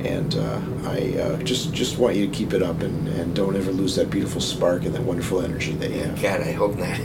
And 0.06 0.34
uh, 0.36 0.60
I 0.84 1.18
uh, 1.18 1.42
just 1.42 1.72
just 1.72 1.98
want 1.98 2.16
you 2.16 2.26
to 2.26 2.32
keep 2.32 2.52
it 2.52 2.62
up 2.62 2.80
and, 2.80 3.08
and 3.08 3.34
don't 3.34 3.56
ever 3.56 3.72
lose 3.72 3.96
that 3.96 4.10
beautiful 4.10 4.40
spark 4.40 4.84
and 4.84 4.94
that 4.94 5.02
wonderful 5.02 5.42
energy 5.42 5.72
that 5.72 5.90
you 5.90 6.02
have. 6.02 6.22
God, 6.22 6.40
I 6.40 6.52
hope 6.52 6.76
not. 6.76 7.00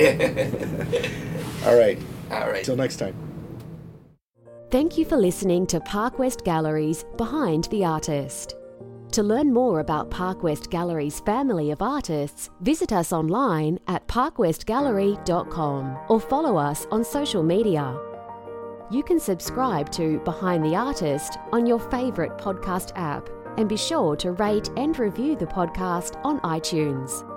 All 1.66 1.78
right. 1.78 2.00
All 2.32 2.50
right. 2.50 2.60
Until 2.60 2.76
next 2.76 2.98
time. 2.98 3.16
Thank 4.70 4.98
you 4.98 5.04
for 5.04 5.18
listening 5.18 5.68
to 5.68 5.82
Park 5.82 6.18
West 6.18 6.46
Gallery's 6.46 7.04
Behind 7.18 7.66
the 7.66 7.84
Artist. 7.84 8.56
To 9.12 9.22
learn 9.24 9.54
more 9.54 9.82
about 9.82 10.10
Park 10.10 10.42
West 10.42 10.70
Gallery's 10.70 11.20
family 11.20 11.72
of 11.72 11.82
artists, 11.82 12.50
visit 12.62 12.94
us 12.94 13.12
online 13.12 13.78
at 13.90 14.08
parkwestgallery.com 14.08 16.00
or 16.08 16.20
follow 16.22 16.56
us 16.56 16.88
on 16.92 17.04
social 17.04 17.44
media. 17.44 18.00
You 18.90 19.04
can 19.04 19.20
subscribe 19.20 19.92
to 19.92 20.20
Behind 20.20 20.64
the 20.64 20.76
Artist 20.78 21.38
on 21.52 21.66
your 21.66 21.80
favourite 21.80 22.38
podcast 22.38 22.94
app 22.96 23.30
and 23.58 23.68
be 23.68 23.76
sure 23.76 24.16
to 24.16 24.32
rate 24.32 24.70
and 24.78 24.98
review 24.98 25.36
the 25.36 25.46
podcast 25.48 26.16
on 26.24 26.40
iTunes. 26.42 27.28